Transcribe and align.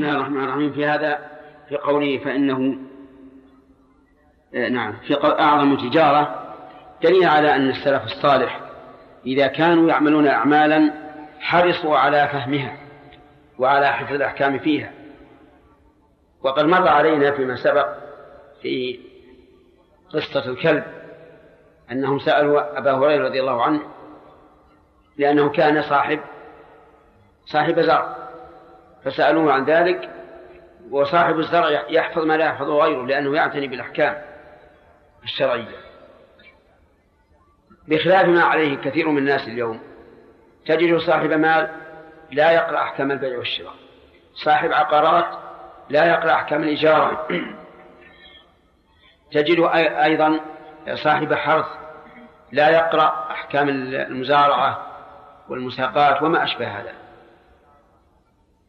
بسم 0.00 0.08
الله 0.08 0.20
الرحمن 0.20 0.44
الرحيم. 0.44 0.72
في 0.72 0.86
هذا 0.86 1.18
في 1.68 1.76
قوله 1.76 2.18
فإنه 2.18 2.78
آه، 4.54 4.68
نعم 4.68 4.92
في 4.92 5.14
أعظم 5.24 5.76
تجارة 5.76 6.54
دليل 7.02 7.24
على 7.24 7.56
أن 7.56 7.68
السلف 7.68 8.04
الصالح 8.04 8.60
إذا 9.26 9.46
كانوا 9.46 9.88
يعملون 9.88 10.26
أعمالا 10.26 10.92
حرصوا 11.40 11.96
على 11.98 12.28
فهمها 12.32 12.76
وعلى 13.58 13.86
حفظ 13.86 14.12
الأحكام 14.12 14.58
فيها. 14.58 14.92
وقد 16.42 16.64
مر 16.64 16.88
علينا 16.88 17.30
فيما 17.30 17.56
سبق 17.56 17.88
في 18.62 19.00
قصة 20.12 20.50
الكلب 20.50 20.84
أنهم 21.92 22.18
سألوا 22.18 22.78
أبا 22.78 22.92
هريرة 22.92 23.28
رضي 23.28 23.40
الله 23.40 23.62
عنه 23.62 23.80
لأنه 25.16 25.48
كان 25.48 25.82
صاحب 25.82 26.20
صاحب 27.46 27.80
زرع. 27.80 28.29
فسألوه 29.04 29.52
عن 29.52 29.64
ذلك 29.64 30.10
وصاحب 30.90 31.38
الزرع 31.38 31.84
يحفظ 31.88 32.24
ما 32.24 32.36
لا 32.36 32.44
يحفظه 32.44 32.82
غيره 32.82 33.06
لأنه 33.06 33.36
يعتني 33.36 33.68
بالأحكام 33.68 34.22
الشرعية. 35.24 35.76
بخلاف 37.88 38.26
ما 38.26 38.42
عليه 38.42 38.76
كثير 38.76 39.08
من 39.08 39.18
الناس 39.18 39.48
اليوم 39.48 39.80
تجد 40.66 40.96
صاحب 40.96 41.32
مال 41.32 41.70
لا 42.32 42.50
يقرأ 42.50 42.78
أحكام 42.82 43.10
البيع 43.10 43.38
والشراء. 43.38 43.74
صاحب 44.34 44.72
عقارات 44.72 45.38
لا 45.90 46.04
يقرأ 46.04 46.32
أحكام 46.32 46.62
الإجارة. 46.62 47.26
تجد 49.32 49.70
أيضا 49.74 50.40
صاحب 50.94 51.34
حرث 51.34 51.66
لا 52.52 52.68
يقرأ 52.68 53.26
أحكام 53.30 53.68
المزارعة 53.68 54.86
والمساقات 55.48 56.22
وما 56.22 56.44
أشبه 56.44 56.66
هذا. 56.66 56.99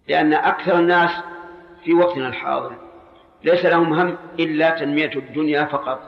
لأن 0.07 0.33
أكثر 0.33 0.79
الناس 0.79 1.11
في 1.83 1.93
وقتنا 1.93 2.27
الحاضر 2.27 2.71
ليس 3.43 3.65
لهم 3.65 3.93
هم 3.93 4.17
إلا 4.39 4.69
تنمية 4.69 5.15
الدنيا 5.15 5.65
فقط. 5.65 5.99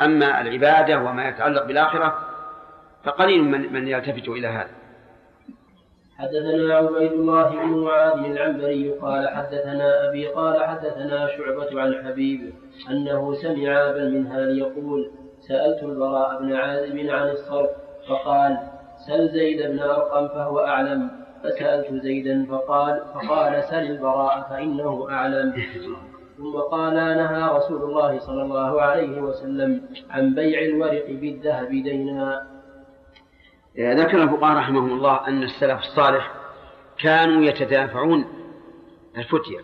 أما 0.00 0.40
العبادة 0.40 0.98
وما 0.98 1.28
يتعلق 1.28 1.64
بالآخرة 1.64 2.18
فقليل 3.04 3.44
من, 3.44 3.72
من 3.72 3.88
يلتفت 3.88 4.28
إلى 4.28 4.48
هذا. 4.48 4.70
حدثنا 6.18 6.74
عبيد 6.74 7.12
الله 7.12 7.50
بن 7.50 7.84
معاذ 7.84 8.24
العنبري 8.24 8.90
قال 8.90 9.28
حدثنا 9.28 10.08
أبي 10.08 10.28
قال 10.28 10.64
حدثنا 10.64 11.26
شعبة 11.26 11.80
عن 11.80 12.04
حبيب 12.04 12.54
أنه 12.90 13.34
سمع 13.34 13.90
أبا 13.90 14.02
المنهال 14.02 14.58
يقول 14.58 15.10
سألت 15.48 15.82
البراء 15.82 16.42
بن 16.42 16.52
عازب 16.52 16.98
عن 16.98 17.28
الصرف 17.28 17.70
فقال 18.08 18.58
سل 19.06 19.28
زيد 19.28 19.70
بن 19.70 19.78
أرقم 19.78 20.28
فهو 20.28 20.58
أعلم. 20.58 21.21
فسألت 21.44 22.02
زيدا 22.02 22.46
فقال 22.46 23.02
فقال 23.14 23.64
سل 23.64 23.76
البراء 23.76 24.46
فإنه 24.50 25.06
أعلم. 25.10 25.62
ثم 26.36 26.58
قال 26.70 26.94
نهى 26.94 27.56
رسول 27.56 27.82
الله 27.82 28.18
صلى 28.18 28.42
الله 28.42 28.82
عليه 28.82 29.20
وسلم 29.20 29.82
عن 30.10 30.34
بيع 30.34 30.62
الورق 30.62 31.06
بالذهب 31.08 31.68
دينا. 31.68 32.46
ذكر 33.78 34.22
الفقهاء 34.22 34.56
رحمهم 34.58 34.92
الله 34.92 35.28
أن 35.28 35.42
السلف 35.42 35.80
الصالح 35.80 36.32
كانوا 37.02 37.44
يتدافعون 37.44 38.24
الفتية. 39.18 39.60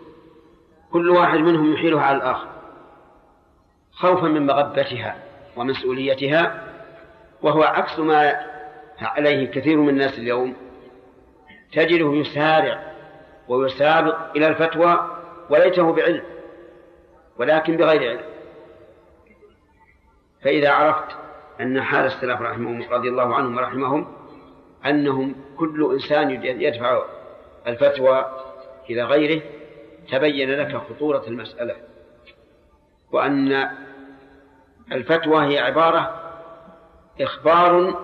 كل 0.92 1.10
واحد 1.10 1.38
منهم 1.38 1.72
يحيلها 1.72 2.02
على 2.02 2.16
الآخر. 2.16 2.48
خوفا 3.92 4.26
من 4.26 4.46
مغبتها 4.46 5.16
ومسؤوليتها 5.56 6.64
وهو 7.42 7.62
عكس 7.62 7.98
ما 7.98 8.34
عليه 9.00 9.46
كثير 9.50 9.76
من 9.76 9.88
الناس 9.88 10.18
اليوم. 10.18 10.67
تجده 11.72 12.14
يسارع 12.14 12.92
ويسابق 13.48 14.30
إلى 14.36 14.46
الفتوى 14.48 15.18
وليته 15.50 15.92
بعلم 15.92 16.22
ولكن 17.38 17.76
بغير 17.76 18.10
علم. 18.10 18.20
فإذا 20.42 20.70
عرفت 20.70 21.16
أن 21.60 21.82
حال 21.82 22.06
السلف 22.06 22.40
رحمهم 22.40 22.82
رضي 22.90 23.08
الله 23.08 23.34
عنهم 23.34 23.56
ورحمهم 23.56 24.12
أنهم 24.86 25.34
كل 25.56 25.90
إنسان 25.92 26.30
يدفع 26.44 27.02
الفتوى 27.66 28.26
إلى 28.90 29.02
غيره 29.02 29.42
تبين 30.10 30.50
لك 30.50 30.76
خطورة 30.76 31.24
المسألة. 31.28 31.76
وأن 33.12 33.68
الفتوى 34.92 35.54
هي 35.54 35.58
عبارة 35.58 36.14
إخبار 37.20 38.00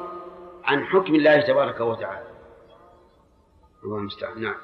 عن 0.65 0.85
حكم 0.85 1.15
الله 1.15 1.41
تبارك 1.41 1.81
وتعالى. 1.81 2.34
الله 3.85 3.99
المستعان. 3.99 4.43
نعم. 4.43 4.55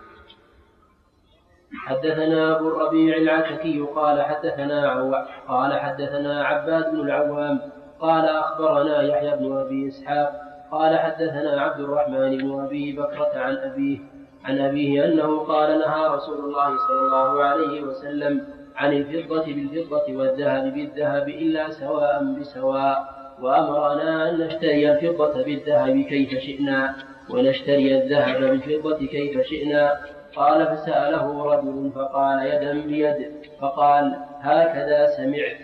حدثنا 1.74 2.56
أبو 2.56 2.68
الربيع 2.68 3.16
العتكي 3.16 3.80
قال 3.80 4.22
حدثنا 4.22 4.88
عو... 4.88 5.14
قال 5.48 5.80
حدثنا 5.80 6.44
عباد 6.44 6.90
بن 6.90 7.00
العوام 7.00 7.60
قال 8.00 8.24
أخبرنا 8.24 9.02
يحيى 9.02 9.36
بن 9.36 9.56
أبي 9.56 9.88
إسحاق 9.88 10.32
قال 10.72 10.98
حدثنا 10.98 11.60
عبد 11.60 11.80
الرحمن 11.80 12.38
بن 12.38 12.60
أبي 12.60 12.92
بكرة 12.92 13.32
عن 13.34 13.56
أبيه 13.56 13.98
عن 14.44 14.58
أبيه 14.58 15.04
أنه 15.04 15.38
قال 15.38 15.78
نهى 15.78 16.06
رسول 16.06 16.38
الله 16.38 16.76
صلى 16.88 17.00
الله 17.00 17.44
عليه 17.44 17.82
وسلم 17.82 18.46
عن 18.76 18.92
الفضة 18.92 19.44
بالفضة 19.44 20.16
والذهب 20.16 20.74
بالذهب 20.74 21.28
إلا 21.28 21.70
سواء 21.70 22.36
بسواء 22.40 23.20
وأمرنا 23.42 24.30
أن 24.30 24.38
نشتري 24.38 24.92
الفضة 24.92 25.44
بالذهب 25.44 26.00
كيف 26.00 26.30
شئنا. 26.30 26.94
ونشتري 27.34 27.98
الذهب 27.98 28.40
بالفضة 28.40 29.06
كيف 29.06 29.40
شئنا؟ 29.46 30.00
قال 30.36 30.66
فسأله 30.66 31.44
رجل 31.44 31.90
فقال 31.94 32.46
يدا 32.46 32.72
بيد 32.72 33.32
فقال 33.60 34.16
هكذا 34.40 35.06
سمعت. 35.16 35.56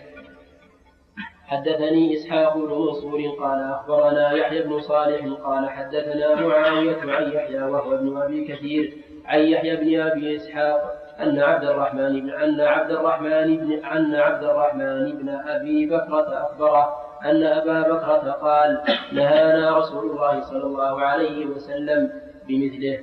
حدثني 1.46 2.14
إسحاق 2.14 2.56
بن 2.56 2.74
منصور 2.74 3.20
قال 3.40 3.62
أخبرنا 3.72 4.32
يحيى 4.32 4.62
بن 4.62 4.80
صالح 4.80 5.26
قال 5.44 5.70
حدثنا 5.70 6.34
معاوية 6.34 6.96
عن 7.02 7.32
يحيى 7.32 7.62
وهو 7.62 7.94
ابن 7.94 8.16
أبي 8.16 8.44
كثير 8.44 8.92
عن 9.26 9.40
يحيى 9.40 9.76
بن 9.76 10.00
أبي 10.00 10.36
إسحاق 10.36 10.92
أن 11.20 11.38
عبد 11.38 11.64
الرحمن 11.64 12.20
بن 12.20 12.30
أن 12.30 12.60
عبد 12.60 12.90
الرحمن 12.90 13.56
بن 13.56 13.84
أن 13.84 14.14
عبد 14.14 14.44
الرحمن 14.44 15.12
بن 15.12 15.28
أبي 15.28 15.86
بكرة 15.86 16.42
أخبره 16.42 17.05
أن 17.24 17.42
أبا 17.42 17.80
بكرة 17.82 18.30
قال 18.30 18.82
نهانا 19.12 19.78
رسول 19.78 20.10
الله 20.10 20.40
صلى 20.40 20.62
الله 20.62 21.00
عليه 21.00 21.46
وسلم 21.46 22.12
بمثله. 22.48 22.98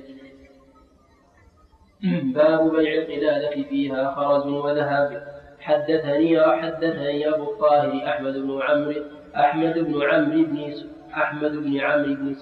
باب 2.34 2.70
بيع 2.76 3.02
القلادة 3.02 3.62
فيها 3.68 4.14
خرز 4.14 4.46
وذهب. 4.46 5.22
حدثني 5.60 6.40
وحدثني 6.40 7.28
أبو 7.28 7.52
الطاهر 7.52 7.92
أحمد 8.06 8.32
بن 8.32 8.62
عمرو 8.62 9.02
أحمد 9.36 9.78
بن 9.78 10.02
عمرو 10.02 10.44
بن 10.44 10.74
أحمد 11.14 11.52
بن 11.52 11.80
عمرو 11.80 12.14
بن 12.14 12.36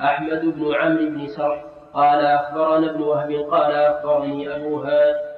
أحمد 0.00 0.40
بن 0.40 0.74
عمرو 0.74 1.06
بن 1.10 1.26
سرح. 1.26 1.64
قال 1.94 2.26
أخبرنا 2.26 2.90
ابن 2.90 3.02
وهب 3.02 3.30
قال 3.32 3.72
أخبرني 3.72 4.56
أبو 4.56 4.82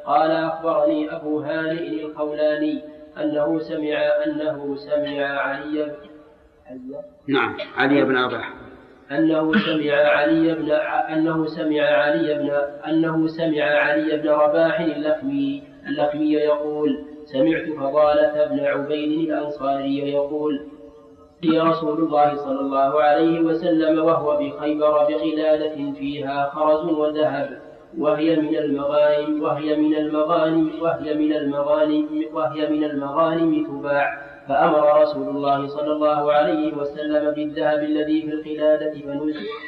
قال 0.07 0.31
أخبرني 0.31 1.17
أبو 1.17 1.41
هانئ 1.41 2.05
القولاني 2.05 2.83
أنه 3.21 3.59
سمع 3.59 3.99
أنه 4.27 4.77
سمع 4.77 5.27
علي 5.27 5.93
نعم 7.29 7.57
علي 7.77 8.05
بن 8.05 8.17
رباح 8.17 8.53
أنه 9.11 9.53
سمع 9.53 9.95
علي 9.95 10.55
بن 10.55 10.71
أنه 11.13 11.47
سمع 11.47 11.83
علي 11.83 12.35
بن 12.35 12.51
أنه 12.89 13.27
سمع 13.27 13.65
علي 13.65 14.17
بن 14.17 14.29
رباح 14.29 14.81
اللخمي. 14.81 15.63
اللخمي 15.89 16.33
يقول 16.33 17.05
سمعت 17.25 17.69
فضالة 17.79 18.47
بن 18.51 18.61
عبيد 18.61 19.31
الأنصاري 19.31 20.13
يقول 20.13 20.67
لي 21.43 21.61
رسول 21.61 21.99
الله 21.99 22.35
صلى 22.35 22.61
الله 22.61 23.03
عليه 23.03 23.41
وسلم 23.41 24.05
وهو 24.05 24.37
بخيبر 24.37 24.93
بقلادة 24.93 25.93
فيها 25.93 26.51
خرز 26.51 26.85
وذهب. 26.85 27.66
وهي 27.99 28.37
من 28.37 28.57
المغانم 28.57 29.43
وهي 29.43 29.77
من 29.77 29.97
المغانم 29.97 30.71
وهي 30.83 31.15
من 31.15 31.33
المغانم 31.33 32.25
وهي 32.33 32.71
من 32.71 32.85
المغانم 32.85 33.67
تباع. 33.67 34.27
فأمر 34.49 35.03
رسول 35.03 35.29
الله 35.29 35.67
صلى 35.67 35.93
الله 35.93 36.33
عليه 36.33 36.75
وسلم 36.75 37.31
بالذهب 37.31 37.79
الذي 37.83 38.23
في 38.23 38.29
القلادة 38.29 38.95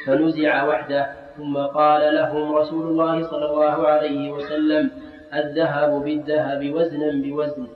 فنزع 0.05 0.67
وحده. 0.67 1.09
ثم 1.37 1.57
قال 1.57 2.15
لهم 2.15 2.55
رسول 2.55 2.87
الله 2.87 3.23
صلى 3.23 3.45
الله 3.45 3.87
عليه 3.87 4.31
وسلم 4.31 4.91
الذهب 5.33 6.03
بالذهب 6.03 6.73
وزنا 6.75 7.11
بوزن. 7.23 7.67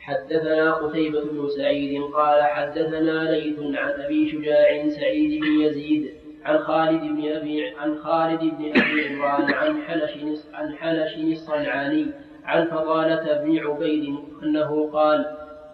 حدثنا 0.00 0.72
قتيبة 0.72 1.20
بن 1.20 1.48
سعيد 1.48 2.02
قال 2.02 2.42
حدثنا 2.42 3.30
ليث 3.30 3.58
عن 3.60 3.90
أبي 4.04 4.28
شجاع 4.28 4.88
سعيد 4.88 5.40
بن 5.40 5.60
يزيد 5.60 6.10
عن 6.44 6.58
خالد 6.58 7.00
بن 7.00 7.32
أبي 7.32 7.68
عن 7.76 7.98
خالد 7.98 8.40
بن 8.40 8.70
أبي 8.70 9.08
عمران 9.08 9.54
عن 9.54 9.82
حلش 9.82 10.12
عن 10.54 10.74
حلش 10.76 11.16
الصنعاني 11.16 12.06
عن 12.44 12.64
فضالة 12.64 13.44
بن 13.44 13.58
عبيد 13.58 14.14
أنه 14.42 14.90
قال 14.92 15.26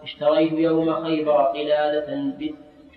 اشتريت 0.03 0.53
يوم 0.53 1.03
خيبر 1.03 1.41
قلادة 1.41 2.33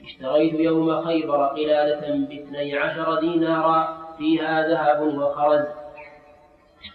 اشتريت 0.04 0.54
يوم 0.54 1.02
خيبر 1.02 1.46
قلادة 1.46 2.00
باثني 2.00 2.78
عشر 2.78 3.20
دينارا 3.20 3.98
فيها 4.18 4.68
ذهب 4.68 5.00
وخرز 5.18 5.64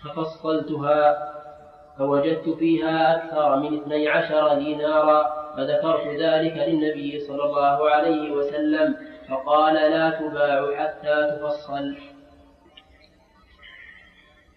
ففصلتها 0.03 1.33
فوجدت 1.97 2.49
فيها 2.49 3.15
أكثر 3.15 3.55
من 3.59 3.77
اثني 3.77 4.07
عشر 4.07 4.53
دينارا 4.53 5.37
فذكرت 5.57 6.07
ذلك 6.07 6.57
للنبي 6.67 7.19
صلى 7.19 7.43
الله 7.43 7.89
عليه 7.89 8.31
وسلم. 8.31 8.95
فقال 9.29 9.73
لا 9.73 10.09
تباع 10.09 10.75
حتى 10.75 11.37
تفصل 11.37 11.97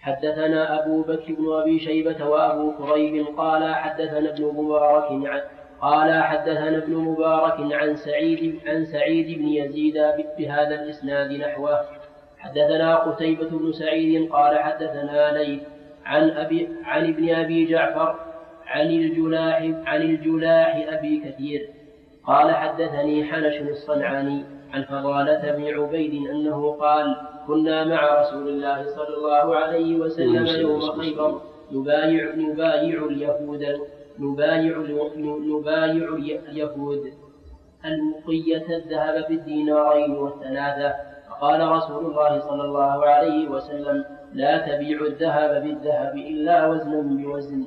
حدثنا 0.00 0.82
أبو 0.82 1.02
بكر 1.02 1.34
بن 1.34 1.52
أبي 1.52 1.80
شيبة 1.80 2.28
وأبو 2.28 2.72
كريب 2.72 3.26
قال 3.36 3.74
حدثنا 3.74 4.30
ابن 4.30 4.44
مبارك 4.44 5.10
عن 5.10 5.40
قال 5.80 6.22
حدثنا 6.22 6.76
ابن 6.76 6.94
مبارك 6.94 7.72
عن 7.72 7.96
سعيد 7.96 8.60
عن 8.66 8.84
سعيد 8.84 9.38
بن 9.38 9.48
يزيد 9.48 9.94
بهذا 10.38 10.82
الإسناد 10.82 11.32
نحوه. 11.32 11.80
حدثنا 12.38 12.96
قتيبة 12.96 13.48
بن 13.48 13.72
سعيد 13.72 14.30
قال 14.32 14.58
حدثنا 14.58 15.38
ليث 15.38 15.62
عن 16.04 16.30
أبي 16.30 16.68
عن 16.84 17.04
ابن 17.08 17.34
أبي 17.34 17.64
جعفر 17.64 18.14
عن 18.66 18.86
الجلاح 18.86 19.56
عن 19.86 20.02
الجلاح 20.02 20.86
أبي 20.88 21.20
كثير. 21.20 21.68
قال 22.24 22.54
حدثني 22.54 23.24
حنش 23.24 23.60
الصنعاني. 23.60 24.44
عن 24.74 24.82
فضالة 24.84 25.52
بن 25.56 25.80
عبيد 25.80 26.30
أنه 26.30 26.72
قال 26.72 27.16
كنا 27.46 27.84
مع 27.84 28.20
رسول 28.20 28.48
الله 28.48 28.86
صلى 28.96 29.16
الله 29.16 29.56
عليه 29.56 29.96
وسلم 29.96 30.46
يوم 30.46 30.80
خيبر. 30.80 31.40
نبايع 31.72 32.34
نبايع 32.34 33.04
اليهود 33.04 33.64
نبايع 34.18 34.78
نبايع 35.50 36.08
اليهود. 36.48 37.12
المقية 37.84 38.76
الذهب 38.76 39.26
بالدينارين 39.28 40.10
والثلاثة. 40.10 40.94
فقال 41.28 41.60
رسول 41.68 42.06
الله 42.06 42.40
صلى 42.48 42.64
الله 42.64 43.06
عليه 43.06 43.48
وسلم 43.48 44.04
لا 44.32 44.58
تبيع 44.58 45.00
الذهب 45.00 45.62
بالذهب 45.62 46.16
إلا 46.16 46.66
وزنا 46.66 47.00
بوزن 47.00 47.64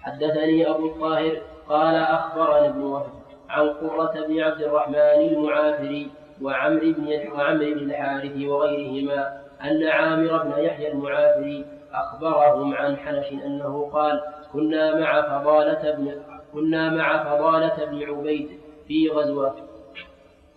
حدثني 0.00 0.70
أبو 0.70 0.86
الطاهر 0.86 1.34
قال 1.68 1.94
أخبرنا 1.94 2.66
ابن 2.66 2.82
وهب. 2.82 3.15
عن 3.50 3.68
قرة 3.68 4.26
بن 4.28 4.40
عبد 4.40 4.62
الرحمن 4.62 5.28
المعافري 5.32 6.10
وعمر 6.42 6.80
بن 6.80 7.06
وعمر 7.32 7.74
بن 7.74 7.90
الحارث 7.90 8.42
وغيرهما 8.42 9.40
أن 9.64 9.86
عامر 9.86 10.42
بن 10.42 10.64
يحيى 10.64 10.92
المعافري 10.92 11.64
أخبرهم 11.92 12.74
عن 12.74 12.96
حنش 12.96 13.32
أنه 13.32 13.90
قال 13.92 14.20
كنا 14.52 15.00
مع 15.00 15.22
فضالة 15.22 15.94
بن 15.98 16.14
كنا 16.52 16.90
مع 16.90 17.24
فضالة 17.24 17.84
بن 17.84 18.02
عبيد 18.02 18.48
في 18.88 19.08
غزوة 19.08 19.54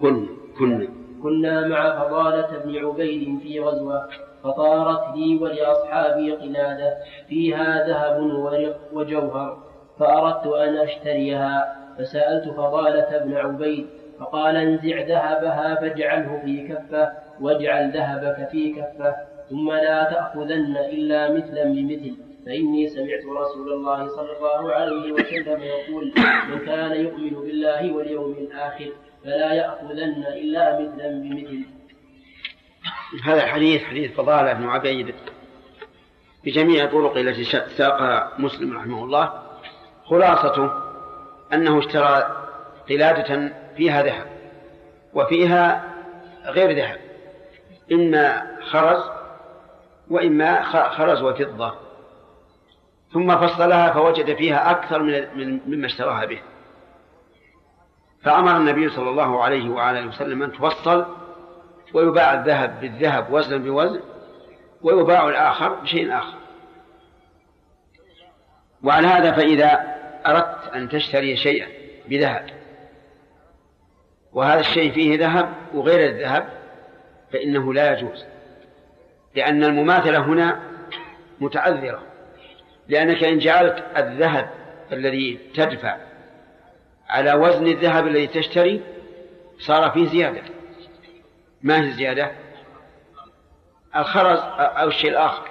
كنا 0.01 0.27
كنا 0.59 0.87
كنا 1.23 1.67
مع 1.67 1.99
فضالة 1.99 2.59
بن 2.65 2.85
عبيد 2.85 3.39
في 3.39 3.59
غزوة 3.59 4.07
فطارت 4.43 5.15
لي 5.15 5.37
ولأصحابي 5.41 6.31
قلادة 6.31 6.97
فيها 7.27 7.87
ذهب 7.87 8.19
وجوهر 8.93 9.57
فأردت 9.99 10.47
أن 10.47 10.77
أشتريها 10.77 11.78
فسألت 11.97 12.49
فضالة 12.49 13.17
بن 13.17 13.37
عبيد 13.37 13.87
فقال 14.19 14.55
انزع 14.55 15.01
ذهبها 15.01 15.75
فاجعله 15.75 16.41
في 16.45 16.67
كفة 16.67 17.11
واجعل 17.41 17.91
ذهبك 17.91 18.49
في 18.51 18.73
كفة 18.73 19.15
ثم 19.49 19.71
لا 19.71 20.03
تأخذن 20.03 20.77
إلا 20.77 21.33
مثلا 21.33 21.63
بمثل 21.63 22.15
فإني 22.45 22.87
سمعت 22.87 23.25
رسول 23.25 23.73
الله 23.73 24.07
صلى 24.07 24.37
الله 24.37 24.73
عليه 24.73 25.11
وسلم 25.11 25.61
يقول 25.61 26.13
من 26.49 26.65
كان 26.65 26.91
يؤمن 26.91 27.29
بالله 27.29 27.93
واليوم 27.93 28.31
الآخر 28.31 28.91
فلا 29.23 29.53
يأخذن 29.53 30.25
إلا 30.27 30.79
مثلا 30.79 31.09
بمثل. 31.09 31.65
هذا 33.23 33.43
الحديث 33.43 33.83
حديث 33.83 34.11
فضالة 34.11 34.53
بن 34.53 34.63
عبيد 34.63 35.15
بجميع 36.45 36.83
الطرق 36.83 37.17
التي 37.17 37.43
ساقها 37.77 38.31
مسلم 38.39 38.77
رحمه 38.77 39.03
الله. 39.03 39.33
خلاصته 40.05 40.88
أنه 41.53 41.79
اشترى 41.79 42.45
قلادة 42.89 43.51
فيها 43.77 44.03
ذهب 44.03 44.25
وفيها 45.13 45.83
غير 46.45 46.71
ذهب 46.71 46.99
إما 47.91 48.47
خرز 48.69 49.03
وإما 50.09 50.63
خرز 50.89 51.21
وفضة 51.21 51.73
ثم 53.13 53.37
فصلها 53.37 53.93
فوجد 53.93 54.35
فيها 54.35 54.71
أكثر 54.71 55.03
من 55.35 55.59
مما 55.65 55.85
اشتراها 55.85 56.25
به. 56.25 56.39
فأمر 58.23 58.57
النبي 58.57 58.89
صلى 58.89 59.09
الله 59.09 59.43
عليه 59.43 59.69
وعلى 59.69 60.05
وسلم 60.05 60.43
أن 60.43 60.51
تفصل 60.51 61.05
ويباع 61.93 62.33
الذهب 62.33 62.79
بالذهب 62.81 63.33
وزنا 63.33 63.57
بوزن 63.57 64.01
ويباع 64.81 65.29
الآخر 65.29 65.69
بشيء 65.69 66.17
آخر. 66.17 66.37
وعلى 68.83 69.07
هذا 69.07 69.31
فإذا 69.31 69.98
أردت 70.31 70.73
أن 70.75 70.89
تشتري 70.89 71.37
شيئا 71.37 71.67
بذهب. 72.09 72.45
وهذا 74.33 74.59
الشيء 74.59 74.91
فيه 74.91 75.17
ذهب 75.17 75.53
وغير 75.73 76.09
الذهب 76.09 76.49
فإنه 77.33 77.73
لا 77.73 77.93
يجوز 77.93 78.25
لأن 79.35 79.63
المماثلة 79.63 80.19
هنا 80.19 80.59
متعذرة 81.39 82.03
لأنك 82.87 83.23
إن 83.23 83.39
جعلت 83.39 83.83
الذهب 83.97 84.49
الذي 84.91 85.39
تدفع 85.55 85.97
على 87.09 87.33
وزن 87.33 87.67
الذهب 87.67 88.07
الذي 88.07 88.27
تشتري 88.27 88.81
صار 89.59 89.89
فيه 89.91 90.07
زيادة. 90.07 90.41
ما 91.61 91.81
هي 91.81 91.87
الزيادة؟ 91.87 92.31
الخرز 93.95 94.39
أو 94.59 94.87
الشيء 94.87 95.09
الآخر. 95.09 95.49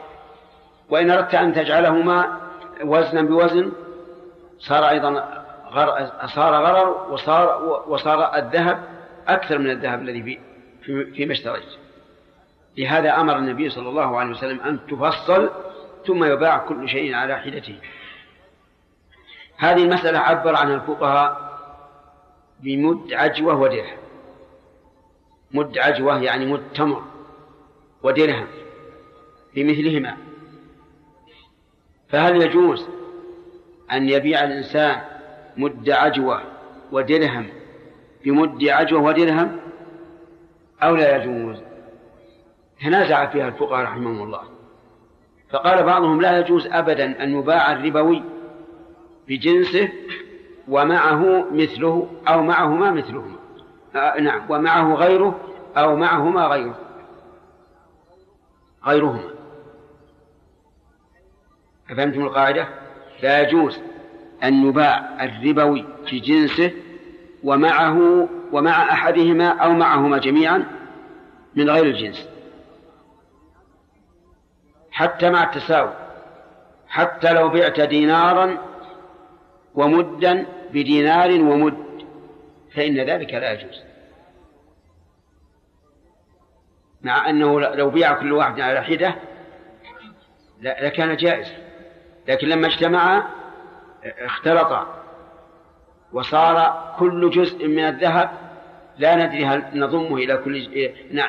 وإن 0.90 1.10
أردت 1.10 1.34
أن 1.34 1.54
تجعلهما 1.54 2.40
وزنا 2.84 3.22
بوزن 3.22 3.72
صار 4.58 4.88
أيضا 4.88 5.10
غر... 5.70 6.10
صار 6.26 6.54
غرر 6.54 7.12
وصار 7.12 7.62
وصار 7.88 8.36
الذهب 8.36 8.82
أكثر 9.28 9.58
من 9.58 9.70
الذهب 9.70 10.02
الذي 10.02 10.40
في 10.82 11.04
فيما 11.12 11.32
اشتريت 11.32 11.68
لهذا 12.78 13.20
أمر 13.20 13.36
النبي 13.36 13.70
صلى 13.70 13.88
الله 13.88 14.18
عليه 14.18 14.30
وسلم 14.30 14.60
أن 14.60 14.86
تفصل 14.86 15.50
ثم 16.06 16.24
يباع 16.24 16.58
كل 16.58 16.88
شيء 16.88 17.14
على 17.14 17.38
حدته 17.38 17.78
هذه 19.56 19.82
المسألة 19.82 20.18
عبر 20.18 20.56
عنها 20.56 20.74
الفقهاء 20.74 21.48
بمد 22.60 23.12
عجوة 23.12 23.60
ودرهم. 23.60 23.98
مد 25.50 25.78
عجوة 25.78 26.22
يعني 26.22 26.46
مد 26.46 26.62
تمر 26.74 27.02
ودرهم 28.02 28.46
بمثلهما. 29.54 30.16
فهل 32.08 32.42
يجوز 32.42 32.88
أن 33.92 34.08
يبيع 34.08 34.44
الإنسان 34.44 35.00
مد 35.56 35.90
عجوة 35.90 36.42
ودرهم 36.92 37.48
بمد 38.24 38.64
عجوة 38.64 39.02
ودرهم 39.02 39.56
أو 40.82 40.96
لا 40.96 41.16
يجوز؟ 41.16 41.62
تنازع 42.80 43.26
فيها 43.26 43.48
الفقهاء 43.48 43.84
رحمهم 43.84 44.22
الله. 44.22 44.42
فقال 45.50 45.82
بعضهم 45.82 46.20
لا 46.20 46.38
يجوز 46.38 46.66
أبدا 46.66 47.22
أن 47.22 47.38
يباع 47.38 47.72
الربوي 47.72 48.22
بجنسه 49.28 49.88
ومعه 50.68 51.50
مثله 51.52 52.08
أو 52.28 52.42
معهما 52.42 52.90
مثلهما 52.90 53.36
آه 53.96 54.20
نعم 54.20 54.50
ومعه 54.50 54.94
غيره 54.94 55.40
أو 55.76 55.96
معهما 55.96 56.46
غيره. 56.46 56.78
غيرهما. 58.86 59.30
أفهمتم 61.90 62.22
القاعدة؟ 62.22 62.68
لا 63.22 63.40
يجوز 63.40 63.78
أن 64.44 64.68
يباع 64.68 65.24
الربوي 65.24 65.84
في 66.06 66.18
جنسه 66.18 66.72
ومعه 67.44 68.28
ومع 68.52 68.92
أحدهما 68.92 69.48
أو 69.48 69.72
معهما 69.72 70.18
جميعا 70.18 70.64
من 71.54 71.70
غير 71.70 71.84
الجنس. 71.84 72.28
حتى 74.90 75.30
مع 75.30 75.42
التساوي. 75.42 75.94
حتى 76.88 77.32
لو 77.32 77.48
بعت 77.48 77.80
دينارا 77.80 78.58
ومدا 79.74 80.46
بدينار 80.72 81.30
ومد. 81.30 81.76
فإن 82.74 83.00
ذلك 83.00 83.34
لا 83.34 83.52
يجوز. 83.52 83.82
مع 87.02 87.30
أنه 87.30 87.60
لو 87.60 87.90
بيع 87.90 88.12
كل 88.12 88.32
واحد 88.32 88.60
على 88.60 88.82
حدة 88.82 89.14
لكان 90.60 91.16
جائز. 91.16 91.67
لكن 92.28 92.48
لما 92.48 92.66
اجتمعا 92.66 93.22
اختلطا 94.04 94.86
وصار 96.12 96.88
كل 96.98 97.30
جزء 97.30 97.68
من 97.68 97.84
الذهب 97.84 98.30
لا 98.98 99.26
ندري 99.26 99.46
هل 99.46 99.64
نضمه 99.74 100.16
إلى 100.16 100.36
كل 100.36 100.68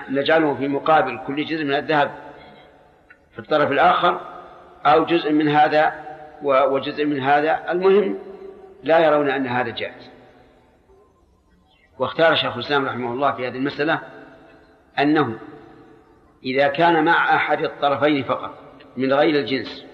نجعله 0.10 0.56
في 0.56 0.68
مقابل 0.68 1.20
كل 1.28 1.46
جزء 1.46 1.64
من 1.64 1.74
الذهب 1.74 2.12
في 3.32 3.40
الطرف 3.40 3.72
الآخر 3.72 4.22
أو 4.86 5.06
جزء 5.06 5.32
من 5.32 5.50
هذا 5.50 5.94
وجزء 6.44 7.06
من 7.06 7.20
هذا. 7.20 7.72
المهم 7.72 8.18
لا 8.84 9.00
يرون 9.00 9.30
أن 9.30 9.48
هذا 9.48 9.70
جائز. 9.70 10.10
واختار 12.00 12.36
شيخ 12.36 12.56
الإسلام 12.56 12.86
رحمه 12.86 13.14
الله 13.14 13.32
في 13.32 13.48
هذه 13.48 13.56
المسألة 13.56 14.00
أنه 15.00 15.38
إذا 16.44 16.68
كان 16.68 17.06
مع 17.06 17.36
أحد 17.36 17.64
الطرفين 17.64 18.24
فقط 18.24 18.58
من 18.98 19.14
غير 19.14 19.36
الجنس 19.36 19.89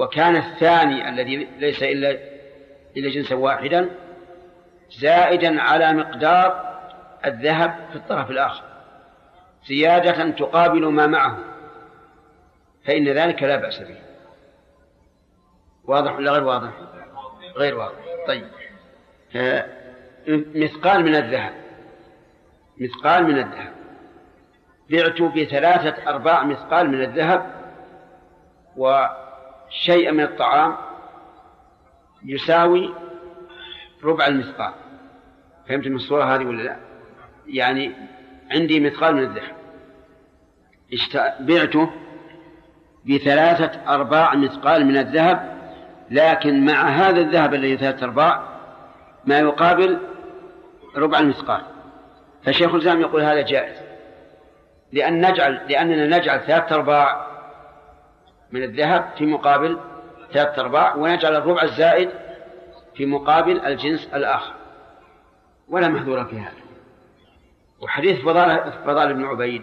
وكان 0.00 0.36
الثاني 0.36 1.08
الذي 1.08 1.36
ليس 1.58 1.82
إلا 1.82 2.10
إلا 2.96 3.10
جنسا 3.10 3.34
واحدا 3.34 3.90
زائدا 5.00 5.62
على 5.62 5.92
مقدار 5.92 6.70
الذهب 7.26 7.74
في 7.90 7.96
الطرف 7.96 8.30
الآخر. 8.30 8.62
زيادة 9.68 10.30
تقابل 10.30 10.86
ما 10.86 11.06
معه. 11.06 11.38
فإن 12.84 13.08
ذلك 13.08 13.42
لا 13.42 13.56
بأس 13.56 13.78
به. 13.78 13.98
واضح 15.84 16.16
ولا 16.16 16.32
غير 16.32 16.44
واضح؟ 16.44 16.70
غير 17.56 17.78
واضح. 17.78 17.98
طيب. 18.26 18.46
مثقال 20.54 21.04
من 21.04 21.14
الذهب. 21.14 21.52
مثقال 22.78 23.24
من 23.24 23.38
الذهب. 23.38 23.72
بعت 24.90 25.22
بثلاثة 25.22 26.10
أرباع 26.10 26.44
مثقال 26.44 26.90
من 26.90 27.02
الذهب 27.02 27.60
وشيء 29.70 30.12
من 30.12 30.20
الطعام 30.20 30.76
يساوي 32.24 32.94
ربع 34.04 34.26
المثقال 34.26 34.72
فهمت 35.68 35.88
من 35.88 35.96
الصورة 35.96 36.34
هذه 36.34 36.44
ولا 36.44 36.62
لا؟ 36.62 36.76
يعني 37.46 37.92
عندي 38.50 38.80
مثقال 38.80 39.14
من 39.14 39.22
الذهب. 39.22 39.60
بعته 41.40 41.90
بثلاثة 43.06 43.94
أرباع 43.94 44.34
مثقال 44.34 44.86
من 44.86 44.96
الذهب 44.96 45.60
لكن 46.10 46.64
مع 46.64 46.88
هذا 46.88 47.20
الذهب 47.20 47.54
الذي 47.54 47.76
ثلاثة 47.76 48.06
أرباع 48.06 48.42
ما 49.24 49.38
يقابل 49.38 49.98
ربع 50.96 51.18
المثقال 51.18 51.62
فشيخ 52.44 52.74
الإسلام 52.74 53.00
يقول 53.00 53.22
هذا 53.22 53.40
جائز. 53.40 53.76
لأن 54.92 55.30
نجعل 55.30 55.60
لأننا 55.68 56.18
نجعل 56.18 56.40
ثلاثة 56.40 56.74
أرباع 56.74 57.29
من 58.52 58.62
الذهب 58.62 59.10
في 59.18 59.26
مقابل 59.26 59.78
ثلاثة 60.32 60.62
أرباع 60.62 60.94
ونجعل 60.94 61.36
الربع 61.36 61.62
الزائد 61.62 62.10
في 62.94 63.06
مقابل 63.06 63.60
الجنس 63.60 64.08
الآخر. 64.14 64.54
ولا 65.68 65.88
محذور 65.88 66.24
في 66.24 66.36
هذا. 66.36 66.60
وحديث 67.80 68.20
فضال 68.20 68.72
فضال 68.86 69.14
بن 69.14 69.24
عبيد 69.24 69.62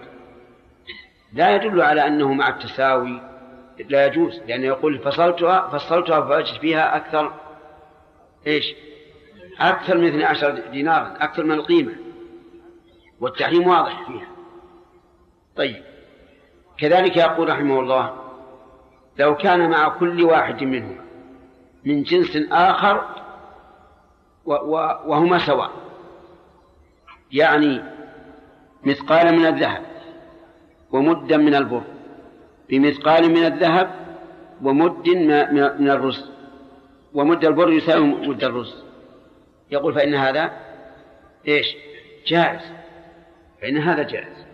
لا 1.33 1.55
يدل 1.55 1.81
على 1.81 2.07
أنه 2.07 2.33
مع 2.33 2.49
التساوي 2.49 3.21
لا 3.89 4.05
يجوز 4.05 4.39
لأنه 4.47 4.65
يقول 4.65 4.99
فصلتها 4.99 5.67
فصلتها 5.67 6.21
فأجد 6.21 6.59
فيها 6.59 6.97
أكثر 6.97 7.33
إيش؟ 8.47 8.75
أكثر 9.59 9.97
من 9.97 10.07
12 10.07 10.69
دينارا 10.71 11.13
أكثر 11.19 11.43
من 11.43 11.51
القيمة. 11.51 11.95
والتحريم 13.19 13.67
واضح 13.67 14.07
فيها. 14.07 14.27
طيب. 15.55 15.83
كذلك 16.77 17.17
يقول 17.17 17.49
رحمه 17.49 17.79
الله 17.79 18.26
لو 19.19 19.35
كان 19.35 19.69
مع 19.69 19.89
كل 19.89 20.23
واحد 20.23 20.63
منهما 20.63 21.03
من 21.85 22.03
جنس 22.03 22.37
آخر 22.51 23.05
وهما 24.45 25.37
سواء. 25.45 25.71
يعني 27.31 27.83
مثقال 28.83 29.35
من 29.35 29.45
الذهب 29.45 29.85
ومدا 30.91 31.37
من 31.37 31.55
البر. 31.55 31.81
بمثقال 32.69 33.29
من 33.31 33.45
الذهب 33.45 33.89
ومد 34.63 35.09
من 35.79 35.89
الرز. 35.89 36.31
ومد 37.13 37.45
البر 37.45 37.71
يساوي 37.71 38.03
مد 38.03 38.43
الرز. 38.43 38.83
يقول 39.71 39.93
فإن 39.93 40.15
هذا 40.15 40.51
إيش؟ 41.47 41.75
جائز. 42.27 42.61
فإن 43.61 43.77
هذا 43.77 44.03
جائز. 44.03 44.45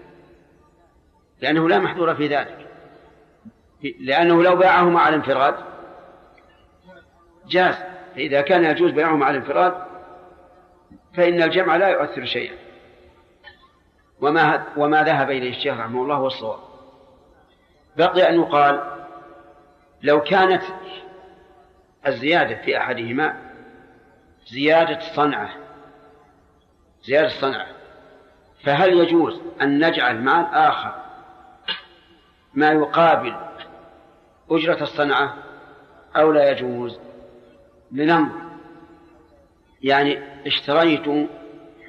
لأنه 1.41 1.69
لا 1.69 1.79
محظور 1.79 2.15
في 2.15 2.27
ذلك. 2.27 2.62
لأنه 3.99 4.43
لو 4.43 4.55
باعهما 4.55 4.99
على 4.99 5.15
الانفراد 5.15 5.55
جاز. 7.47 7.75
فإذا 8.15 8.41
كان 8.41 8.63
يجوز 8.63 8.91
بيعهما 8.91 9.25
على 9.25 9.37
الانفراد 9.37 9.73
فإن 11.17 11.43
الجمع 11.43 11.75
لا 11.75 11.87
يؤثر 11.87 12.25
شيئا. 12.25 12.55
وما 14.21 14.63
وما 14.77 15.03
ذهب 15.03 15.31
إليه 15.31 15.49
الشيخ 15.49 15.79
رحمه 15.79 16.01
الله 16.01 16.15
هو 16.15 16.27
الصواب. 16.27 16.59
بقي 17.97 18.29
أن 18.29 18.35
يقال 18.35 18.81
لو 20.03 20.21
كانت 20.21 20.63
الزيادة 22.07 22.55
في 22.55 22.77
أحدهما 22.77 23.35
زيادة 24.47 24.99
صنعة 24.99 25.49
زيادة 27.03 27.29
صنعة 27.29 27.67
فهل 28.63 28.93
يجوز 28.93 29.41
أن 29.61 29.87
نجعل 29.87 30.21
مع 30.21 30.41
الآخر 30.41 30.95
ما 32.53 32.71
يقابل 32.71 33.35
أجرة 34.49 34.83
الصنعة 34.83 35.35
أو 36.15 36.31
لا 36.31 36.51
يجوز؟ 36.51 36.99
لننظر 37.91 38.43
يعني 39.81 40.19
اشتريت 40.47 41.29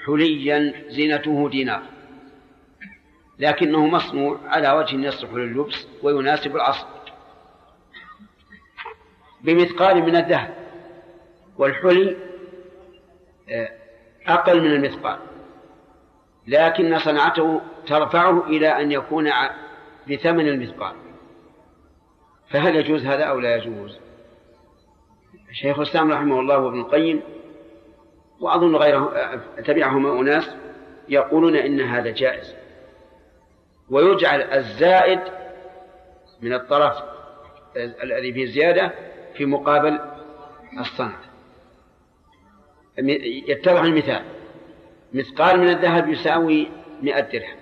حليا 0.07 0.75
زينته 0.89 1.49
دينار 1.49 1.83
لكنه 3.39 3.87
مصنوع 3.87 4.39
على 4.45 4.73
وجه 4.73 4.97
يصلح 4.97 5.33
لللبس 5.33 5.87
ويناسب 6.03 6.57
العصر. 6.57 6.87
بمثقال 9.41 10.03
من 10.03 10.17
الذهب 10.17 10.55
والحلي 11.59 12.17
آه، 13.51 13.69
أقل 14.27 14.61
من 14.61 14.73
المثقال 14.73 15.19
لكن 16.47 16.99
صنعته 16.99 17.61
ترفعه 17.87 18.47
إلى 18.47 18.69
أن 18.69 18.93
يكون 18.93 19.31
بثمن 20.11 20.49
المثقال. 20.49 21.04
فهل 22.55 22.77
يجوز 22.77 23.07
هذا 23.07 23.25
أو 23.25 23.41
لا 23.41 23.57
يجوز؟ 23.57 23.99
شيخ 25.53 25.79
الإسلام 25.79 26.13
رحمه 26.13 26.41
الله 26.41 26.59
وابن 26.59 26.81
القيم 26.81 27.23
وأظن 28.41 28.77
غيره 28.77 29.13
تبعهما 29.67 30.21
أناس 30.21 30.51
يقولون 31.09 31.57
إن 31.57 31.81
هذا 31.81 32.11
جائز. 32.11 32.55
ويجعل 33.91 34.43
الزائد 34.43 35.21
من 36.43 36.53
الطرف 36.53 37.03
الذي 37.77 38.33
فيه 38.33 38.47
زيادة 38.47 38.93
في 39.37 39.47
مقابل 39.47 40.01
الصنع 40.81 41.19
يتضح 43.49 43.81
المثال. 43.81 44.25
مثقال 45.13 45.61
من 45.61 45.69
الذهب 45.69 46.09
يساوي 46.09 46.69
مئة 47.03 47.21
درهم. 47.21 47.59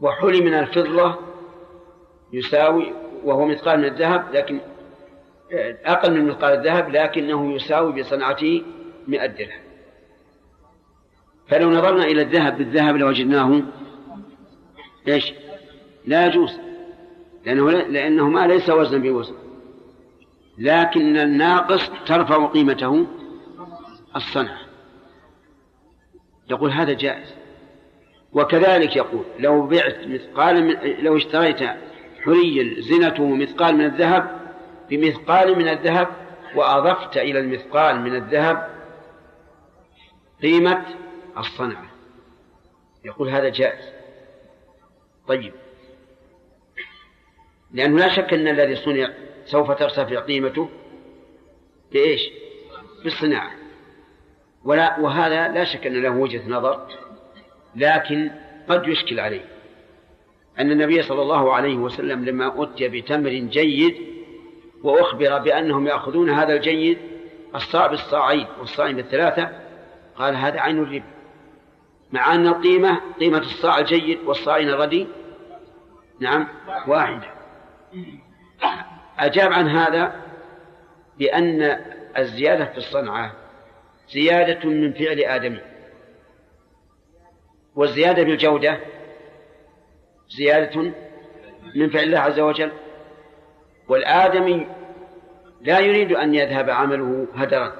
وحلي 0.00 0.40
من 0.40 0.54
الفضة 0.54 1.31
يساوي 2.32 2.92
وهو 3.24 3.46
مثقال 3.46 3.78
من 3.78 3.84
الذهب 3.84 4.34
لكن 4.34 4.60
أقل 5.84 6.12
من 6.12 6.28
مثقال 6.28 6.58
الذهب 6.58 6.90
لكنه 6.90 7.54
يساوي 7.54 8.02
بصنعته 8.02 8.62
مئة 9.06 9.26
درهم. 9.26 9.62
فلو 11.48 11.70
نظرنا 11.70 12.04
إلى 12.04 12.22
الذهب 12.22 12.58
بالذهب 12.58 12.96
لوجدناه 12.96 13.62
إيش؟ 15.08 15.32
لا 16.06 16.26
يجوز 16.26 16.58
لأنه, 17.46 17.70
لأنه 17.70 18.28
ما 18.28 18.46
ليس 18.46 18.70
وزنا 18.70 19.02
بوزن 19.02 19.34
لكن 20.58 21.16
الناقص 21.16 21.90
ترفع 22.06 22.46
قيمته 22.46 23.06
الصنعة 24.16 24.58
يقول 26.50 26.70
هذا 26.70 26.92
جائز. 26.92 27.34
وكذلك 28.32 28.96
يقول 28.96 29.24
لو 29.38 29.66
بعت 29.66 30.06
مثقال 30.06 30.64
من 30.64 30.76
لو 31.04 31.16
اشتريت 31.16 31.62
حليا 32.24 32.80
زنته 32.80 33.26
مثقال 33.26 33.76
من 33.76 33.84
الذهب 33.84 34.40
بمثقال 34.90 35.58
من 35.58 35.68
الذهب 35.68 36.08
وأضفت 36.54 37.16
إلى 37.16 37.38
المثقال 37.38 38.00
من 38.00 38.14
الذهب 38.16 38.68
قيمة 40.42 40.84
الصنعة. 41.38 41.86
يقول 43.04 43.28
هذا 43.28 43.48
جائز. 43.48 43.92
طيب. 45.28 45.52
لأنه 47.72 47.98
لا 47.98 48.16
شك 48.16 48.34
أن 48.34 48.48
الذي 48.48 48.76
صنع 48.76 49.12
سوف 49.44 49.70
ترتفع 49.70 50.20
قيمته 50.20 50.68
بإيش؟ 51.92 52.20
بالصناعة. 53.04 53.50
ولا 54.64 55.00
وهذا 55.00 55.48
لا 55.48 55.64
شك 55.64 55.86
أن 55.86 56.02
له 56.02 56.10
وجهة 56.10 56.48
نظر 56.48 56.88
لكن 57.76 58.30
قد 58.68 58.88
يشكل 58.88 59.20
عليه. 59.20 59.51
أن 60.58 60.70
النبي 60.70 61.02
صلى 61.02 61.22
الله 61.22 61.54
عليه 61.54 61.76
وسلم 61.76 62.24
لما 62.24 62.62
أتي 62.62 62.88
بتمر 62.88 63.30
جيد 63.30 63.96
وأخبر 64.82 65.38
بأنهم 65.38 65.86
يأخذون 65.86 66.30
هذا 66.30 66.54
الجيد 66.54 66.98
الصاع 67.54 67.86
بالصاعين 67.86 68.46
والصاعين 68.58 68.96
بالثلاثة 68.96 69.48
قال 70.16 70.36
هذا 70.36 70.60
عين 70.60 70.78
الربا 70.78 71.04
مع 72.12 72.34
أن 72.34 72.46
القيمة 72.46 73.00
قيمة 73.20 73.38
الصاع 73.38 73.78
الجيد 73.78 74.18
والصاعين 74.26 74.68
الردي. 74.68 75.06
نعم 76.20 76.48
واحدة. 76.86 77.26
أجاب 79.18 79.52
عن 79.52 79.68
هذا 79.68 80.22
بأن 81.18 81.78
الزيادة 82.18 82.64
في 82.64 82.78
الصنعة 82.78 83.32
زيادة 84.10 84.68
من 84.68 84.92
فعل 84.92 85.20
آدم 85.20 85.58
والزيادة 87.76 88.22
بالجودة 88.22 88.80
زيادة 90.36 90.80
من 91.74 91.90
فعل 91.90 92.04
الله 92.04 92.18
عز 92.18 92.40
وجل. 92.40 92.72
والآدمي 93.88 94.66
لا 95.60 95.78
يريد 95.78 96.12
أن 96.12 96.34
يذهب 96.34 96.70
عمله 96.70 97.26
هدرا. 97.34 97.72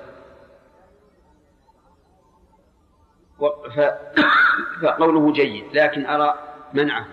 فقوله 4.82 5.32
جيد 5.32 5.64
لكن 5.72 6.06
أرى 6.06 6.38
منعه. 6.74 7.08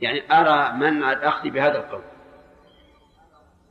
يعني 0.00 0.22
أرى 0.32 0.72
منع 0.78 1.12
الأخذ 1.12 1.50
بهذا 1.50 1.78
القول. 1.78 2.02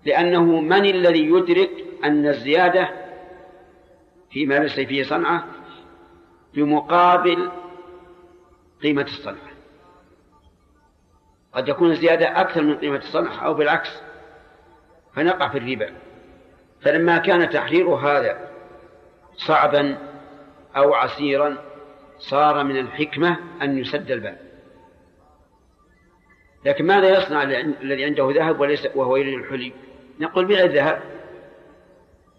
لأنه 0.06 0.44
من 0.62 0.86
الذي 0.86 1.26
يدرك 1.26 1.72
أن 2.04 2.28
الزيادة 2.28 2.90
فيما 4.32 4.60
ليس 4.60 4.80
فيه 4.80 5.04
صنعة 5.04 5.46
بمقابل 6.54 7.52
قيمة 8.84 9.02
الصنعة؟ 9.02 9.51
قد 11.54 11.68
يكون 11.68 11.92
الزيادة 11.92 12.42
أكثر 12.42 12.62
من 12.62 12.78
قيمة 12.78 12.98
الصنعة 12.98 13.46
أو 13.46 13.54
بالعكس 13.54 14.02
فنقع 15.16 15.50
في 15.50 15.58
الربا. 15.58 15.94
فلما 16.82 17.18
كان 17.18 17.50
تحرير 17.50 17.90
هذا 17.90 18.50
صعبا 19.34 19.98
أو 20.78 20.94
عسيرا 20.94 21.58
صار 22.18 22.64
من 22.64 22.78
الحكمة 22.78 23.38
أن 23.62 23.78
يسد 23.78 24.12
الباب. 24.12 24.38
لكن 26.66 26.86
ماذا 26.86 27.10
يصنع 27.10 27.44
الذي 27.82 28.06
عنده 28.06 28.32
ذهب 28.36 28.60
وليس 28.60 28.88
وهو 28.96 29.16
يريد 29.16 29.40
الحلي؟ 29.40 29.74
نقول 30.20 30.46
بيع 30.46 30.64
الذهب. 30.64 31.02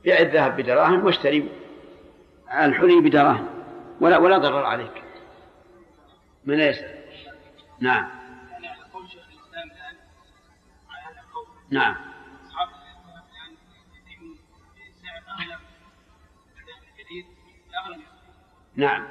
بيع 0.05 0.19
الذهب 0.19 0.57
بدراهم 0.57 1.05
واشتري 1.05 1.49
الحلي 2.63 3.01
بدراهم 3.01 3.47
ولا 4.01 4.19
ولا 4.19 4.39
ضرر 4.39 4.65
عليك. 4.65 5.03
من 6.45 6.59
يسأل؟ 6.59 6.95
نعم. 7.81 8.22
نعم. 11.73 11.97
نعم. 18.77 19.07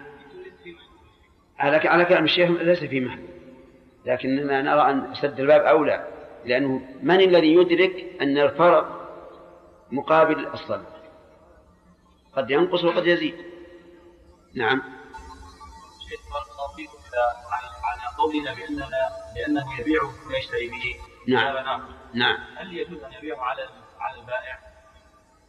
على 1.59 1.87
على 1.89 2.05
كلام 2.05 2.23
الشيخ 2.23 2.49
ليس 2.49 2.79
في 2.83 2.99
محل. 2.99 3.25
لكننا 4.05 4.61
نرى 4.61 4.91
أن 4.91 5.15
سد 5.15 5.39
الباب 5.39 5.61
أولى 5.61 6.07
لأنه 6.45 6.81
من 7.03 7.19
الذي 7.19 7.53
يدرك 7.53 8.21
أن 8.21 8.37
الفرق 8.37 9.01
مقابل 9.91 10.47
الصلاة؟ 10.47 11.01
قد 12.33 12.51
ينقص 12.51 12.83
وقد 12.83 13.07
يزيد. 13.07 13.35
نعم. 14.55 14.81
على 17.83 18.17
قولنا 18.17 18.53
بأننا 18.53 19.09
بأنه 19.35 19.79
يبيع 19.79 20.01
ويشتري 20.29 20.67
به 20.67 20.95
نعم. 21.27 22.00
نعم. 22.13 22.37
هل 22.55 22.77
يجوز 22.77 23.03
أن 23.03 23.13
يبيعه 23.13 23.41
على 23.41 23.69
على 23.99 24.21
البائع؟ 24.21 24.59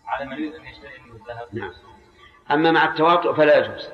على 0.06 0.24
من 0.24 0.32
يريد 0.32 0.54
أن 0.54 0.64
يشتري 0.64 0.98
منه 1.04 1.14
الذهب؟ 1.14 1.48
نعم. 1.52 1.72
أما 2.50 2.70
مع 2.70 2.84
التواطؤ 2.84 3.34
فلا 3.34 3.58
يجوز. 3.58 3.88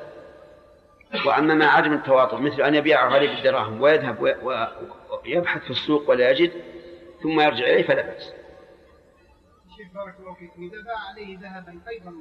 وأما 1.26 1.54
مع 1.54 1.66
عدم 1.66 1.92
التواطؤ 1.92 2.37
مثل 2.37 2.62
أن 2.62 2.75
يبيع 2.75 3.08
غريب 3.08 3.30
الدراهم 3.30 3.80
ويذهب 3.80 4.20
ويبحث 5.25 5.62
في 5.62 5.70
السوق 5.70 6.10
ولا 6.10 6.30
يجد 6.30 6.52
ثم 7.22 7.40
يرجع 7.40 7.64
إليه 7.64 7.87
فلا 7.87 8.02
بأس. 8.02 8.32
شيخ 9.76 9.92
بارك 9.94 10.14
الله 10.20 10.34
فيكم 10.34 10.62
إذا 10.62 10.82
باع 10.82 10.98
عليه 11.08 11.38
ذهبا 11.38 11.80
أيضا 11.88 12.12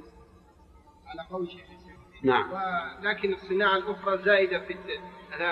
على 1.08 1.28
قول 1.32 1.48
شيخ 1.52 1.78
نعم. 2.24 2.52
ولكن 3.02 3.34
الصناعة 3.34 3.78
الأخرى 3.78 4.18
زائدة 4.18 4.60
في 4.60 4.76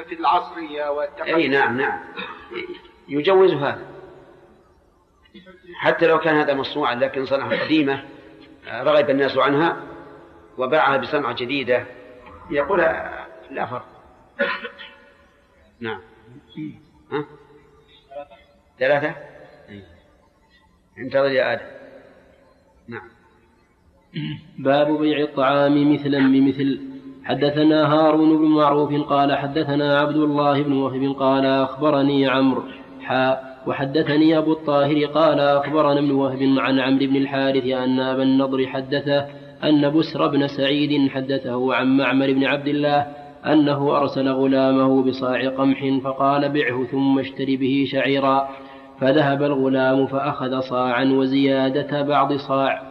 في 0.08 0.16
العصرية 0.16 0.90
والتقدم. 0.90 1.36
أي 1.36 1.48
نعم 1.48 1.78
نعم. 1.78 2.04
يجوز 3.08 3.54
هذا. 3.54 3.95
حتى 5.76 6.08
لو 6.08 6.20
كان 6.20 6.36
هذا 6.36 6.54
مصنوعا 6.54 6.96
لكن 6.96 7.26
صنعة 7.26 7.64
قديمة 7.66 8.04
رغب 8.68 9.10
الناس 9.10 9.38
عنها 9.38 9.78
وباعها 10.58 10.98
بصنعة 10.98 11.36
جديدة. 11.36 11.86
يقول 12.52 12.80
لا 13.52 13.66
فرق. 13.66 13.86
نعم. 15.80 16.00
ها؟ 17.12 17.26
ثلاثة؟ 18.80 19.16
انتظر 20.98 21.32
يا 21.32 21.54
آدم. 21.54 21.66
نعم. 22.88 23.10
باب 24.58 25.00
بيع 25.00 25.20
الطعام 25.20 25.94
مثلا 25.94 26.20
بمثل. 26.20 26.82
حدثنا 27.26 27.94
هارون 27.94 28.38
بن 28.38 28.46
معروف 28.46 29.10
قال 29.10 29.38
حدثنا 29.38 30.00
عبد 30.00 30.16
الله 30.16 30.64
بن 30.64 30.74
وهب 30.74 31.16
قال 31.20 31.46
أخبرني 31.46 32.28
عمرو. 32.28 32.64
حاء 33.02 33.45
وحدثني 33.68 34.38
أبو 34.38 34.52
الطاهر 34.52 35.06
قال 35.06 35.40
أخبرنا 35.40 36.00
ابن 36.00 36.12
وهب 36.12 36.40
عن 36.58 36.80
عمرو 36.80 37.06
بن 37.08 37.16
الحارث 37.16 37.66
أن 37.66 38.00
أبا 38.00 38.24
النضر 38.24 38.68
حدثه 38.68 39.26
أن 39.64 39.90
بسر 39.90 40.28
بن 40.28 40.48
سعيد 40.48 41.10
حدثه 41.10 41.74
عن 41.74 41.98
معمر 41.98 42.34
بن 42.34 42.44
عبد 42.46 42.68
الله 42.68 43.08
أنه 43.46 43.98
أرسل 43.98 44.30
غلامه 44.30 45.04
بصاع 45.04 45.50
قمح 45.50 46.00
فقال 46.04 46.50
بعه 46.50 46.84
ثم 46.92 47.20
اشتري 47.20 47.58
به 47.58 47.86
شعيرا 47.92 48.50
فذهب 49.02 49.44
الغلام 49.44 50.08
فأخذ 50.08 50.60
صاعا 50.60 51.04
وزيادة 51.06 52.02
بعض 52.02 52.34
صاع 52.34 52.82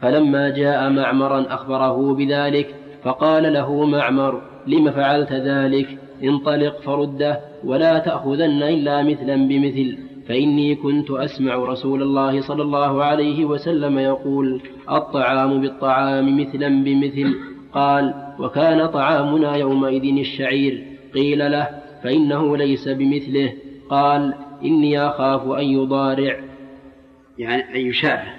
فلما 0.00 0.48
جاء 0.48 0.90
معمرا 0.90 1.46
أخبره 1.54 2.14
بذلك 2.14 2.74
فقال 3.02 3.52
له 3.52 3.84
معمر 3.84 4.42
لم 4.66 4.90
فعلت 4.90 5.32
ذلك؟ 5.32 5.98
انطلق 6.24 6.80
فرده 6.80 7.40
ولا 7.64 7.98
تأخذن 7.98 8.62
إلا 8.62 9.02
مثلا 9.02 9.48
بمثل 9.48 10.09
فإني 10.30 10.74
كنت 10.74 11.10
أسمع 11.10 11.54
رسول 11.54 12.02
الله 12.02 12.40
صلى 12.40 12.62
الله 12.62 13.04
عليه 13.04 13.44
وسلم 13.44 13.98
يقول 13.98 14.62
الطعام 14.90 15.60
بالطعام 15.60 16.40
مثلا 16.40 16.84
بمثل. 16.84 17.34
قال 17.72 18.34
وكان 18.38 18.86
طعامنا 18.86 19.56
يومئذ 19.56 20.18
الشعير. 20.18 20.86
قيل 21.14 21.50
له 21.52 21.82
فإنه 22.02 22.56
ليس 22.56 22.88
بمثله. 22.88 23.52
قال 23.88 24.34
إني 24.64 25.06
أخاف 25.06 25.42
أن 25.46 25.64
يضارع. 25.64 26.40
يعني 27.38 27.74
أن 27.74 27.80
يشابه. 27.80 28.32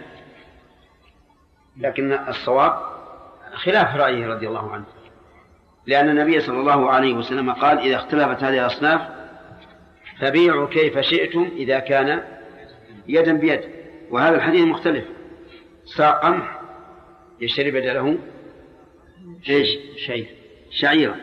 لكن 1.77 2.11
الصواب 2.13 2.73
خلاف 3.53 3.95
رأيه 3.95 4.27
رضي 4.27 4.47
الله 4.47 4.71
عنه. 4.71 4.85
لأن 5.87 6.09
النبي 6.09 6.39
صلى 6.39 6.59
الله 6.59 6.89
عليه 6.89 7.13
وسلم 7.13 7.51
قال 7.51 7.79
إذا 7.79 7.95
اختلفت 7.95 8.43
هذه 8.43 8.59
الأصناف 8.59 9.20
فبيعوا 10.21 10.67
كيف 10.67 10.99
شئتم 10.99 11.49
إذا 11.55 11.79
كان 11.79 12.21
يدا 13.07 13.33
بيد. 13.33 13.61
وهذا 14.11 14.35
الحديث 14.35 14.65
مختلف. 14.65 15.05
ساق 15.85 16.25
قمح 16.25 16.61
يشتري 17.41 17.71
بدله 17.71 18.17
إيش؟ 19.49 19.67
شعير 20.05 20.27
شعيرا 20.71 21.15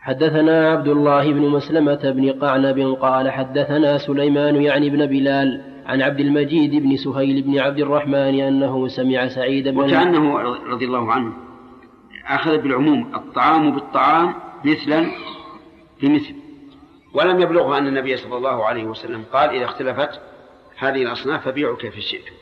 حدثنا 0.00 0.70
عبد 0.70 0.88
الله 0.88 1.32
بن 1.32 1.48
مسلمة 1.48 2.10
بن 2.10 2.32
قعنب 2.32 2.96
قال 3.00 3.30
حدثنا 3.30 3.98
سليمان 3.98 4.62
يعني 4.62 4.90
بن 4.90 5.06
بلال 5.06 5.62
عن 5.86 6.02
عبد 6.02 6.20
المجيد 6.20 6.82
بن 6.82 6.96
سهيل 6.96 7.42
بن 7.42 7.58
عبد 7.58 7.78
الرحمن 7.78 8.40
أنه 8.40 8.88
سمع 8.88 9.28
سعيد 9.28 9.68
بن 9.68 9.78
وكأنه 9.78 10.38
رضي 10.70 10.84
الله 10.84 11.12
عنه 11.12 11.32
أخذ 12.26 12.58
بالعموم 12.58 13.14
الطعام 13.14 13.74
بالطعام 13.74 14.34
مثلا 14.64 15.06
بمثل. 16.02 16.34
ولم 17.14 17.40
يبلغه 17.40 17.78
أن 17.78 17.86
النبي 17.86 18.16
صلى 18.16 18.36
الله 18.36 18.64
عليه 18.64 18.84
وسلم 18.84 19.24
قال 19.32 19.50
إذا 19.50 19.64
اختلفت 19.64 20.20
هذه 20.78 21.02
الأصناف 21.02 21.44
فبيعوا 21.44 21.76
كيف 21.76 21.98
شئتم 21.98 22.34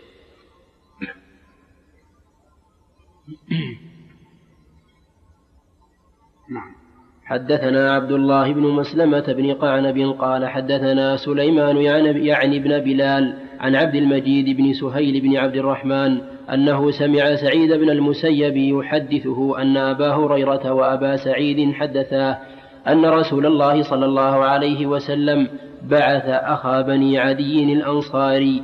نعم. 6.50 6.74
حدثنا 7.24 7.94
عبد 7.94 8.12
الله 8.12 8.52
بن 8.52 8.62
مسلمة 8.62 9.32
بن 9.32 9.54
قعنب 9.54 10.16
قال 10.18 10.48
حدثنا 10.48 11.16
سليمان 11.16 11.76
يعني 12.16 12.58
بن 12.58 12.78
بلال 12.78 13.38
عن 13.60 13.76
عبد 13.76 13.94
المجيد 13.94 14.56
بن 14.56 14.72
سهيل 14.72 15.20
بن 15.20 15.36
عبد 15.36 15.56
الرحمن 15.56 16.18
أنه 16.52 16.90
سمع 16.90 17.34
سعيد 17.34 17.72
بن 17.72 17.90
المسيب 17.90 18.56
يحدثه 18.56 19.62
أن 19.62 19.76
أبا 19.76 20.08
هريرة 20.08 20.72
وأبا 20.72 21.16
سعيد 21.16 21.72
حدثا 21.74 22.38
أن 22.88 23.06
رسول 23.06 23.46
الله 23.46 23.82
صلى 23.82 24.04
الله 24.06 24.44
عليه 24.44 24.86
وسلم 24.86 25.48
بعث 25.82 26.28
أخا 26.28 26.80
بني 26.80 27.18
عدي 27.18 27.72
الأنصاري 27.72 28.62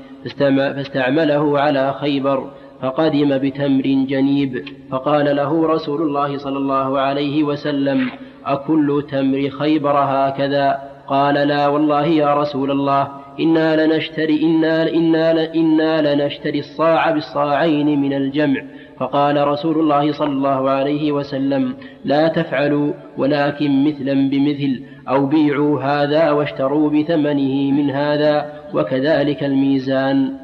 فاستعمله 0.48 1.58
على 1.61 1.92
خيبر 2.00 2.50
فقدم 2.82 3.38
بتمر 3.38 3.82
جنيب 3.82 4.64
فقال 4.90 5.37
له 5.37 5.66
رسول 5.66 6.02
الله 6.02 6.38
صلى 6.38 6.58
الله 6.58 7.00
عليه 7.00 7.44
وسلم 7.44 8.11
أكل 8.46 9.04
تمر 9.11 9.48
خيبر 9.48 9.98
هكذا؟ 9.98 10.92
قال 11.06 11.35
لا 11.35 11.68
والله 11.68 12.06
يا 12.06 12.35
رسول 12.35 12.70
الله 12.70 13.08
إنا 13.40 13.87
لنشتري 13.87 14.42
إنا 14.42 14.90
إنا 14.90 15.54
إنا 15.54 16.14
لنشتري 16.14 16.58
الصاع 16.58 17.11
بالصاعين 17.11 18.00
من 18.00 18.12
الجمع 18.12 18.62
فقال 19.02 19.48
رسول 19.48 19.78
الله 19.78 20.12
صلى 20.12 20.28
الله 20.28 20.70
عليه 20.70 21.12
وسلم 21.12 21.76
لا 22.04 22.28
تفعلوا 22.28 22.92
ولكن 23.16 23.84
مثلا 23.84 24.30
بمثل 24.30 24.82
أو 25.08 25.26
بيعوا 25.26 25.82
هذا 25.82 26.30
واشتروا 26.30 26.90
بثمنه 26.90 27.72
من 27.72 27.90
هذا 27.90 28.62
وكذلك 28.74 29.44
الميزان. 29.44 30.38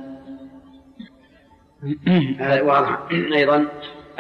واضح. 2.69 2.99
أيضا 3.39 3.67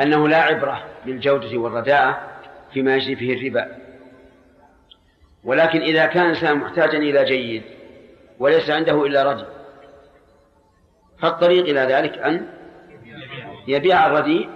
أنه 0.01 0.29
لا 0.29 0.42
عبرة 0.42 0.83
بالجودة 1.07 1.59
والرداءة 1.59 2.20
فيما 2.72 2.96
يجري 2.96 3.16
فيه 3.16 3.35
الربا. 3.35 3.66
ولكن 5.44 5.81
إذا 5.81 6.07
كان 6.07 6.22
الإنسان 6.22 6.59
محتاجا 6.59 6.98
إلى 6.98 7.24
جيد 7.24 7.62
وليس 8.38 8.70
عنده 8.70 9.07
إلا 9.07 9.33
رجل 9.33 9.46
فالطريق 11.18 11.64
إلى 11.64 11.81
ذلك 11.81 12.18
أن 12.18 12.58
يبيع 13.68 14.07
الرديء 14.07 14.48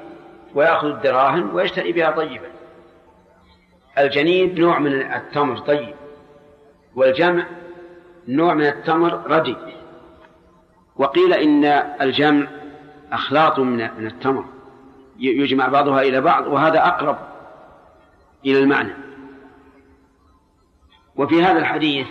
ويأخذ 0.55 0.89
الدراهم 0.89 1.55
ويشتري 1.55 1.93
بها 1.93 2.11
طيبا. 2.11 2.49
الجنيب 3.99 4.59
نوع 4.59 4.79
من 4.79 4.93
التمر 4.93 5.59
طيب. 5.59 5.95
والجمع 6.95 7.47
نوع 8.29 8.55
من 8.55 8.67
التمر 8.67 9.31
ردي. 9.31 9.57
وقيل 10.97 11.33
إن 11.33 11.65
الجمع 12.01 12.47
أخلاط 13.13 13.59
من 13.59 14.07
التمر. 14.07 14.45
يجمع 15.19 15.69
بعضها 15.69 16.03
إلى 16.03 16.21
بعض 16.21 16.47
وهذا 16.47 16.87
أقرب 16.87 17.19
إلى 18.47 18.59
المعنى. 18.59 18.93
وفي 21.17 21.43
هذا 21.43 21.59
الحديث 21.59 22.07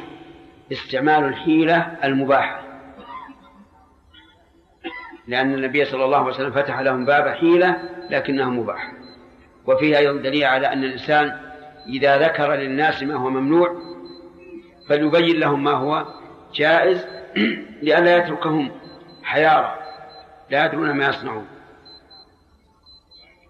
استعمال 0.72 1.24
الحيلة 1.24 1.98
المباحة. 2.04 2.61
لأن 5.32 5.54
النبي 5.54 5.86
صلى 5.86 6.06
الله 6.06 6.18
عليه 6.18 6.28
وسلم 6.28 6.52
فتح 6.52 6.80
لهم 6.80 7.06
باب 7.06 7.28
حيلة 7.28 7.80
لكنها 8.10 8.46
مباحة 8.46 8.94
وفيها 9.68 9.98
أيضا 9.98 10.22
دليل 10.22 10.44
على 10.44 10.68
أن 10.74 10.84
الإنسان 10.84 11.40
إذا 11.88 12.18
ذكر 12.18 12.56
للناس 12.56 13.04
ما 13.04 13.16
هو 13.16 13.30
ممنوع 13.30 13.76
فليبين 14.90 15.40
لهم 15.40 15.64
ما 15.64 15.72
هو 15.72 16.06
جائز 16.54 17.06
لئلا 17.84 18.18
يتركهم 18.18 18.72
حيارى 19.24 19.76
لا 20.50 20.66
يدرون 20.66 20.92
ما 20.92 21.08
يصنعون. 21.08 21.48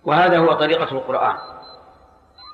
وهذا 0.04 0.38
هو 0.38 0.54
طريقة 0.54 0.91
القرآن. 0.91 1.36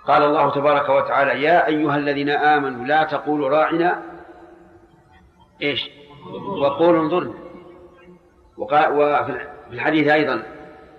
قال 0.07 0.23
الله 0.23 0.51
تبارك 0.51 0.89
وتعالى 0.89 1.43
يا 1.43 1.67
أيها 1.67 1.97
الذين 1.97 2.29
آمنوا 2.29 2.85
لا 2.85 3.03
تقولوا 3.03 3.49
راعنا. 3.49 4.03
إيش؟ 5.61 5.89
وقولوا 6.61 7.03
انظرنا. 7.03 7.46
وفي 8.57 9.47
الحديث 9.71 10.07
أيضا 10.07 10.43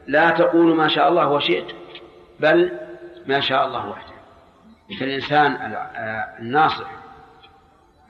لا 0.07 0.31
تقولوا 0.31 0.77
ما 0.77 0.89
شاء 0.89 1.09
الله 1.09 1.29
وشئت 1.29 1.67
بل 2.41 2.79
ما 3.27 3.41
شاء 3.41 3.67
الله 3.67 3.89
وحده. 3.89 4.13
فالإنسان 5.01 5.77
الناصح 6.41 6.91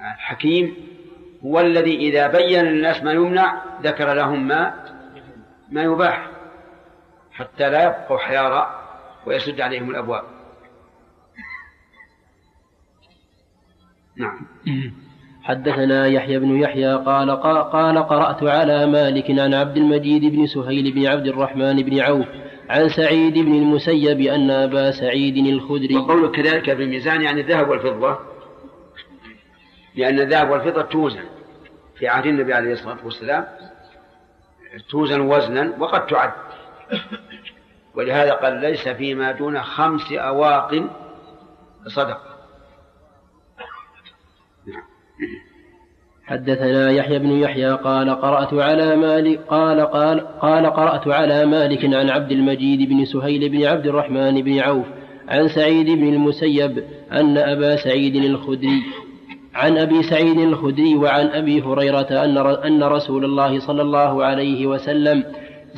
الحكيم 0.01 0.77
هو 1.45 1.61
الذي 1.61 1.97
إذا 1.97 2.27
بين 2.27 2.65
للناس 2.65 3.03
ما 3.03 3.13
يمنع 3.13 3.63
ذكر 3.83 4.13
لهم 4.13 4.49
ما 4.49 4.85
ما 5.71 5.83
يباح 5.83 6.31
حتى 7.33 7.71
لا 7.71 7.85
يبقوا 7.85 8.19
حيارى 8.19 8.85
ويسد 9.27 9.61
عليهم 9.61 9.91
الأبواب. 9.91 10.25
نعم. 14.17 14.47
حدثنا 15.49 16.07
يحيى 16.07 16.39
بن 16.39 16.61
يحيى 16.61 16.95
قال 16.95 17.31
قال 17.71 17.99
قرأت 17.99 18.43
على 18.43 18.87
مالك 18.87 19.31
عن 19.31 19.55
عبد 19.55 19.77
المجيد 19.77 20.37
بن 20.37 20.47
سهيل 20.47 20.93
بن 20.93 21.07
عبد 21.07 21.27
الرحمن 21.27 21.83
بن 21.83 22.01
عوف 22.01 22.27
عن 22.69 22.89
سعيد 22.89 23.35
بن 23.39 23.55
المسيب 23.55 24.21
أن 24.21 24.51
أبا 24.51 24.91
سعيد 24.91 25.37
الخدري 25.37 25.97
وقوله 25.97 26.29
كذلك 26.29 26.71
بالميزان 26.71 27.23
يعني 27.23 27.41
الذهب 27.41 27.69
والفضة. 27.69 28.19
لأن 29.97 30.21
الذهب 30.21 30.51
والفضة 30.51 30.83
توزن. 30.83 31.25
في 31.99 32.09
عهد 32.09 32.27
النبي 32.27 32.55
عليه 32.55 32.73
الصلاة 32.73 32.99
والسلام 33.05 33.45
توزن 34.91 35.21
وزنا 35.21 35.73
وقد 35.79 36.07
تعد. 36.07 36.33
ولهذا 37.95 38.33
قال 38.33 38.61
ليس 38.61 38.89
فيما 38.89 39.33
دون 39.33 39.63
خمس 39.63 40.13
أواق 40.13 40.85
صدقة. 41.87 42.28
حدثنا 46.29 46.91
يحيى 46.91 47.19
بن 47.19 47.31
يحيى 47.31 47.71
قال 47.71 48.11
قرأت 48.11 48.55
على 48.55 48.97
مالك 48.97 49.41
قال 49.49 49.81
قال 49.81 50.21
قال 50.21 50.67
قرأت 50.67 51.09
على 51.09 51.47
مالك 51.47 51.85
عن 51.95 52.11
عبد 52.11 52.33
المجيد 52.33 52.89
بن 52.89 53.05
سهيل 53.05 53.49
بن 53.49 53.65
عبد 53.65 53.87
الرحمن 53.87 54.43
بن 54.43 54.59
عوف 54.59 54.87
عن 55.29 55.49
سعيد 55.49 55.87
بن 55.87 56.09
المسيب 56.09 56.85
أن 57.13 57.39
أبا 57.39 57.77
سعيد 57.77 58.17
الخدري 58.17 58.83
عن 59.55 59.79
أبي 59.79 60.03
سعيد 60.03 60.39
الخدري 60.39 60.95
وعن 60.95 61.27
أبي 61.27 61.63
هريرة 61.63 62.25
أن 62.25 62.37
أن 62.39 62.83
رسول 62.83 63.25
الله 63.25 63.59
صلى 63.59 63.83
الله 63.83 64.25
عليه 64.25 64.67
وسلم 64.67 65.25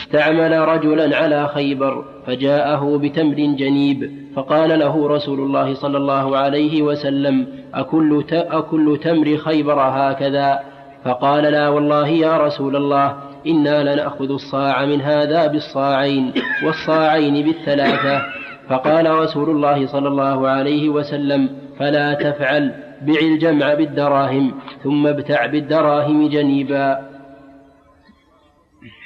استعمل 0.01 0.59
رجلا 0.59 1.17
على 1.17 1.49
خيبر 1.49 2.05
فجاءه 2.27 2.99
بتمر 3.03 3.35
جنيب 3.35 4.11
فقال 4.37 4.79
له 4.79 5.09
رسول 5.09 5.41
الله 5.41 5.75
صلى 5.75 5.97
الله 5.97 6.37
عليه 6.37 6.83
وسلم 6.83 7.47
أكل, 7.75 8.25
أكل 8.33 8.99
تمر 9.03 9.37
خيبر 9.37 9.81
هكذا؟ 9.81 10.61
فقال 11.05 11.45
لا 11.45 11.69
والله 11.69 12.09
يا 12.09 12.37
رسول 12.37 12.77
الله 12.77 13.17
إنا 13.47 13.95
لنأخذ 13.95 14.31
الصاع 14.31 14.85
من 14.85 15.01
هذا 15.01 15.47
بالصاعين 15.47 16.33
والصاعين 16.65 17.45
بالثلاثة. 17.47 18.23
فقال 18.69 19.11
رسول 19.11 19.51
الله 19.51 19.87
صلى 19.87 20.09
الله 20.09 20.49
عليه 20.49 20.89
وسلم 20.89 21.49
فلا 21.79 22.15
تفعل 22.15 22.73
بع 23.03 23.21
الجمع 23.23 23.75
بالدراهم 23.75 24.53
ثم 24.85 25.07
ابتع 25.07 25.47
بالدراهم 25.47 26.29
جنيبا. 26.29 27.10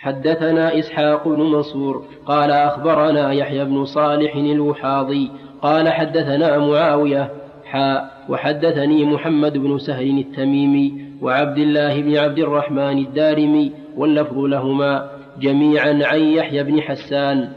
حدثنا 0.05 0.79
إسحاق 0.79 1.29
بن 1.29 1.41
منصور 1.41 2.05
قال 2.27 2.51
أخبرنا 2.51 3.33
يحيى 3.33 3.65
بن 3.65 3.85
صالح 3.85 4.37
الوحاضي 4.37 5.31
قال 5.63 5.89
حدثنا 5.89 6.59
معاوية 6.59 7.31
حاء 7.65 8.11
وحدثني 8.29 9.05
محمد 9.05 9.59
بن 9.59 9.79
سهل 9.79 10.19
التميمي 10.19 11.05
وعبد 11.23 11.59
الله 11.59 12.01
بن 12.03 12.17
عبد 12.17 12.39
الرحمن 12.39 12.99
الدارمي 12.99 13.73
واللفظ 13.97 14.39
لهما 14.39 15.11
جميعا 15.41 16.01
عن 16.03 16.21
يحيى 16.21 16.63
بن 16.63 16.81
حسان 16.81 17.49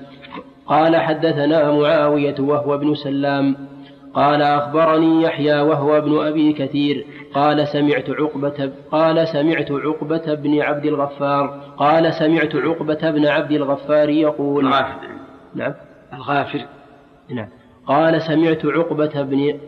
قال 0.67 0.95
حدثنا 0.95 1.71
معاوية 1.71 2.35
وهو 2.39 2.75
ابن 2.75 2.95
سلام 2.95 3.55
قال 4.17 4.41
أخبرني 4.41 5.23
يحيى 5.23 5.61
وهو 5.61 5.97
ابن 5.97 6.27
أبي 6.27 6.53
كثير 6.53 7.05
قال 7.33 7.67
سمعت 7.67 8.09
عقبة 8.09 8.71
قال 8.91 9.27
سمعت 9.27 9.71
عقبة 9.71 10.33
بن 10.33 10.61
عبد 10.61 10.85
الغفار 10.85 11.61
قال 11.77 12.13
سمعت 12.13 12.55
عقبة 12.55 13.11
بن 13.11 13.25
عبد 13.25 13.51
الغفار 13.51 14.09
يقول 14.09 14.67
الغافر 14.67 15.07
نعم. 15.55 15.73
الغافر 16.13 16.65
نعم. 17.29 17.47
قال 17.87 18.21
سمعت 18.21 18.65
عقبة 18.65 19.21
بن 19.21 19.59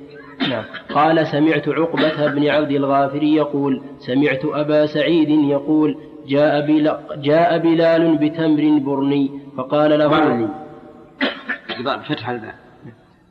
نعم. 0.49 0.63
قال 0.93 1.27
سمعت 1.27 1.69
عقبة 1.69 2.27
بن 2.27 2.47
عبد 2.47 2.71
الغافر 2.71 3.23
يقول 3.23 3.81
سمعت 3.99 4.45
أبا 4.45 4.85
سعيد 4.85 5.29
يقول 5.29 5.97
جاء 6.27 6.67
بلال, 6.67 6.99
جاء 7.21 7.57
بلال 7.57 8.17
بتمر 8.17 8.79
برني 8.79 9.31
فقال 9.57 9.99
له 9.99 10.07
برني. 10.07 10.47
فتح 12.09 12.29
الباب 12.29 12.68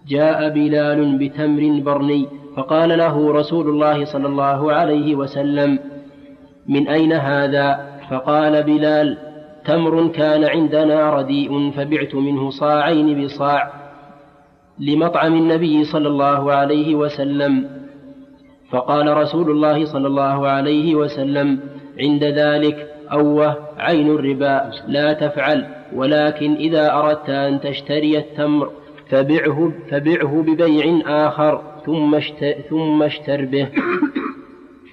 جاء 0.08 0.48
بلال 0.48 1.18
بتمر 1.18 1.80
برني 1.80 2.26
فقال 2.56 2.98
له 2.98 3.32
رسول 3.32 3.68
الله 3.68 4.04
صلى 4.04 4.26
الله 4.26 4.72
عليه 4.72 5.14
وسلم 5.14 5.78
من 6.68 6.88
أين 6.88 7.12
هذا؟ 7.12 7.88
فقال 8.10 8.62
بلال 8.62 9.18
تمر 9.64 10.08
كان 10.08 10.44
عندنا 10.44 11.10
رديء 11.10 11.70
فبعت 11.70 12.14
منه 12.14 12.50
صاعين 12.50 13.24
بصاع 13.24 13.72
لمطعم 14.78 15.34
النبي 15.34 15.84
صلى 15.84 16.08
الله 16.08 16.52
عليه 16.52 16.94
وسلم. 16.94 17.68
فقال 18.70 19.16
رسول 19.16 19.50
الله 19.50 19.84
صلى 19.84 20.06
الله 20.06 20.48
عليه 20.48 20.94
وسلم 20.94 21.60
عند 22.00 22.24
ذلك 22.24 22.88
أوه 23.12 23.56
عين 23.78 24.10
الربا 24.10 24.70
لا 24.88 25.12
تفعل 25.12 25.66
ولكن 25.94 26.54
إذا 26.54 26.92
أردت 26.92 27.30
أن 27.30 27.60
تشتري 27.60 28.18
التمر 28.18 28.70
فبعه 29.10 29.72
فبعه 29.90 30.42
ببيع 30.42 31.00
آخر 31.26 31.82
ثم 31.86 32.14
اشت 32.14 32.44
ثم 32.70 33.02
اشتر 33.02 33.44
به. 33.44 33.68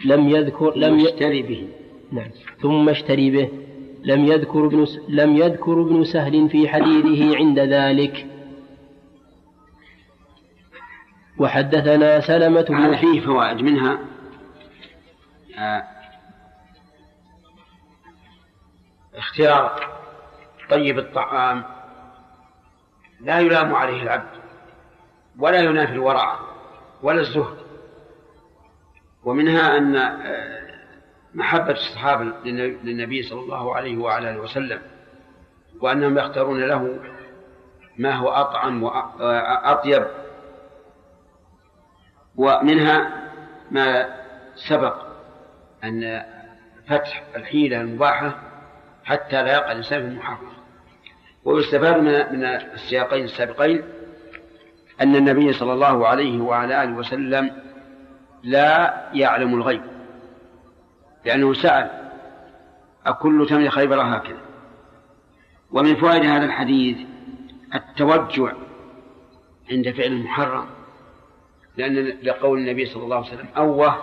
لم 0.05 0.29
يذكر 0.29 0.77
لم 0.77 0.99
يشتري 0.99 1.41
به. 1.41 1.67
نعم. 2.11 2.29
ثم 2.61 2.89
اشتري 2.89 3.31
به. 3.31 3.49
لم 4.03 4.25
يذكر 4.25 4.65
ابن 4.65 4.87
لم 5.09 5.35
يذكر 5.35 5.81
ابن 5.81 6.03
سهل 6.03 6.49
في 6.49 6.67
حديثه 6.67 7.37
عند 7.37 7.59
ذلك. 7.59 8.25
وحدثنا 11.37 12.19
سلمة 12.19 12.61
بن 12.61 12.95
فيه. 12.95 13.21
فوائد 13.21 13.61
منها. 13.61 13.99
آه 15.57 15.83
اختيار 19.15 19.95
طيب 20.69 20.99
الطعام. 20.99 21.74
لا 23.19 23.39
يلام 23.39 23.75
عليه 23.75 24.03
العبد 24.03 24.29
ولا 25.39 25.59
ينافي 25.59 25.93
الورع 25.93 26.39
ولا 27.03 27.21
الزهد. 27.21 27.57
ومنها 29.23 29.77
أن 29.77 29.95
آه، 29.95 30.65
محبة 31.33 31.71
الصحابة 31.71 32.23
للنبي 32.83 33.23
صلى 33.23 33.39
الله 33.39 33.75
عليه 33.75 33.97
وعلى 33.97 34.29
آله 34.29 34.39
وسلم 34.39 34.81
وأنهم 35.81 36.17
يختارون 36.17 36.63
له 36.63 36.99
ما 37.97 38.13
هو 38.15 38.29
أطعم 38.29 38.83
وأطيب 38.83 40.07
ومنها 42.35 43.11
ما 43.71 44.15
سبق 44.69 44.95
أن 45.83 46.23
فتح 46.87 47.23
الحيلة 47.35 47.81
المباحة 47.81 48.35
حتى 49.03 49.43
لا 49.43 49.53
يقع 49.53 49.71
الإنسان 49.71 50.01
في 50.01 50.07
المحرم 50.07 50.51
ويستفاد 51.45 51.97
من 51.97 52.39
من 52.39 52.43
السياقين 52.45 53.23
السابقين 53.23 53.83
أن 55.01 55.15
النبي 55.15 55.53
صلى 55.53 55.73
الله 55.73 56.07
عليه 56.07 56.41
وعلى 56.41 56.83
آله 56.83 56.93
وسلم 56.93 57.51
لا 58.43 59.03
يعلم 59.13 59.53
الغيب 59.53 59.81
لأنه 61.25 61.53
سأل 61.53 61.89
أكل 63.05 63.47
تمر 63.49 63.69
خيبر 63.69 64.01
هكذا؟ 64.01 64.41
ومن 65.71 65.95
فوائد 65.95 66.25
هذا 66.25 66.45
الحديث 66.45 66.97
التوجع 67.75 68.53
عند 69.71 69.91
فعل 69.91 70.11
المحرم 70.11 70.65
لأن 71.77 72.17
لقول 72.23 72.59
النبي 72.59 72.85
صلى 72.85 73.03
الله 73.03 73.15
عليه 73.15 73.27
وسلم 73.27 73.47
أوه 73.57 73.97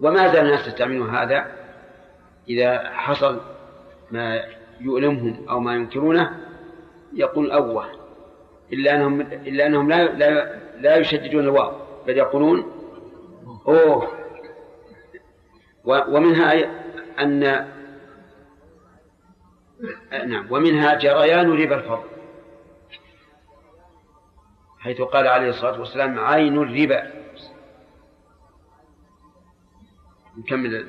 وما 0.00 0.28
زال 0.28 0.46
الناس 0.46 0.66
يستعملون 0.66 1.10
هذا 1.10 1.46
إذا 2.48 2.90
حصل 2.90 3.40
ما 4.10 4.42
يؤلمهم 4.80 5.48
أو 5.50 5.60
ما 5.60 5.74
ينكرونه 5.74 6.40
يقول 7.12 7.50
أوه 7.50 7.86
إلا 8.72 8.94
أنهم 8.94 9.20
إلا 9.20 9.66
أنهم 9.66 9.88
لا 9.88 10.04
لا, 10.04 10.60
لا 10.80 10.96
يشددون 10.96 11.44
الواو 11.44 11.72
بل 12.06 12.16
يقولون 12.16 12.72
أوه. 13.68 14.08
ومنها 15.84 16.54
أن 17.20 17.40
نعم 20.26 20.46
ومنها 20.50 20.94
جريان 20.94 21.50
ربا 21.50 21.74
الفضل 21.74 22.08
حيث 24.78 25.00
قال 25.00 25.26
عليه 25.26 25.48
الصلاة 25.48 25.80
والسلام 25.80 26.18
عين 26.18 26.58
الربا. 26.58 27.19
نكمل 30.40 30.84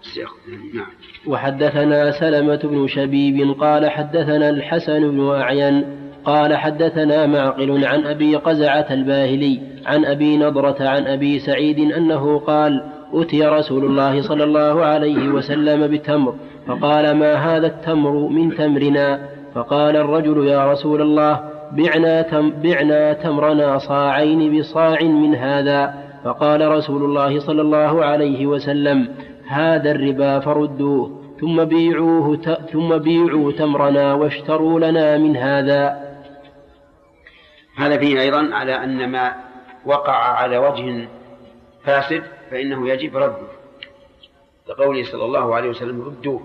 السياق. 0.00 0.30
نعم. 0.74 0.86
وحدثنا 1.26 2.10
سلمة 2.10 2.60
بن 2.64 2.86
شبيب 2.86 3.60
قال 3.60 3.90
حدثنا 3.90 4.50
الحسن 4.50 5.10
بن 5.10 5.30
أعين 5.30 5.84
قال 6.24 6.56
حدثنا 6.56 7.26
معقل 7.26 7.84
عن 7.84 8.06
أبي 8.06 8.36
قزعة 8.36 8.86
الباهلي 8.90 9.60
عن 9.86 10.04
أبي 10.04 10.36
نضرة 10.36 10.76
عن 10.88 11.06
أبي 11.06 11.38
سعيد 11.38 11.78
أنه 11.78 12.38
قال 12.38 12.84
أتي 13.12 13.42
رسول 13.42 13.84
الله 13.84 14.22
صلى 14.22 14.44
الله 14.44 14.84
عليه 14.84 15.28
وسلم 15.28 15.86
بتمر 15.86 16.34
فقال 16.66 17.16
ما 17.16 17.34
هذا 17.34 17.66
التمر 17.66 18.28
من 18.28 18.56
تمرنا؟ 18.56 19.28
فقال 19.54 19.96
الرجل 19.96 20.46
يا 20.46 20.72
رسول 20.72 21.02
الله 21.02 21.40
بعنا, 21.72 22.22
تم 22.22 22.50
بعنا 22.50 23.12
تمرنا 23.12 23.78
صاعين 23.78 24.58
بصاع 24.58 25.02
من 25.02 25.34
هذا. 25.34 26.01
فقال 26.24 26.68
رسول 26.68 27.04
الله 27.04 27.40
صلى 27.40 27.62
الله 27.62 28.04
عليه 28.04 28.46
وسلم 28.46 29.14
هذا 29.46 29.90
الربا 29.90 30.40
فردوه 30.40 31.22
ثم 31.40 31.64
بيعوه 31.64 32.36
ثم 32.72 32.98
بيعوا 32.98 33.52
تمرنا 33.52 34.14
واشتروا 34.14 34.80
لنا 34.80 35.18
من 35.18 35.36
هذا. 35.36 36.12
هذا 37.76 37.98
فيه 37.98 38.20
أيضا 38.20 38.54
على 38.54 38.84
أن 38.84 39.10
ما 39.10 39.34
وقع 39.86 40.14
على 40.14 40.58
وجه 40.58 41.08
فاسد 41.84 42.22
فإنه 42.50 42.88
يجب 42.88 43.16
رده. 43.16 43.48
لقوله 44.68 45.04
صلى 45.12 45.24
الله 45.24 45.54
عليه 45.54 45.70
وسلم 45.70 46.02
ردوه. 46.02 46.42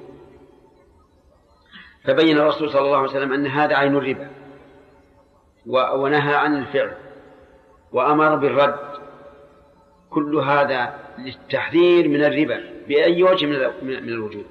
فبين 2.03 2.37
الرسول 2.37 2.69
صلى 2.69 2.81
الله 2.81 2.97
عليه 2.97 3.09
وسلم 3.09 3.33
أن 3.33 3.47
هذا 3.47 3.75
عين 3.75 3.95
الربا 3.95 4.29
ونهى 5.95 6.35
عن 6.35 6.57
الفعل 6.57 6.91
وأمر 7.91 8.35
بالرد. 8.35 8.86
كل 10.09 10.35
هذا 10.35 10.93
للتحذير 11.25 12.07
من 12.07 12.23
الربا 12.23 12.59
بأي 12.87 13.23
وجه 13.23 13.45
من 13.81 14.09
الوجود 14.09 14.45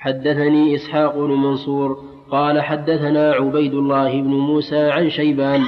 حدثني 0.00 0.74
إسحاق 0.74 1.16
بن 1.16 1.30
منصور 1.30 2.04
قال 2.30 2.62
حدثنا 2.62 3.32
عبيد 3.32 3.74
الله 3.74 4.20
بن 4.20 4.30
موسى 4.30 4.90
عن 4.90 5.10
شيبان 5.10 5.60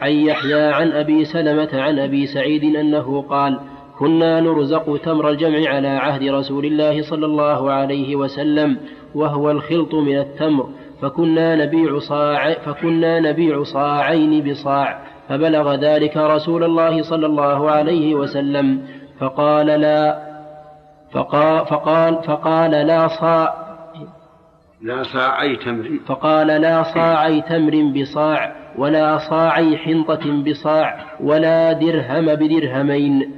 عن 0.00 0.12
يحيى 0.12 0.60
عن 0.60 0.92
أبي 0.92 1.24
سلمة 1.24 1.68
عن 1.72 1.98
أبي 1.98 2.26
سعيد 2.26 2.76
أنه 2.76 3.22
قال 3.22 3.60
كنا 3.98 4.40
نرزق 4.40 4.96
تمر 5.04 5.30
الجمع 5.30 5.68
على 5.68 5.88
عهد 5.88 6.22
رسول 6.22 6.66
الله 6.66 7.02
صلى 7.02 7.26
الله 7.26 7.70
عليه 7.70 8.16
وسلم 8.16 8.76
وهو 9.14 9.50
الخلط 9.50 9.94
من 9.94 10.18
التمر 10.18 10.68
فكنا 11.02 11.56
نبيع 11.64 11.98
صاع 11.98 12.52
فكنا 12.52 13.20
نبيع 13.20 13.62
صاعين 13.62 14.50
بصاع 14.50 15.02
فبلغ 15.28 15.74
ذلك 15.74 16.16
رسول 16.16 16.64
الله 16.64 17.02
صلى 17.02 17.26
الله 17.26 17.70
عليه 17.70 18.14
وسلم 18.14 18.82
فقال 19.20 19.66
لا 19.66 20.28
فقال 21.12 21.66
فقال, 21.66 22.22
فقال 22.22 22.70
لا 22.70 23.08
صاع 23.08 23.54
لا 24.82 25.02
صاعي 25.02 25.56
تمر. 25.56 25.98
فقال 26.06 26.46
لا 26.46 26.82
صاعي 26.82 27.42
تمر 27.42 27.92
بصاع 28.00 28.52
ولا 28.78 29.18
صاعي 29.18 29.76
حنطة 29.76 30.42
بصاع 30.42 31.04
ولا 31.20 31.72
درهم 31.72 32.26
بدرهمين. 32.34 33.34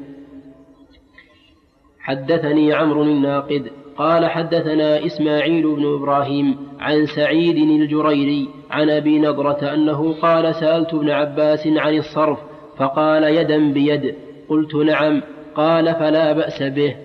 حدثني 2.01 2.73
عمرو 2.73 3.03
الناقد 3.03 3.71
قال 4.01 4.27
حدثنا 4.27 5.07
إسماعيل 5.07 5.75
بن 5.77 5.95
إبراهيم 5.95 6.57
عن 6.81 7.07
سعيد 7.07 7.57
الجريري 7.57 8.49
عن 8.71 8.91
أبي 8.91 9.19
نضرة 9.19 9.75
أنه 9.75 10.15
قال 10.23 10.55
سألت 10.55 10.95
ابن 10.95 11.11
عباس 11.11 11.67
عن 11.67 11.97
الصرف 11.97 12.39
فقال 12.77 13.25
يدا 13.25 13.73
بيد. 13.73 14.15
قلت 14.49 14.75
نعم. 14.75 15.23
قال 15.55 15.95
فلا 15.95 16.33
بأس 16.33 16.63
به. 16.63 16.97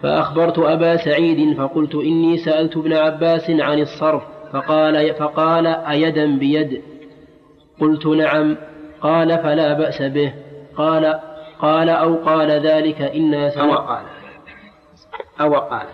فأخبرت 0.00 0.58
أبا 0.58 0.96
سعيد 0.96 1.56
فقلت 1.56 1.94
إني 1.94 2.36
سألت 2.36 2.76
ابن 2.76 2.92
عباس 2.92 3.50
عن 3.50 3.78
الصرف 3.78 4.22
فقال 4.52 5.14
فقال 5.14 5.66
أيدا 5.66 6.38
بيد. 6.38 6.82
قلت 7.80 8.06
نعم. 8.06 8.56
قال 9.00 9.38
فلا 9.38 9.72
بأس 9.72 10.02
به. 10.02 10.32
قال 10.76 11.20
قال 11.58 11.88
أو 11.88 12.14
قال 12.14 12.50
ذلك 12.50 13.02
إنا 13.02 13.60
أو 13.60 13.74
قال. 13.74 14.13
أو 15.40 15.54
قال. 15.54 15.86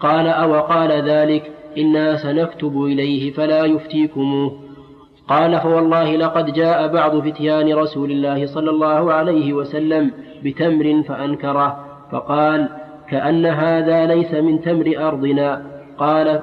قال 0.00 0.26
أو 0.26 0.60
قال 0.60 0.92
ذلك 1.10 1.50
إنا 1.78 2.16
سنكتب 2.16 2.84
إليه 2.84 3.32
فلا 3.32 3.64
يفتيكموه 3.64 4.68
قال 5.28 5.60
فوالله 5.60 6.16
لقد 6.16 6.52
جاء 6.52 6.88
بعض 6.88 7.20
فتيان 7.20 7.74
رسول 7.74 8.10
الله 8.10 8.46
صلى 8.46 8.70
الله 8.70 9.12
عليه 9.12 9.52
وسلم 9.52 10.12
بتمر 10.44 11.02
فأنكره. 11.02 11.84
فقال 12.12 12.68
كأن 13.10 13.46
هذا 13.46 14.06
ليس 14.06 14.34
من 14.34 14.60
تمر 14.60 15.08
أرضنا. 15.08 15.62
قال 15.98 16.40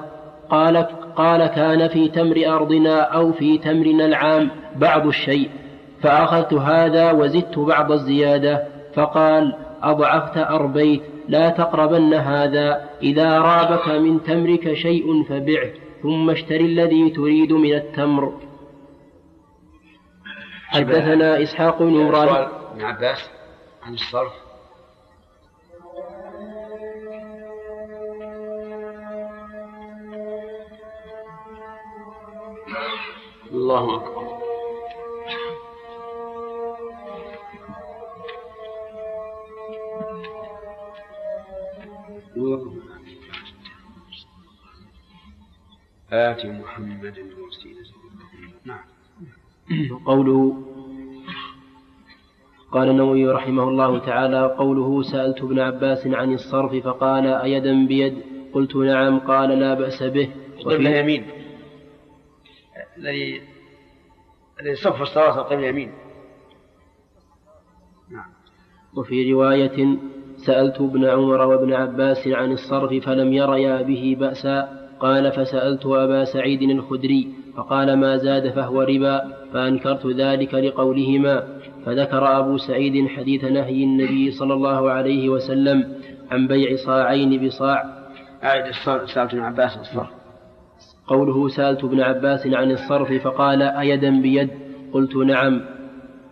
قال 0.50 0.76
قال 1.16 1.46
كان 1.46 1.88
في 1.88 2.08
تمر 2.08 2.42
أرضنا 2.46 3.00
أو 3.00 3.32
في 3.32 3.58
تمرنا 3.58 4.04
العام 4.06 4.50
بعض 4.76 5.06
الشيء. 5.06 5.50
فأخذت 6.02 6.54
هذا 6.54 7.12
وزدت 7.12 7.58
بعض 7.58 7.92
الزيادة. 7.92 8.62
فقال 8.94 9.54
أضعفت 9.82 10.38
أربيت. 10.38 11.02
لا 11.28 11.50
تقربن 11.50 12.14
هذا. 12.14 12.90
إذا 13.02 13.38
رابك 13.38 13.88
من 13.88 14.22
تمرك 14.22 14.74
شيء 14.74 15.24
فبعه 15.24 15.70
ثم 16.02 16.30
اشتري 16.30 16.64
الذي 16.64 17.10
تريد 17.10 17.52
من 17.52 17.74
التمر. 17.74 18.40
حدثنا 20.66 21.42
إسحاق 21.42 21.78
بن 21.82 22.06
إبراهيم. 22.06 22.48
ابن 22.72 22.82
عباس 22.84 23.30
عن 23.82 23.94
الصرف. 23.94 24.32
الله 33.52 33.96
أكبر. 33.96 34.25
آت 46.12 46.46
محمد 46.46 47.18
الوسيلة 47.18 47.86
نعم. 48.64 48.84
قوله 50.06 50.62
قال 52.72 52.88
النووي 52.88 53.28
رحمه 53.28 53.68
الله 53.68 53.98
تعالى 53.98 54.46
قوله 54.58 55.02
سألت 55.02 55.42
ابن 55.42 55.58
عباس 55.58 56.06
عن 56.06 56.32
الصرف 56.32 56.84
فقال 56.84 57.26
أيدا 57.26 57.86
بيد؟ 57.86 58.22
قلت 58.52 58.76
نعم. 58.76 59.18
قال 59.18 59.48
لا 59.48 59.74
بأس 59.74 60.02
به. 60.02 60.30
وفي 60.66 61.00
يمين 61.00 61.26
الذي 62.98 63.40
الذي 64.60 64.74
صف 64.74 65.02
الصلاة 65.02 65.40
القبل 65.40 65.64
يمين 65.64 65.92
وفي 68.94 69.32
رواية 69.32 69.96
سألت 70.46 70.80
ابن 70.80 71.04
عمر 71.04 71.40
وابن 71.42 71.72
عباس 71.72 72.28
عن 72.28 72.52
الصرف 72.52 73.04
فلم 73.04 73.32
يريا 73.32 73.82
به 73.82 74.16
بأسا. 74.20 74.68
قال 75.00 75.32
فسألت 75.32 75.86
أبا 75.86 76.24
سعيد 76.24 76.62
الخدري 76.62 77.28
فقال 77.56 77.96
ما 77.96 78.16
زاد 78.16 78.50
فهو 78.50 78.82
ربا 78.82 79.22
فأنكرت 79.52 80.06
ذلك 80.06 80.54
لقولهما. 80.54 81.42
فذكر 81.86 82.38
أبو 82.38 82.56
سعيد 82.56 83.08
حديث 83.08 83.44
نهي 83.44 83.84
النبي 83.84 84.30
صلى 84.30 84.54
الله 84.54 84.90
عليه 84.90 85.28
وسلم 85.28 85.84
عن 86.30 86.46
بيع 86.46 86.76
صاعين 86.86 87.46
بصاع. 87.46 87.84
أعد 88.44 88.70
سألت 89.14 89.34
ابن 89.34 89.40
عباس 89.40 89.76
الصرف. 89.76 90.10
قوله 91.06 91.48
سألت 91.48 91.84
ابن 91.84 92.00
عباس 92.00 92.46
عن 92.46 92.70
الصرف 92.70 93.12
فقال 93.12 93.62
أيدا 93.62 94.22
بيد؟ 94.22 94.50
قلت 94.92 95.16
نعم. 95.16 95.60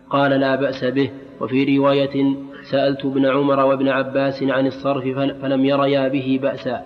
قال 0.09 0.31
لا 0.31 0.55
بأس 0.55 0.83
به. 0.83 1.11
وفي 1.41 1.77
رواية 1.77 2.35
سألت 2.71 3.05
ابن 3.05 3.25
عمر 3.25 3.59
وابن 3.59 3.89
عباس 3.89 4.43
عن 4.43 4.67
الصرف 4.67 5.03
فلم 5.41 5.65
يريا 5.65 6.07
به 6.07 6.39
بأسا. 6.41 6.85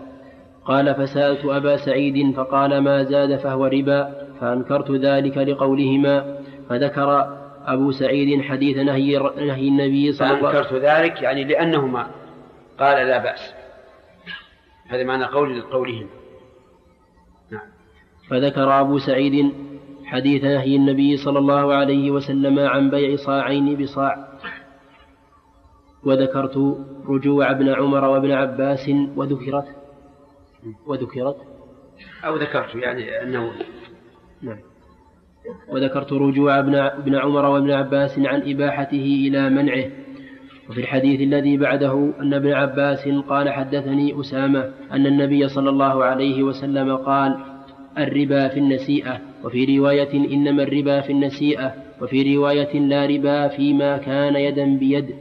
قال 0.66 0.96
فسألت 0.96 1.46
أبا 1.46 1.78
سعيد 1.78 2.36
فقال 2.36 2.78
ما 2.78 3.04
زاد 3.04 3.36
فهو 3.36 3.66
ربا 3.66 4.28
فأنكرت 4.42 4.92
ذلك 4.92 5.38
لقولهما. 5.38 6.38
فذكر 6.70 7.40
أبو 7.66 7.92
سعيد 7.92 8.42
حديث 8.42 8.78
نهي, 8.78 9.18
نهي 9.18 9.68
النبي 9.68 10.12
صلى 10.12 10.28
الله 10.28 10.48
عليه 10.48 10.60
وسلم. 10.60 10.64
فأنكرت 10.64 10.74
ذلك 10.74 11.22
يعني 11.22 11.44
لأنهما 11.44 12.08
قال 12.80 13.08
لا 13.08 13.24
بأس. 13.24 13.54
هذا 14.88 15.04
معنى 15.04 15.26
قول 15.26 15.62
قولهم 15.62 16.08
نعم. 17.52 17.62
فذكر 18.30 18.82
أبو 18.82 18.98
سعيد 18.98 19.54
حديث 20.06 20.44
نهي 20.44 20.76
النبي 20.76 21.18
صلى 21.18 21.40
الله 21.40 21.74
عليه 21.74 22.12
وسلم 22.12 22.60
عن 22.60 22.90
بيع 22.90 23.16
صاعين 23.16 23.76
بصاع. 23.76 24.29
وذكرت 26.04 26.78
رجوع 27.08 27.52
ابن 27.52 27.70
عمر 27.70 28.06
وابن 28.06 28.32
عباس 28.32 28.92
وذكرت 29.16 29.66
وذكرت 30.86 31.38
أو 32.26 32.36
ذكرت 32.36 32.76
يعني 32.76 33.24
أنه 33.24 33.52
نعم. 34.42 34.58
وذكرت 35.70 36.14
رجوع 36.14 36.60
ابن 36.60 36.76
ابن 36.76 37.16
عمر 37.16 37.46
وابن 37.46 37.72
عباس 37.72 38.20
عن 38.20 38.52
إباحته 38.52 39.28
إلى 39.28 39.50
منعه. 39.50 39.86
وفي 40.70 40.82
الحديث 40.82 41.22
الذي 41.22 41.58
بعده 41.58 42.12
أن 42.22 42.34
ابن 42.34 42.52
عباس 42.52 43.08
قال 43.08 43.50
حدثني 43.50 44.20
أسامة 44.20 44.72
أن 44.92 45.06
النبي 45.06 45.48
صلى 45.48 45.70
الله 45.70 46.04
عليه 46.04 46.44
وسلم 46.44 46.96
قال 46.96 47.40
الربا 47.98 48.48
في 48.48 48.60
النسيئة. 48.60 49.22
وفي 49.44 49.78
رواية 49.78 50.14
إنما 50.34 50.64
الربا 50.64 51.02
في 51.02 51.12
النسيئة. 51.12 51.74
وفي 52.02 52.36
رواية 52.36 52.80
لا 52.80 53.06
ربا 53.06 53.48
فيما 53.48 53.98
كان 53.98 54.36
يدا 54.36 54.78
بيد. 54.78 55.16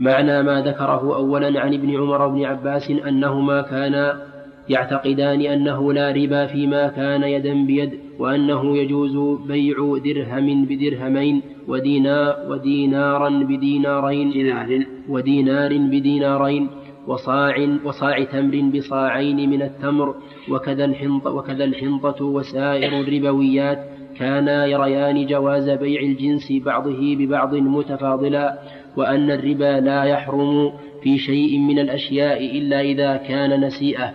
معنى 0.00 0.42
ما 0.42 0.60
ذكره 0.60 1.16
أولا 1.16 1.60
عن 1.60 1.74
ابن 1.74 1.96
عمر 1.96 2.22
وابن 2.22 2.44
عباس 2.44 2.90
أنهما 2.90 3.62
كانا 3.62 4.22
يعتقدان 4.68 5.40
أنه 5.40 5.92
لا 5.92 6.10
ربا 6.10 6.46
فيما 6.46 6.88
كان 6.88 7.22
يدا 7.22 7.54
بيد 7.66 7.90
وأنه 8.18 8.76
يجوز 8.76 9.40
بيع 9.46 9.76
درهم 10.04 10.64
بدرهمين 10.64 11.42
ودينار 11.68 12.36
ودينارا 12.48 13.28
بدينارين 13.28 14.30
دينار 14.30 14.86
ودينار 15.08 15.78
بدينارين 15.78 16.68
وصاع 17.06 17.68
وصاع 17.84 18.24
تمر 18.24 18.70
بصاعين 18.74 19.50
من 19.50 19.62
التمر 19.62 20.14
وكذا 20.50 20.84
الحنطة 20.84 21.30
وكذا 21.30 21.64
الحنطة 21.64 22.24
وسائر 22.24 23.00
الربويات 23.00 23.78
كانا 24.18 24.66
يريان 24.66 25.26
جواز 25.26 25.70
بيع 25.70 26.00
الجنس 26.00 26.52
بعضه 26.52 27.16
ببعض 27.18 27.54
متفاضلا. 27.54 28.58
وأن 28.96 29.30
الربا 29.30 29.80
لا 29.80 30.04
يحرم 30.04 30.72
في 31.02 31.18
شيء 31.18 31.58
من 31.58 31.78
الأشياء 31.78 32.58
إلا 32.58 32.80
إذا 32.80 33.16
كان 33.16 33.60
نسيئة. 33.60 34.12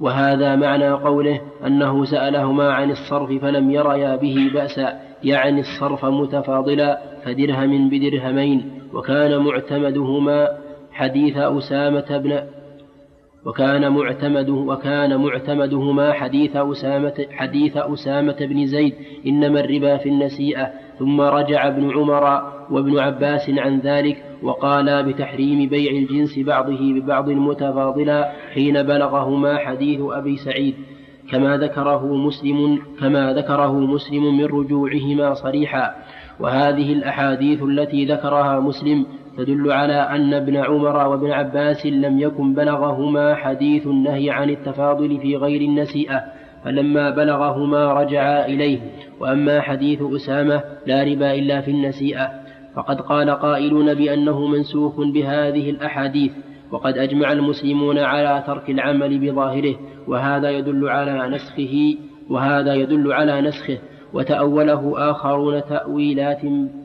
وهذا 0.00 0.56
معنى 0.56 0.90
قوله 0.90 1.40
أنه 1.66 2.04
سألهما 2.04 2.72
عن 2.72 2.90
الصرف 2.90 3.42
فلم 3.42 3.70
يريا 3.70 4.16
به 4.16 4.50
بأسا 4.54 5.00
يعني 5.24 5.60
الصرف 5.60 6.04
متفاضلا 6.04 7.00
فدرهم 7.24 7.88
بدرهمين 7.88 8.70
وكان 8.92 9.38
معتمدهما. 9.38 10.48
حديث 10.92 11.36
أسامة 11.36 12.18
بن 12.18 12.40
وكان 13.44 13.92
معتمده 13.92 14.52
وكان 14.52 15.16
معتمدهما 15.16 16.12
حديث 16.12 16.56
أسامة 16.56 17.26
حديث 17.30 17.76
أسامة 17.76 18.36
بن 18.40 18.66
زيد 18.66 18.94
إنما 19.26 19.60
الربا 19.60 19.96
في 19.96 20.08
النسيئة. 20.08 20.72
ثم 20.98 21.20
رجع 21.20 21.68
ابن 21.68 21.90
عمر 21.90 22.52
وابن 22.70 22.98
عباس 22.98 23.50
عن 23.50 23.78
ذلك 23.78 24.24
وقالا 24.42 25.00
بتحريم 25.00 25.68
بيع 25.68 25.92
الجنس 25.92 26.38
بعضه 26.38 26.92
ببعض 26.92 27.28
متفاضلا 27.28 28.32
حين 28.54 28.82
بلغهما 28.82 29.56
حديث 29.56 30.00
أبي 30.02 30.36
سعيد. 30.36 30.74
كما 31.30 31.56
ذكره 31.56 32.16
مسلم 32.16 32.78
كما 33.00 33.32
ذكره 33.32 33.72
مسلم 33.72 34.38
من 34.38 34.44
رجوعهما 34.44 35.34
صريحا. 35.34 35.94
وهذه 36.40 36.92
الأحاديث 36.92 37.62
التي 37.62 38.04
ذكرها 38.04 38.60
مسلم 38.60 39.06
تدل 39.36 39.72
على 39.72 39.94
أن 39.94 40.34
ابن 40.34 40.56
عمر 40.56 41.08
وابن 41.08 41.30
عباس 41.30 41.86
لم 41.86 42.18
يكن 42.18 42.54
بلغهما 42.54 43.34
حديث 43.34 43.86
النهي 43.86 44.30
عن 44.30 44.50
التفاضل 44.50 45.18
في 45.18 45.36
غير 45.36 45.60
النسيئة 45.60 46.24
فلما 46.64 47.10
بلغهما 47.10 47.92
رجعا 47.92 48.46
إليه. 48.46 48.78
وأما 49.20 49.60
حديث 49.60 50.02
أسامة 50.02 50.62
لا 50.86 51.02
ربا 51.02 51.34
إلا 51.34 51.60
في 51.60 51.70
النسيئة. 51.70 52.30
فقد 52.76 53.00
قال 53.00 53.30
قائلون 53.30 53.94
بأنه 53.94 54.46
منسوخ 54.46 55.00
بهذه 55.00 55.70
الأحاديث. 55.70 56.32
وقد 56.70 56.98
أجمع 56.98 57.32
المسلمون 57.32 57.98
على 57.98 58.44
ترك 58.46 58.70
العمل 58.70 59.18
بظاهره. 59.18 59.76
وهذا 60.08 60.50
يدل 60.50 60.88
على 60.88 61.28
نسخه 61.28 61.96
وهذا 62.30 62.74
يدل 62.74 63.12
على 63.12 63.40
نسخه. 63.40 63.78
وتأوله 64.12 65.10
آخرون 65.10 65.62
تأويلات 65.68 66.40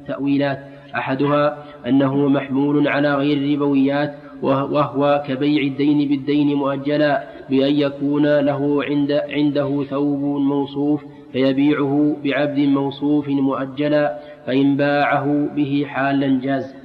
تأويلات. 0.08 0.60
أحدها 0.96 1.58
أنه 1.88 2.28
محمول 2.28 2.88
على 2.88 3.16
غير 3.16 3.38
الربويات 3.38 4.16
وهو 4.42 5.24
كبيع 5.28 5.64
الدين 5.64 6.10
بالدين 6.10 6.56
مؤجلا 6.56 7.24
بأن 7.50 7.74
يكون 7.74 8.40
له 8.40 8.84
عند 8.84 9.12
عنده 9.12 9.84
ثوب 9.84 10.42
موصوف 10.42 11.04
فيبيعه 11.32 12.18
بعبد 12.24 12.60
موصوف 12.60 13.30
مؤجلا 13.30 14.20
فإن 14.48 14.78
باعه 14.78 15.50
به 15.56 15.86
حالا 15.88 16.40
جاز. 16.44 16.76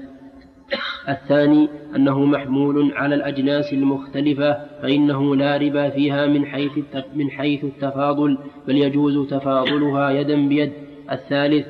الثاني 1.08 1.68
أنه 1.96 2.24
محمول 2.24 2.92
على 2.94 3.14
الأجناس 3.14 3.72
المختلفة 3.72 4.56
فإنه 4.82 5.36
لا 5.36 5.56
ربا 5.56 5.88
فيها 5.88 6.26
من 6.26 6.46
حيث 6.46 6.72
من 7.14 7.30
حيث 7.30 7.64
التفاضل 7.64 8.38
بل 8.68 8.78
يجوز 8.78 9.28
تفاضلها 9.28 10.10
يدا 10.10 10.48
بيد. 10.48 10.72
الثالث 11.12 11.66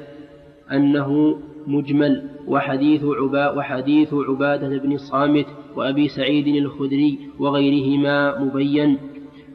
أنه 0.72 1.38
مجمل 1.66 2.31
وحديث 2.46 3.05
عبا 3.05 3.50
وحديث 3.50 4.14
عبادة 4.14 4.79
بن 4.79 4.92
الصامت 4.92 5.46
وأبي 5.77 6.09
سعيد 6.09 6.46
الخدري 6.46 7.29
وغيرهما 7.38 8.38
مبين. 8.38 8.98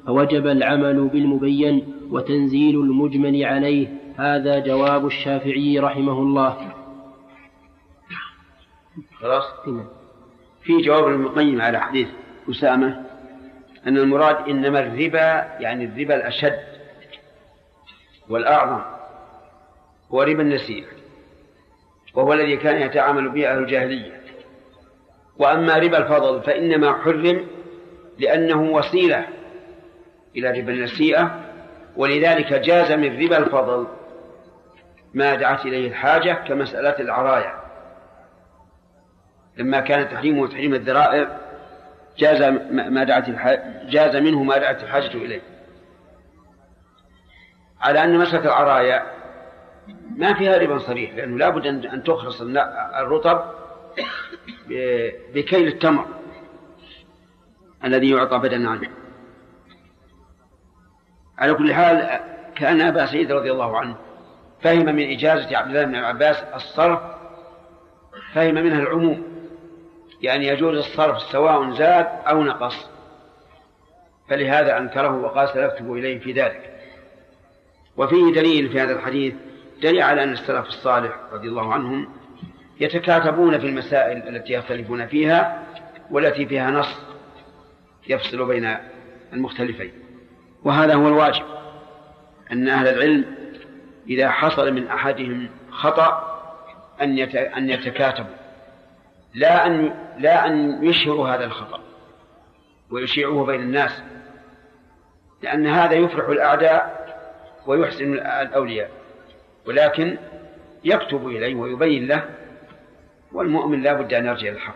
فوجب 0.05 0.47
العمل 0.47 1.07
بالمبين 1.07 1.93
وتنزيل 2.11 2.75
المجمل 2.75 3.43
عليه. 3.43 3.87
هذا 4.17 4.59
جواب 4.59 5.05
الشافعي 5.05 5.79
رحمه 5.79 6.19
الله. 6.19 6.73
خلاص؟ 9.19 9.43
في 10.61 10.77
جواب 10.81 11.07
المقيم 11.07 11.61
على 11.61 11.79
حديث 11.79 12.07
أسامة 12.49 13.05
أن 13.87 13.97
المراد 13.97 14.49
إنما 14.49 14.79
الربا 14.79 15.59
يعني 15.61 15.85
الربا 15.85 16.15
الأشد 16.15 16.59
والأعظم 18.29 18.81
هو 20.11 20.23
ربا 20.23 20.41
النسيئة. 20.41 20.98
وهو 22.19 22.33
الذي 22.33 22.57
كان 22.57 22.81
يتعامل 22.81 23.29
به 23.29 23.51
أهل 23.51 23.57
الجاهلية. 23.57 24.21
وأما 25.37 25.77
ربا 25.77 25.97
الفضل 25.97 26.43
فإنما 26.43 26.93
حرم 26.93 27.47
لأنه 28.19 28.61
وسيلة 28.61 29.27
إلى 30.35 30.59
ربا 30.59 30.71
النسيئة 30.71 31.39
ولذلك 31.95 32.53
جاز 32.53 32.91
من 32.91 33.23
ربا 33.23 33.37
الفضل 33.37 33.87
ما 35.13 35.35
دعت 35.35 35.65
إليه 35.65 35.87
الحاجة 35.87 36.33
كمسألة 36.33 36.99
العرايا 36.99 37.53
لما 39.57 39.79
كان 39.79 40.09
تحريمه 40.09 40.47
تحريم 40.47 40.73
الذرائع 40.73 41.37
جاز 42.17 42.41
ما 42.71 43.03
دعت 43.03 43.29
جاز 43.89 44.15
منه 44.15 44.43
ما 44.43 44.57
دعت 44.57 44.83
الحاجة 44.83 45.13
إليه. 45.13 45.41
على 47.81 48.03
أن 48.03 48.17
مسألة 48.17 48.45
العرايا 48.45 49.18
ما 50.19 50.33
فيها 50.33 50.57
ربا 50.57 50.77
صريح 50.77 51.15
لأنه 51.15 51.37
لابد 51.37 51.65
أن 51.85 52.03
تخلص 52.03 52.41
الرطب 52.41 53.43
بكيل 55.33 55.67
التمر 55.67 56.05
الذي 57.83 58.09
يعطى 58.09 58.37
بدلا 58.37 58.69
عنه. 58.69 58.89
على 61.37 61.53
كل 61.53 61.73
حال 61.73 62.19
كأن 62.55 62.81
أبا 62.81 63.05
سعيد 63.05 63.31
رضي 63.31 63.51
الله 63.51 63.77
عنه 63.77 63.95
فهم 64.61 64.85
من 64.85 65.11
إجازة 65.11 65.57
عبد 65.57 65.67
الله 65.67 65.83
بن 65.83 65.95
عباس 65.95 66.37
الصرف 66.55 66.99
فهم 68.33 68.55
منها 68.55 68.79
العموم. 68.79 69.23
يعني 70.21 70.47
يجوز 70.47 70.77
الصرف 70.77 71.21
سواء 71.21 71.71
زاد 71.71 72.07
أو 72.27 72.43
نقص. 72.43 72.89
فلهذا 74.29 74.77
أنكره 74.77 75.17
وقال 75.17 75.49
سلفته 75.49 75.93
إليه 75.93 76.19
في 76.19 76.31
ذلك. 76.31 76.79
وفيه 77.97 78.33
دليل 78.33 78.69
في 78.69 78.79
هذا 78.81 78.91
الحديث 78.91 79.33
دليل 79.81 80.01
على 80.01 80.23
أن 80.23 80.31
السلف 80.31 80.67
الصالح 80.67 81.19
رضي 81.31 81.47
الله 81.47 81.73
عنهم 81.73 82.09
يتكاتبون 82.79 83.59
في 83.59 83.65
المسائل 83.65 84.35
التي 84.35 84.53
يختلفون 84.53 85.07
فيها 85.07 85.63
والتي 86.11 86.45
فيها 86.45 86.71
نص 86.71 86.99
يفصل 88.07 88.47
بين 88.47 88.77
المختلفين. 89.33 89.91
وهذا 90.63 90.95
هو 90.95 91.07
الواجب 91.07 91.45
أن 92.51 92.67
أهل 92.67 92.87
العلم 92.87 93.25
إذا 94.07 94.29
حصل 94.29 94.73
من 94.73 94.87
أحدهم 94.87 95.49
خطأ 95.71 96.29
أن 97.01 97.19
أن 97.33 97.69
يتكاتبوا 97.69 98.35
لا 99.33 99.67
أن 99.67 99.93
لا 100.17 100.47
أن 100.47 100.83
يشهروا 100.83 101.29
هذا 101.29 101.45
الخطأ 101.45 101.79
ويشيعوه 102.91 103.45
بين 103.45 103.61
الناس 103.61 104.03
لأن 105.43 105.67
هذا 105.67 105.93
يفرح 105.93 106.29
الأعداء 106.29 106.99
ويحسن 107.67 108.13
الأولياء. 108.13 108.98
ولكن 109.67 110.17
يكتب 110.83 111.27
إليه 111.27 111.55
ويبين 111.55 112.07
له 112.07 112.23
والمؤمن 113.33 113.81
لا 113.81 113.93
بد 113.93 114.13
أن 114.13 114.25
يرجع 114.25 114.51
الحق. 114.51 114.75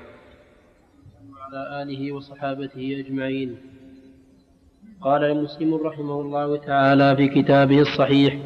وعلى 1.31 1.83
آله 1.83 2.11
وصحابته 2.11 3.05
أجمعين. 3.05 3.57
قال 5.01 5.23
المسلم 5.23 5.75
رحمه 5.75 6.21
الله 6.21 6.57
تعالى 6.57 7.15
في 7.15 7.27
كتابه 7.27 7.79
الصحيح 7.79 8.37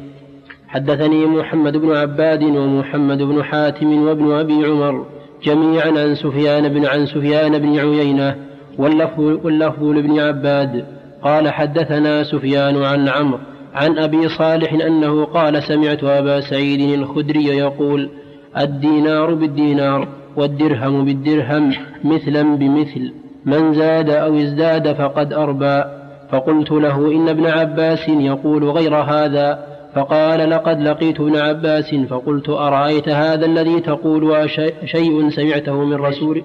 حدثني 0.68 1.26
محمد 1.26 1.76
بن 1.76 1.96
عباد 1.96 2.42
ومحمد 2.42 3.22
بن 3.22 3.44
حاتم 3.44 4.02
وابن 4.02 4.32
أبي 4.32 4.64
عمر 4.66 5.06
جميعا 5.42 5.88
عن 5.88 6.14
سفيان 6.14 6.68
بن 6.68 6.86
عن 6.86 7.06
سفيان 7.06 7.58
بن 7.58 7.78
عيينة 7.78 8.46
واللفظ, 8.78 9.20
واللفظ 9.20 9.82
لابن 9.84 10.20
عباد. 10.20 10.86
قال 11.22 11.48
حدثنا 11.48 12.22
سفيان 12.22 12.82
عن 12.82 13.08
عمرو 13.08 13.40
عن 13.74 13.98
أبي 13.98 14.28
صالح 14.28 14.72
أنه 14.72 15.24
قال 15.24 15.62
سمعت 15.62 16.04
أبا 16.04 16.40
سعيد 16.40 16.98
الخدري 16.98 17.44
يقول 17.44 18.10
الدينار 18.58 19.34
بالدينار 19.34 20.08
والدرهم 20.36 21.04
بالدرهم 21.04 21.74
مثلا 22.04 22.56
بمثل 22.56 23.12
من 23.44 23.74
زاد 23.74 24.10
أو 24.10 24.36
ازداد 24.36 24.92
فقد 24.92 25.32
أربى. 25.32 25.84
فقلت 26.30 26.70
له 26.70 27.12
إن 27.12 27.28
ابن 27.28 27.46
عباس 27.46 28.08
يقول 28.08 28.64
غير 28.64 28.94
هذا. 28.94 29.66
فقال 29.94 30.50
لقد 30.50 30.80
لقيت 30.80 31.20
ابن 31.20 31.36
عباس. 31.36 31.94
فقلت 31.94 32.48
أرأيت 32.48 33.08
هذا 33.08 33.46
الذي 33.46 33.80
تقول 33.80 34.50
شيء 34.84 35.30
سمعته 35.30 35.84
من 35.84 35.94
رسول؟ 35.94 36.42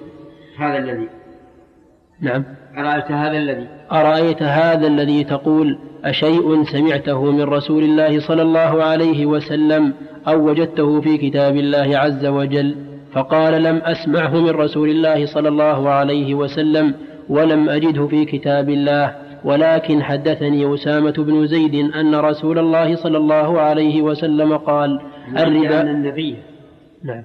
هذا 0.58 0.78
الذي. 0.78 1.08
نعم. 2.20 2.44
أرأيت 2.78 3.10
هذا 3.10 3.38
الذي. 3.38 3.68
أرأيت 3.92 4.42
هذا 4.42 4.86
الذي 4.86 5.24
تقول 5.24 5.78
أشيء 6.04 6.64
سمعته 6.64 7.32
من 7.32 7.42
رسول 7.42 7.84
الله 7.84 8.20
صلى 8.20 8.42
الله 8.42 8.84
عليه 8.84 9.26
وسلم 9.26 9.92
أو 10.28 10.48
وجدته 10.48 11.00
في 11.00 11.16
كتاب 11.16 11.56
الله 11.56 11.98
عز 11.98 12.26
وجل 12.26 12.76
فقال 13.12 13.62
لم 13.62 13.76
أسمعه 13.76 14.40
من 14.40 14.50
رسول 14.50 14.88
الله 14.88 15.26
صلى 15.26 15.48
الله 15.48 15.88
عليه 15.88 16.34
وسلم 16.34 16.94
ولم 17.28 17.68
أجده 17.68 18.06
في 18.06 18.24
كتاب 18.24 18.70
الله 18.70 19.14
ولكن 19.44 20.02
حدثني 20.02 20.74
أسامة 20.74 21.12
بن 21.12 21.46
زيد 21.46 21.74
أن 21.74 22.14
رسول 22.14 22.58
الله 22.58 22.96
صلى 22.96 23.18
الله 23.18 23.60
عليه 23.60 24.02
وسلم 24.02 24.56
قال 24.56 25.00
الربا 25.36 25.82
النبي. 25.82 26.36
نعم. 27.04 27.22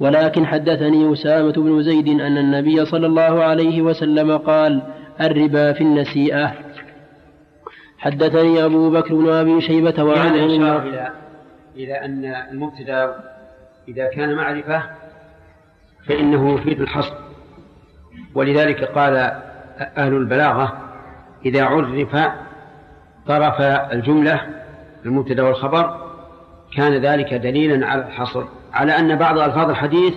ولكن 0.00 0.46
حدثني 0.46 1.12
أسامة 1.12 1.52
بن 1.52 1.82
زيد 1.82 2.08
أن 2.08 2.38
النبي 2.38 2.84
صلى 2.84 3.06
الله 3.06 3.42
عليه 3.44 3.82
وسلم 3.82 4.36
قال 4.36 4.82
الربا 5.20 5.72
في 5.72 5.80
النسيئة. 5.80 6.54
حدثني 7.98 8.64
أبو 8.64 8.90
بكر 8.90 9.14
بن 9.14 9.28
أبي 9.28 9.60
شيبة 9.60 10.04
وعن 10.04 10.36
يعني 10.36 10.56
إلى 10.56 11.10
إلى 11.76 11.94
أن 12.04 12.24
المبتدأ 12.24 13.14
إذا 13.88 14.08
كان 14.08 14.34
معرفة 14.34 14.82
فإنه 16.06 16.54
يفيد 16.54 16.80
الحصر. 16.80 17.14
ولذلك 18.34 18.84
قال 18.84 19.16
أهل 19.96 20.14
البلاغة 20.14 20.78
إذا 21.44 21.64
عرف 21.64 22.16
طرف 23.26 23.60
الجملة 23.92 24.40
المبتدأ 25.06 25.42
والخبر 25.42 26.10
كان 26.76 26.92
ذلك 26.92 27.34
دليلا 27.34 27.86
على 27.86 28.06
الحصر. 28.06 28.44
على 28.72 28.98
أن 28.98 29.16
بعض 29.16 29.38
ألفاظ 29.38 29.70
الحديث 29.70 30.14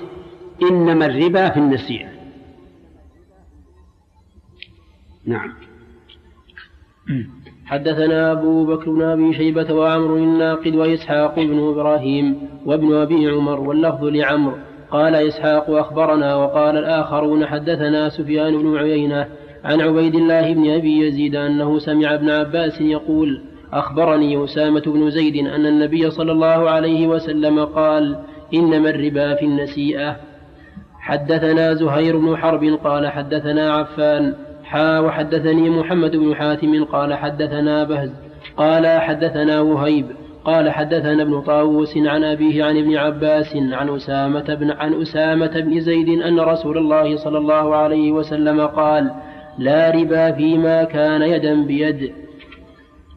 إنما 0.61 1.05
الربا 1.05 1.49
في 1.49 1.57
النسيئة. 1.57 2.12
نعم. 5.25 5.53
حدثنا 7.65 8.31
أبو 8.31 8.65
بكر 8.65 8.91
بن 8.91 9.01
أبي 9.01 9.33
شيبة 9.33 9.73
وعمر 9.73 10.15
الناقد 10.15 10.75
وإسحاق 10.75 11.35
بن 11.35 11.69
إبراهيم 11.69 12.35
وابن 12.65 12.95
أبي 12.95 13.29
عمر 13.29 13.59
واللفظ 13.59 14.03
لعمرو 14.03 14.57
قال 14.91 15.15
إسحاق 15.15 15.69
أخبرنا 15.69 16.35
وقال 16.35 16.77
الآخرون 16.77 17.45
حدثنا 17.45 18.09
سفيان 18.09 18.57
بن 18.57 18.77
عيينة 18.77 19.27
عن 19.63 19.81
عبيد 19.81 20.15
الله 20.15 20.53
بن 20.53 20.69
أبي 20.69 21.07
يزيد 21.07 21.35
أنه 21.35 21.79
سمع 21.79 22.13
ابن 22.13 22.29
عباس 22.29 22.81
يقول 22.81 23.41
أخبرني 23.73 24.43
أسامة 24.43 24.81
بن 24.85 25.09
زيد 25.09 25.47
أن 25.47 25.65
النبي 25.65 26.11
صلى 26.11 26.31
الله 26.31 26.69
عليه 26.69 27.07
وسلم 27.07 27.65
قال 27.65 28.19
إنما 28.53 28.89
الربا 28.89 29.35
في 29.35 29.45
النسيئة. 29.45 30.15
حدثنا 30.99 31.73
زهير 31.73 32.17
بن 32.17 32.37
حرب 32.37 32.63
قال 32.83 33.07
حدثنا 33.07 33.73
عفان 33.73 34.33
حا 34.73 34.99
وحدثني 34.99 35.69
محمد 35.69 36.15
بن 36.15 36.35
حاتم 36.35 36.83
قال 36.83 37.13
حدثنا 37.13 37.83
بهز 37.83 38.11
قال 38.57 38.87
حدثنا 38.87 39.61
وهيب 39.61 40.05
قال 40.45 40.69
حدثنا 40.69 41.23
ابن 41.23 41.41
طاووس 41.41 41.97
عن 41.97 42.23
أبيه 42.23 42.63
عن 42.63 42.77
ابن 42.77 42.95
عباس 42.95 43.55
عن 43.55 43.89
أسامة 43.89 44.55
بن 44.55 44.71
عن 44.71 45.01
أسامة 45.01 45.59
بن 45.59 45.79
زيد 45.79 46.09
أن 46.21 46.39
رسول 46.39 46.77
الله 46.77 47.17
صلى 47.17 47.37
الله 47.37 47.75
عليه 47.75 48.11
وسلم 48.11 48.61
قال 48.61 49.11
لا 49.57 49.91
ربا 49.91 50.31
فيما 50.31 50.83
كان 50.83 51.21
يدا 51.21 51.63
بيد. 51.63 52.13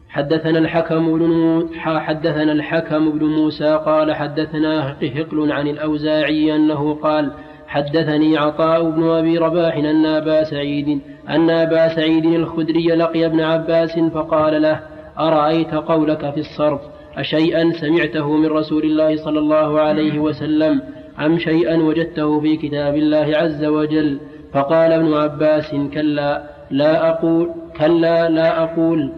حدثنا 0.09 0.59
الحكم 0.59 1.17
بن 1.19 1.65
حدثنا 1.79 2.51
الحكم 2.51 3.11
بن 3.11 3.25
موسى 3.25 3.81
قال 3.85 4.13
حدثنا 4.13 4.95
هقل 5.15 5.51
عن 5.51 5.67
الأوزاعي 5.67 6.55
أنه 6.55 6.93
قال 6.93 7.31
حدثني 7.67 8.37
عطاء 8.37 8.89
بن 8.89 9.09
أبي 9.09 9.37
رباح 9.37 9.77
أن 9.77 10.05
أبا 10.05 10.43
سعيد 10.43 11.01
أن 11.29 11.49
أبا 11.49 11.87
سعيد 11.87 12.25
الخدري 12.25 12.87
لقي 12.87 13.25
ابن 13.25 13.41
عباس 13.41 13.99
فقال 13.99 14.61
له 14.61 14.79
أرأيت 15.19 15.73
قولك 15.75 16.33
في 16.33 16.39
الصرف؟ 16.39 16.81
أشيئا 17.17 17.71
سمعته 17.71 18.37
من 18.37 18.45
رسول 18.45 18.83
الله 18.83 19.15
صلى 19.15 19.39
الله 19.39 19.79
عليه 19.79 20.19
وسلم 20.19 20.81
أم 21.19 21.39
شيئا 21.39 21.75
وجدته 21.77 22.39
في 22.39 22.57
كتاب 22.57 22.95
الله 22.95 23.37
عز 23.37 23.65
وجل؟ 23.65 24.19
فقال 24.53 24.91
ابن 24.91 25.13
عباس 25.13 25.75
كلا 25.93 26.43
لا 26.71 27.09
أقول 27.09 27.51
كلا 27.77 28.29
لا 28.29 28.63
أقول. 28.63 29.11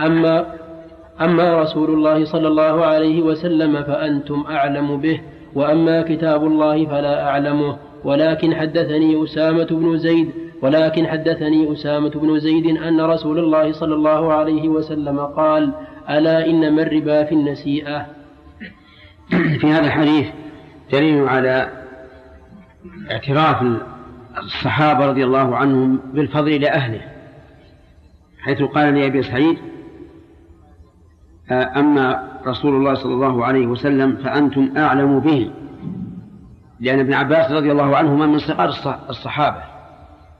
أما 0.00 0.46
أما 1.20 1.62
رسول 1.62 1.90
الله 1.90 2.24
صلى 2.24 2.48
الله 2.48 2.84
عليه 2.84 3.22
وسلم 3.22 3.82
فأنتم 3.82 4.44
أعلم 4.50 5.00
به. 5.00 5.20
وأما 5.54 6.02
كتاب 6.02 6.46
الله 6.46 6.86
فلا 6.86 7.28
أعلمه 7.28 7.76
ولكن 8.04 8.54
حدثني 8.54 9.24
أسامة 9.24 9.64
بن 9.64 9.98
زيد 9.98 10.30
ولكن 10.62 11.06
حدثني 11.06 11.72
أسامة 11.72 12.10
بن 12.10 12.38
زيد 12.38 12.66
أن 12.66 13.00
رسول 13.00 13.38
الله 13.38 13.72
صلى 13.72 13.94
الله 13.94 14.32
عليه 14.32 14.68
وسلم 14.68 15.20
قال 15.20 15.72
ألا 16.10 16.46
إنما 16.46 16.82
الربا 16.82 17.24
في 17.24 17.32
النسيئة؟ 17.32 18.06
في 19.60 19.66
هذا 19.66 19.86
الحديث 19.86 20.26
دليل 20.92 21.28
على 21.28 21.68
اعتراف 23.10 23.62
الصحابة 24.38 25.06
رضي 25.06 25.24
الله 25.24 25.56
عنهم 25.56 26.00
بالفضل 26.14 26.60
لأهله 26.60 27.00
حيث 28.40 28.62
قال 28.62 28.94
لأبي 28.94 29.22
سعيد 29.22 29.58
أما 31.52 32.28
رسول 32.46 32.76
الله 32.76 32.94
صلى 32.94 33.14
الله 33.14 33.44
عليه 33.44 33.66
وسلم 33.66 34.16
فأنتم 34.16 34.72
أعلم 34.76 35.20
به 35.20 35.50
لأن 36.80 37.00
ابن 37.00 37.12
عباس 37.12 37.50
رضي 37.50 37.72
الله 37.72 37.96
عنهما 37.96 38.26
من 38.26 38.38
صغار 38.38 38.68
الصحابة 39.10 39.62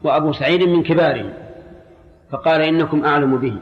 وأبو 0.03 0.33
سعيد 0.33 0.63
من 0.63 0.83
كبارهم 0.83 1.33
فقال 2.31 2.61
إنكم 2.61 3.05
أعلم 3.05 3.37
به. 3.37 3.59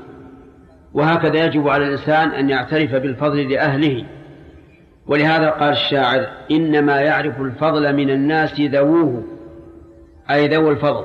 وهكذا 0.95 1.45
يجب 1.45 1.69
على 1.69 1.87
الإنسان 1.87 2.29
أن 2.29 2.51
يعترف 2.51 2.91
بالفضل 2.91 3.51
لأهله. 3.51 4.05
ولهذا 5.07 5.51
قال 5.51 5.73
الشاعر 5.73 6.27
إنما 6.51 7.01
يعرف 7.01 7.41
الفضل 7.41 7.97
من 7.97 8.11
الناس 8.11 8.61
ذووه 8.61 9.25
أي 10.31 10.49
ذوو 10.49 10.71
الفضل. 10.71 11.05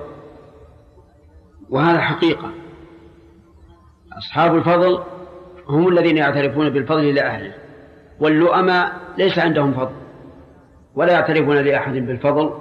وهذا 1.69 1.99
حقيقة. 1.99 2.51
أصحاب 4.17 4.55
الفضل 4.55 5.03
هم 5.70 5.88
الذين 5.88 6.18
يعترفون 6.18 6.70
بالفضل 6.70 7.15
لأهله 7.15 7.53
واللؤماء 8.20 8.91
ليس 9.18 9.39
عندهم 9.39 9.74
فضل 9.74 9.95
ولا 10.95 11.13
يعترفون 11.13 11.57
لأحد 11.57 11.93
بالفضل. 11.93 12.53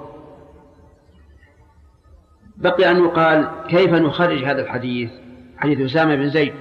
بقي 2.57 2.91
أن 2.91 3.03
يقال 3.03 3.47
كيف 3.69 3.93
نخرج 3.93 4.43
هذا 4.43 4.61
الحديث؟ 4.61 5.09
حديث 5.57 5.91
أسامة 5.91 6.15
بن 6.15 6.29
زيد. 6.29 6.53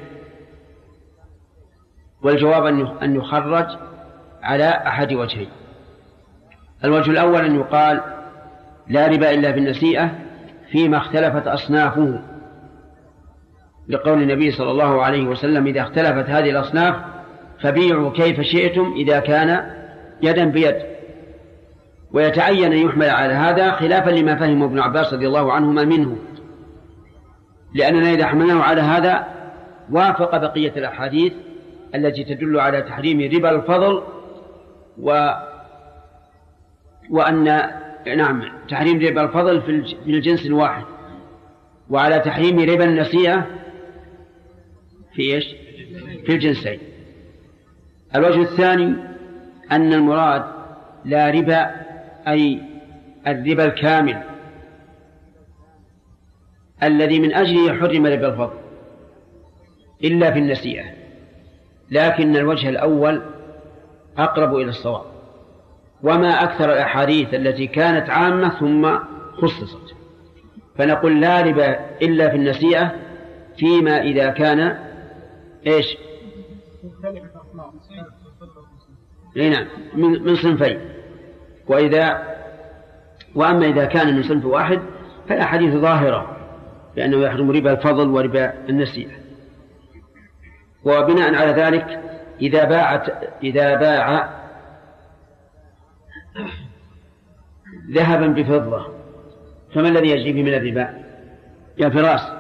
والجواب 2.23 2.67
أن 3.03 3.17
يخرج 3.17 3.67
على 4.43 4.69
أحد 4.69 5.13
وجهين. 5.13 5.49
الوجه 6.85 7.11
الأول 7.11 7.45
أن 7.45 7.57
يقال 7.57 8.01
لا 8.89 9.07
ربا 9.07 9.35
إلا 9.35 9.51
بالنسيئة 9.51 10.11
فيما 10.71 10.97
اختلفت 10.97 11.47
أصنافه. 11.47 12.23
لقول 13.89 14.23
النبي 14.23 14.51
صلى 14.51 14.71
الله 14.71 15.03
عليه 15.03 15.27
وسلم 15.27 15.67
إذا 15.67 15.81
اختلفت 15.81 16.31
هذه 16.31 16.51
الأصناف 16.51 16.95
فبيعوا 17.61 18.11
كيف 18.11 18.41
شئتم 18.41 18.95
إذا 18.97 19.21
كان 19.21 19.71
يدا 20.23 20.45
بيد. 20.45 20.77
ويتعين 22.13 22.73
أن 22.73 22.79
يحمل 22.79 23.11
على 23.11 23.35
هذا 23.35 23.71
خلافا 23.71 24.11
لما 24.11 24.37
فهم 24.37 24.63
ابن 24.63 24.79
عباس 24.79 25.15
رضي 25.15 25.27
الله 25.27 25.53
عنهما 25.53 25.85
منه. 25.85 26.17
لأننا 27.75 28.11
إذا 28.11 28.27
حملناه 28.27 28.63
على 28.63 28.81
هذا 28.81 29.27
وافق 29.91 30.37
بقية 30.37 30.73
الأحاديث 30.77 31.33
التي 31.95 32.25
تدل 32.25 32.61
على 32.61 32.83
تحريم 32.83 33.21
ربا 33.35 33.51
الفضل 33.51 34.03
و 34.99 35.31
وأن 37.11 37.45
نعم 38.17 38.43
تحريم 38.69 39.01
ربا 39.01 39.23
الفضل 39.23 39.63
في 39.63 39.97
الجنس 40.07 40.47
الواحد. 40.47 40.85
وعلى 41.91 42.19
تحريم 42.19 42.61
ربا 42.61 42.85
النسيئة 42.85 43.47
في 45.17 45.35
إيش؟ 45.35 45.45
في 46.27 46.33
الجنسين. 46.33 46.79
الوجه 48.15 48.43
الثاني 48.43 48.95
أن 49.73 49.93
المراد 49.93 50.45
لا 51.05 51.31
ربا 51.31 51.71
أي 52.29 52.61
الربا 53.27 53.65
الكامل 53.65 54.23
الذي 56.83 57.21
من 57.21 57.35
أجله 57.35 57.81
حرم 57.81 58.07
ربا 58.07 58.29
الفضل 58.29 58.59
إلا 60.05 60.33
في 60.33 60.39
النسيئة. 60.39 60.85
لكن 61.91 62.37
الوجه 62.37 62.69
الأول 62.69 63.23
أقرب 64.19 64.57
إلى 64.57 64.69
الصواب. 64.69 65.05
وما 66.03 66.43
أكثر 66.43 66.73
الأحاديث 66.73 67.35
التي 67.35 67.67
كانت 67.67 68.11
عامة 68.11 68.61
ثم 68.61 68.99
خصصت. 69.33 69.95
فنقول 70.79 71.21
لا 71.21 71.41
ربا 71.41 71.79
إلا 72.03 72.31
في 72.31 72.37
النسيئة 72.37 72.95
فيما 73.59 74.03
إذا 74.03 74.31
كان 74.31 74.86
إيش؟ 75.67 75.97
إي 79.37 79.51
نعم. 79.51 79.67
من 79.95 80.23
من 80.23 80.37
صنفين. 80.37 80.81
واذا 81.69 82.37
وأما 83.35 83.67
إذا 83.67 83.85
كان 83.85 84.17
من 84.17 84.23
صنف 84.23 84.45
واحد 84.45 84.81
فالأحاديث 85.29 85.75
ظاهرة 85.75 86.37
بانه 86.97 87.17
يحرم 87.17 87.51
ربا 87.51 87.73
الفضل 87.73 88.09
وربا 88.09 88.53
النسيئه 88.69 89.11
وبناء 90.85 91.35
على 91.35 91.53
ذلك 91.63 92.01
إذا 92.41 92.65
باعت 92.65 93.11
إذا 93.43 93.75
باع 93.75 94.29
ذهبا 97.91 98.27
بفضه 98.27 98.87
فما 99.75 99.89
الذي 99.89 100.09
يجري 100.09 100.43
من 100.43 100.55
الربا؟ 100.55 100.95
يا 101.79 101.89
فراس. 101.89 102.36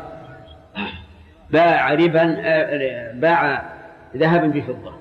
باع 1.50 1.94
ربا 1.94 2.36
آه، 2.38 3.12
باع 3.12 3.72
ذهبا 4.16 4.46
بفضه 4.46 4.96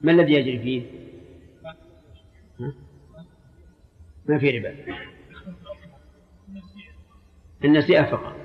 ما 0.00 0.12
الذي 0.12 0.32
يجري 0.32 0.58
فيه؟ 0.58 0.82
ما 4.28 4.38
في 4.38 4.58
ربا. 4.58 4.74
النسيئة 7.64 8.02
فقط. 8.02 8.36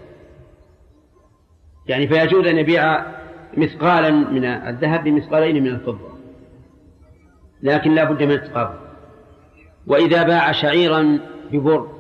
يعني 1.88 2.08
فيجوز 2.08 2.48
أن 2.48 2.58
يبيع 2.58 3.06
مثقالا 3.58 4.12
من 4.12 4.46
الذهب 4.46 5.04
بمثقالين 5.04 5.64
من 5.64 5.70
الفضة. 5.70 6.10
لكن 7.64 7.96
لا 7.96 8.04
بد 8.04 8.24
من 8.24 8.32
التقابل 8.32 8.80
وإذا 9.88 10.24
باع 10.24 10.52
شعيرا 10.52 11.20
ببر 11.52 12.00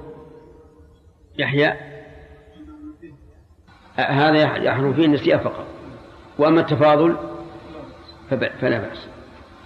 يحيى 1.37 1.73
هذا 3.99 4.57
يحرم 4.57 4.93
فيه 4.93 5.05
النسيئة 5.05 5.37
فقط. 5.37 5.65
وأما 6.39 6.61
التفاضل 6.61 7.15
فلا 8.29 8.79
بأس. 8.79 9.09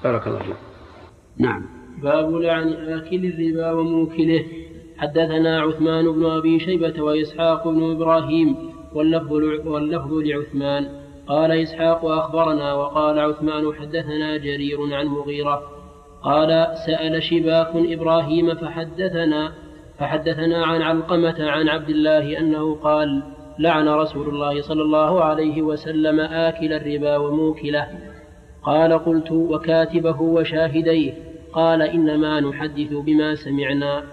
بارك 0.03 0.27
الله 0.27 0.39
فيك. 0.39 0.55
نعم. 1.38 1.65
باب 2.03 2.34
لعن 2.34 2.73
آكل 2.73 3.25
الربا 3.25 3.71
وموكله. 3.71 4.45
حدثنا 4.97 5.61
عثمان 5.61 6.11
بن 6.11 6.25
أبي 6.25 6.59
شيبة 6.59 7.03
وإسحاق 7.03 7.67
بن 7.67 7.91
إبراهيم 7.91 8.55
واللفظ 8.93 9.34
واللفظ 9.65 10.13
لعثمان. 10.13 10.89
قال 11.27 11.51
إسحاق 11.51 12.05
أخبرنا 12.05 12.73
وقال 12.73 13.19
عثمان 13.19 13.73
حدثنا 13.73 14.38
جرير 14.38 14.95
عن 14.95 15.05
مغيرة. 15.05 15.61
قال 16.23 16.67
سأل 16.86 17.23
شباك 17.23 17.71
إبراهيم 17.75 18.55
فحدثنا 18.55 19.53
فحدثنا 19.99 20.65
عن 20.65 20.81
علقمة 20.81 21.49
عن 21.49 21.69
عبد 21.69 21.89
الله 21.89 22.39
أنه 22.39 22.75
قال 22.75 23.23
لعن 23.60 23.89
رسول 23.89 24.30
الله 24.30 24.62
صلى 24.62 24.82
الله 24.82 25.24
عليه 25.24 25.62
وسلم 25.62 26.20
آكل 26.20 26.74
الربا 26.74 27.18
وموكله. 27.18 27.88
قال 28.64 28.93
قلت 28.93 29.32
وكاتبه 29.32 30.22
وشاهديه. 30.22 31.14
قال 31.54 31.82
إنما 31.82 32.39
نحدث 32.39 32.93
بما 32.93 33.36
سمعنا. 33.36 34.04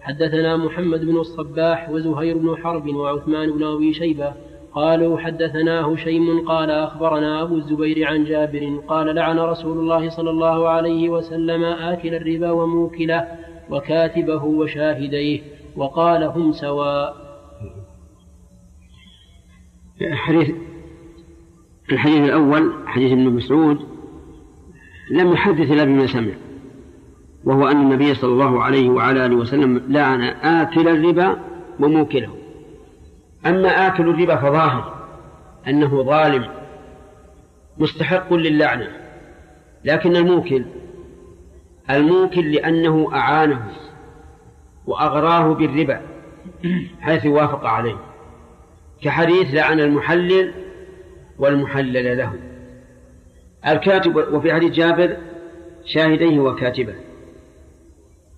حدثنا 0.00 0.56
محمد 0.56 1.04
بن 1.04 1.16
الصباح 1.16 1.90
وزهير 1.90 2.38
بن 2.38 2.56
حرب 2.56 2.86
وعثمان 2.86 3.50
بن 3.50 3.64
أبي 3.64 3.92
شيبة. 3.92 4.32
قالوا 4.74 5.18
حدثنا 5.18 5.86
هشيم 5.86 6.48
قال 6.48 6.70
أخبرنا 6.70 7.42
أبو 7.42 7.54
الزبير 7.54 8.06
عن 8.06 8.24
جابر. 8.24 8.80
قال 8.88 9.14
لعن 9.14 9.38
رسول 9.38 9.78
الله 9.78 10.08
صلى 10.08 10.30
الله 10.30 10.68
عليه 10.68 11.08
وسلم 11.08 11.64
آكل 11.64 12.14
الربا 12.14 12.50
وموكله 12.50 13.24
وكاتبه 13.70 14.44
وشاهديه. 14.44 15.40
وقال 15.76 16.22
هم 16.22 16.52
سواء. 16.52 17.27
الحديث 20.02 20.50
الحديث 21.92 22.18
الأول 22.18 22.72
حديث 22.86 23.12
ابن 23.12 23.30
مسعود 23.30 23.78
لم 25.10 25.32
يحدث 25.32 25.70
إلا 25.70 25.84
بما 25.84 26.06
سمع 26.06 26.32
وهو 27.44 27.68
أن 27.68 27.80
النبي 27.80 28.14
صلى 28.14 28.32
الله 28.32 28.62
عليه 28.62 28.88
وعلى 28.88 29.26
آله 29.26 29.36
وسلم 29.36 29.82
لعن 29.88 30.22
آكل 30.22 30.88
الربا 30.88 31.38
وموكله. 31.80 32.34
أما 33.46 33.68
آكل 33.68 34.08
الربا 34.08 34.36
فظاهر 34.36 34.94
أنه 35.68 36.02
ظالم 36.02 36.48
مستحق 37.78 38.34
للعنة 38.34 38.88
لكن 39.84 40.16
الموكل 40.16 40.64
الموكل 41.90 42.52
لأنه 42.52 43.08
أعانه 43.14 43.68
وأغراه 44.86 45.54
بالربا 45.54 46.00
حيث 47.00 47.26
وافق 47.26 47.66
عليه. 47.66 48.07
كحديث 49.02 49.54
لعن 49.54 49.80
المحلل 49.80 50.54
والمحلل 51.38 52.18
له. 52.18 52.32
الكاتب 53.66 54.16
وفي 54.16 54.54
حديث 54.54 54.72
جابر 54.72 55.16
شاهديه 55.84 56.40
وكاتبه. 56.40 56.94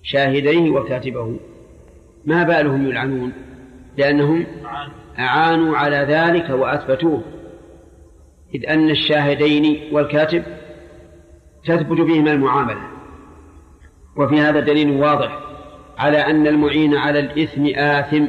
شاهديه 0.03 0.71
وكاتبه. 0.71 1.37
ما 2.25 2.43
بالهم 2.43 2.87
يلعنون؟ 2.87 3.33
لأنهم 3.99 4.47
أعانوا 5.19 5.77
على 5.77 5.97
ذلك 5.97 6.51
وأثبتوه. 6.51 7.23
إذ 8.55 8.69
أن 8.69 8.91
الشاهدين 8.91 9.81
والكاتب 9.93 10.43
تثبت 11.65 12.01
بهما 12.01 12.33
المعاملة. 12.33 12.81
وفي 14.17 14.41
هذا 14.41 14.61
دليل 14.61 14.91
واضح 14.91 15.39
على 15.99 16.19
أن 16.19 16.47
المعين 16.47 16.97
على 16.97 17.19
الإثم 17.19 17.67
آثم. 17.67 18.27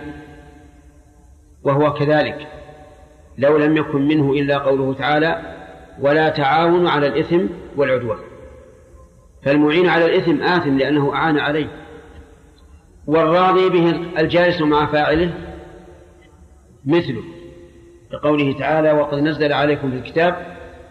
وهو 1.63 1.93
كذلك. 1.93 2.47
لو 3.37 3.57
لم 3.57 3.77
يكن 3.77 4.07
منه 4.07 4.33
إلا 4.33 4.57
قوله 4.57 4.93
تعالى 4.93 5.41
ولا 6.01 6.29
تعاونوا 6.29 6.89
على 6.89 7.07
الإثم 7.07 7.45
والعدوان. 7.77 8.19
فالمعين 9.45 9.87
على 9.87 10.05
الإثم 10.05 10.43
آثم 10.43 10.77
لأنه 10.77 11.13
أعان 11.13 11.37
عليه. 11.37 11.67
والراضي 13.07 13.69
به 13.69 13.89
الجالس 14.19 14.61
مع 14.61 14.85
فاعله 14.85 15.33
مثله. 16.85 17.23
لقوله 18.13 18.53
تعالى 18.53 18.91
وقد 18.91 19.17
نزل 19.17 19.53
عليكم 19.53 19.91
في 19.91 19.97
الكتاب 19.97 20.35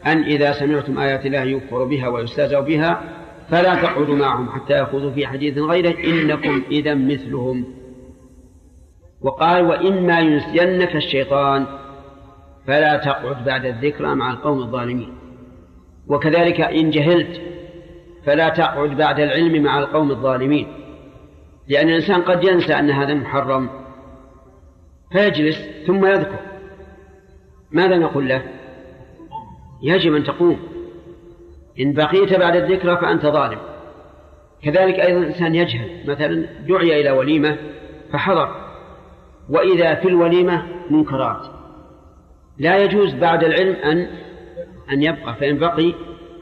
أن 0.07 0.23
إذا 0.23 0.53
سمعتم 0.53 0.99
آيات 0.99 1.27
الله 1.27 1.43
يكفر 1.43 1.85
بها 1.85 2.09
ويستهزأ 2.09 2.61
بها 2.61 3.03
فلا 3.51 3.75
تقعدوا 3.75 4.17
معهم 4.17 4.49
حتى 4.49 4.73
يأخذوا 4.73 5.11
في 5.11 5.27
حديث 5.27 5.59
غيره. 5.59 5.95
إنكم 6.05 6.63
إذا 6.71 6.95
مثلهم. 6.95 7.80
وقال 9.23 9.67
وإما 9.67 10.21
ينسينك 10.21 10.97
الشيطان 10.97 11.67
فلا 12.67 12.97
تقعد 12.97 13.45
بعد 13.45 13.65
الذكرى 13.65 14.15
مع 14.15 14.31
القوم 14.31 14.59
الظالمين. 14.59 15.15
وكذلك 16.09 16.61
إن 16.61 16.91
جهلت 16.91 17.41
فلا 18.25 18.49
تقعد 18.49 18.91
بعد 18.91 19.21
العلم 19.21 19.63
مع 19.63 19.79
القوم 19.79 20.11
الظالمين. 20.11 20.67
لأن 21.69 21.89
الإنسان 21.89 22.23
قد 22.23 22.45
ينسى 22.45 22.75
أن 22.75 22.91
هذا 22.91 23.15
محرم 23.15 23.71
فيجلس 25.13 25.57
ثم 25.87 26.07
يذكر. 26.07 26.39
ماذا 27.71 27.97
نقول 27.97 28.29
له؟ 28.29 28.43
يجب 29.83 30.15
أن 30.15 30.25
تقوم. 30.25 30.61
إن 31.81 31.93
بقيت 31.93 32.39
بعد 32.39 32.57
الذكرى 32.57 32.97
فأنت 32.97 33.27
ظالم. 33.27 33.59
كذلك 34.63 35.01
أيضا 35.01 35.19
الإنسان 35.19 35.55
يجهل. 35.55 36.11
مثلا 36.11 36.47
دعي 36.69 37.01
إلى 37.01 37.11
وليمة 37.11 37.57
فحضر. 38.13 38.70
وإذا 39.49 39.95
في 39.95 40.09
الوليمة 40.09 40.63
منكرات. 40.91 41.47
لا 42.59 42.79
يجوز 42.79 43.15
بعد 43.15 43.45
العلم 43.45 43.75
أن 43.75 44.09
أن 44.93 45.03
يبقى 45.03 45.35
فإن 45.35 45.59
بقي 45.59 45.95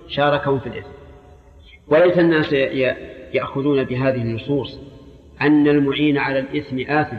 شاركهم 0.09 0.59
في 0.59 0.66
الإثم. 0.66 0.88
وليس 1.88 2.18
الناس 2.18 2.53
يأخذون 3.34 3.84
بهذه 3.84 4.22
النصوص 4.22 4.78
أن 5.40 5.68
المعين 5.68 6.18
على 6.18 6.38
الإثم 6.38 6.92
آثم 6.92 7.16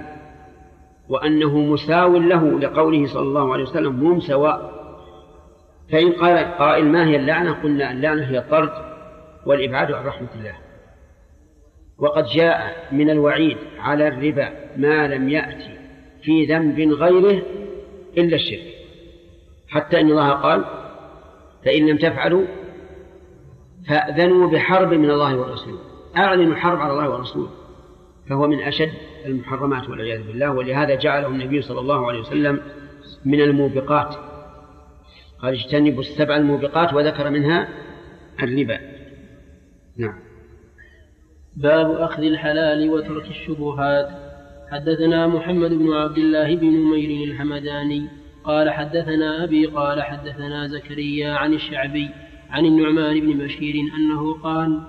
وأنه 1.10 1.58
مساو 1.58 2.18
له 2.18 2.60
لقوله 2.60 3.08
صلى 3.08 3.22
الله 3.22 3.54
عليه 3.54 3.64
وسلم 3.64 4.08
هم 4.08 4.20
سواء. 4.20 4.80
فإن 5.92 6.12
قال 6.12 6.38
قائل 6.38 6.86
ما 6.86 7.08
هي 7.08 7.16
اللعنة 7.16 7.52
قلنا 7.52 7.92
اللعنة 7.92 8.24
هي 8.24 8.38
الطرد 8.38 8.72
والإبعاد 9.46 9.92
عن 9.92 10.06
رحمة 10.06 10.28
الله. 10.40 10.54
وقد 12.00 12.26
جاء 12.26 12.88
من 12.92 13.10
الوعيد 13.10 13.58
على 13.80 14.08
الربا 14.08 14.54
ما 14.78 15.08
لم 15.08 15.30
يأتي 15.30 15.80
في 16.24 16.46
ذنب 16.46 16.80
غيره 16.80 17.42
إلا 18.18 18.36
الشرك. 18.36 18.74
حتى 19.68 20.02
إن 20.02 20.10
الله 20.10 20.30
قال 20.32 20.66
فإن 21.66 21.88
لم 21.88 21.98
تفعلوا 21.98 22.46
فأذنوا 23.88 24.52
بحرب 24.52 24.94
من 24.94 25.12
الله 25.12 25.38
ورسوله. 25.38 25.80
أعلنوا 26.18 26.54
الحرب 26.54 26.80
على 26.80 26.94
الله 26.94 27.10
ورسوله 27.10 27.50
فهو 28.30 28.48
من 28.48 28.62
أشد 28.62 28.92
المحرمات 29.26 29.90
والعياذ 29.90 30.28
بالله. 30.28 30.52
ولهذا 30.52 30.96
جعله 30.96 31.28
النبي 31.28 31.62
صلى 31.62 31.80
الله 31.80 32.08
عليه 32.08 32.20
وسلم 32.20 32.60
من 33.26 33.42
الموبقات. 33.42 34.16
قال 35.42 35.54
اجتنبوا 35.54 36.02
السبع 36.02 36.36
الموبقات 36.38 36.94
وذكر 36.94 37.30
منها 37.30 37.68
الربا. 38.44 38.80
نعم. 39.98 40.29
باب 41.60 41.92
أخذ 41.92 42.24
الحلال 42.24 42.90
وترك 42.90 43.28
الشبهات. 43.30 44.10
حدثنا 44.72 45.28
محمد 45.28 45.70
بن 45.70 45.94
عبد 45.94 46.18
الله 46.18 46.56
بن 46.56 46.68
نمير 46.68 47.28
الحمداني 47.28 48.08
قال 48.44 48.70
حدثنا 48.70 49.44
أبي 49.44 49.66
قال 49.66 50.02
حدثنا 50.02 50.68
زكريا 50.68 51.34
عن 51.34 51.54
الشعبي 51.54 52.10
عن 52.50 52.66
النعمان 52.66 53.20
بن 53.20 53.38
بشير 53.38 53.76
أنه 53.98 54.34
قال 54.34 54.82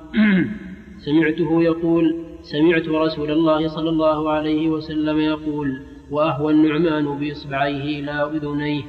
سمعته 1.06 1.62
يقول 1.62 2.24
سمعت 2.42 2.88
رسول 2.88 3.30
الله 3.30 3.68
صلى 3.68 3.88
الله 3.88 4.30
عليه 4.30 4.68
وسلم 4.68 5.20
يقول 5.20 5.82
وأهوى 6.10 6.52
النعمان 6.52 7.18
بإصبعيه 7.18 8.00
إلى 8.00 8.30
أذنيه. 8.36 8.82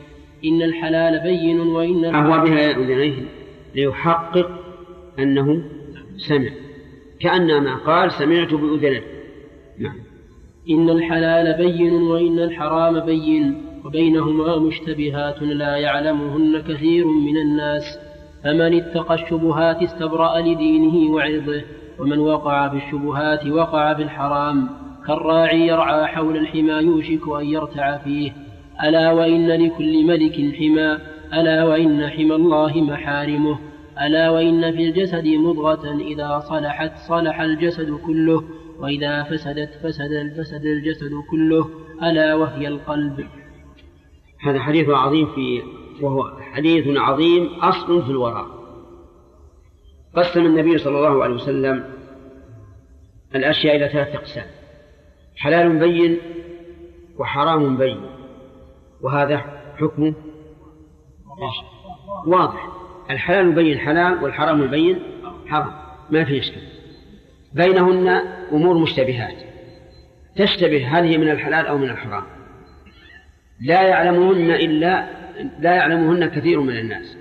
إن 0.46 0.62
الحلال 0.62 1.24
بين 1.24 1.60
وإن 1.60 2.06
أهوى 2.06 2.50
بها 2.50 2.72
أذنيه. 2.72 3.26
ليحقق 3.76 4.50
أنه 5.20 5.64
سمع. 6.18 6.71
كأنما 7.24 7.76
قال 7.76 8.12
سمعت 8.12 8.54
بأذنيه 8.54 9.04
نعم. 9.80 9.96
إن 10.70 10.90
الحلال 10.90 11.58
بين 11.58 11.94
وإن 11.94 12.40
الحرام 12.40 13.00
بين 13.00 13.62
وبينهما 13.86 14.58
مشتبهات 14.58 15.42
لا 15.42 15.76
يعلمهن 15.76 16.62
كثير 16.62 17.08
من 17.08 17.38
الناس. 17.38 17.84
فمن 18.44 18.74
اتقى 18.74 19.16
الشبهات 19.16 19.82
استبرأ 19.82 20.40
لدينه 20.40 21.14
وعرضه 21.14 21.62
ومن 22.00 22.20
وقع 22.20 22.70
في 22.70 22.78
الشبهات 22.78 23.48
وقع 23.48 23.94
في 23.94 24.04
الحرام 24.04 24.70
كالراعي 25.08 25.68
يرعى 25.68 26.08
حول 26.08 26.38
الحمى 26.38 26.72
يوشك 26.72 27.28
أن 27.40 27.46
يرتع 27.46 27.98
فيه. 27.98 28.32
ألا 28.84 29.12
وإن 29.12 29.48
لكل 29.48 30.04
ملك 30.08 30.56
حمى 30.56 30.98
ألا 31.34 31.64
وإن 31.64 32.10
حمى 32.10 32.36
الله 32.36 32.82
محارمه. 32.82 33.71
ألا 34.02 34.30
وإن 34.30 34.72
في 34.72 34.90
الجسد 34.90 35.28
مضغة 35.28 35.98
إذا 36.00 36.40
صلحت 36.40 36.92
صلح 37.08 37.42
الجسد 37.42 37.92
كله 38.06 38.44
وإذا 38.80 39.24
فسدت 39.24 39.70
فسد 39.84 40.34
فسد 40.38 40.66
الجسد 40.66 41.12
كله 41.32 41.70
ألا 42.04 42.36
وهي 42.36 42.68
القلب. 42.68 43.28
هذا 44.42 44.60
حديث 44.60 44.90
عظيم 44.90 45.28
في 45.36 45.62
وهو 46.02 46.40
حديث 46.42 46.98
عظيم 46.98 47.50
أصل 47.62 48.04
في 48.04 48.10
الوراء. 48.10 48.48
قسم 50.16 50.46
النبي 50.46 50.78
صلى 50.78 50.98
الله 50.98 51.24
عليه 51.24 51.36
وسلم 51.36 51.84
الأشياء 53.36 53.76
إلى 53.76 53.90
ثلاثة 53.90 54.16
أقسام. 54.16 54.46
حلال 55.38 55.80
بين 55.80 56.18
وحرام 57.20 57.78
بين. 57.78 58.02
وهذا 59.02 59.38
حكمه 59.78 60.14
واضح. 62.28 62.81
الحلال 63.12 63.52
بين 63.52 63.78
حلال 63.78 64.24
والحرام 64.24 64.68
بين 64.68 65.00
حرام. 65.48 65.74
ما 66.10 66.26
في 66.26 66.40
إشكال. 66.40 66.62
بينهن 67.54 68.08
أمور 68.52 68.78
مشتبهات. 68.78 69.38
تشتبه 70.36 70.88
هل 70.88 71.04
هي 71.04 71.18
من 71.18 71.30
الحلال 71.30 71.66
أو 71.66 71.78
من 71.78 71.90
الحرام. 71.90 72.24
لا 73.62 73.82
يعلمهن 73.82 74.52
إلا 74.52 75.08
لا 75.60 75.76
يعلمهن 75.76 76.30
كثير 76.30 76.62
من 76.62 76.78
الناس. 76.78 77.18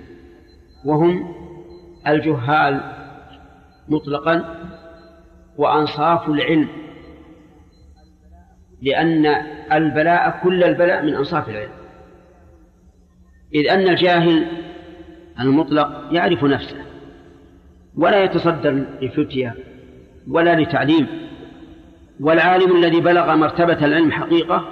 وهم 0.85 1.35
الجهال 2.07 2.81
مطلقا 3.87 4.55
وأنصاف 5.57 6.29
العلم. 6.29 6.67
لأن 8.81 9.25
البلاء 9.71 10.39
كل 10.43 10.63
البلاء 10.63 11.05
من 11.05 11.15
أنصاف 11.15 11.49
العلم. 11.49 11.73
إذ 13.55 13.69
أن 13.69 13.87
الجاهل 13.87 14.47
المطلق 15.39 16.07
يعرف 16.11 16.43
نفسه 16.43 16.85
ولا 17.95 18.23
يتصدر 18.23 18.85
لفتية 19.01 19.55
ولا 20.27 20.55
لتعليم 20.61 21.07
والعالم 22.19 22.75
الذي 22.75 23.01
بلغ 23.01 23.35
مرتبة 23.35 23.85
العلم 23.85 24.11
حقيقة 24.11 24.67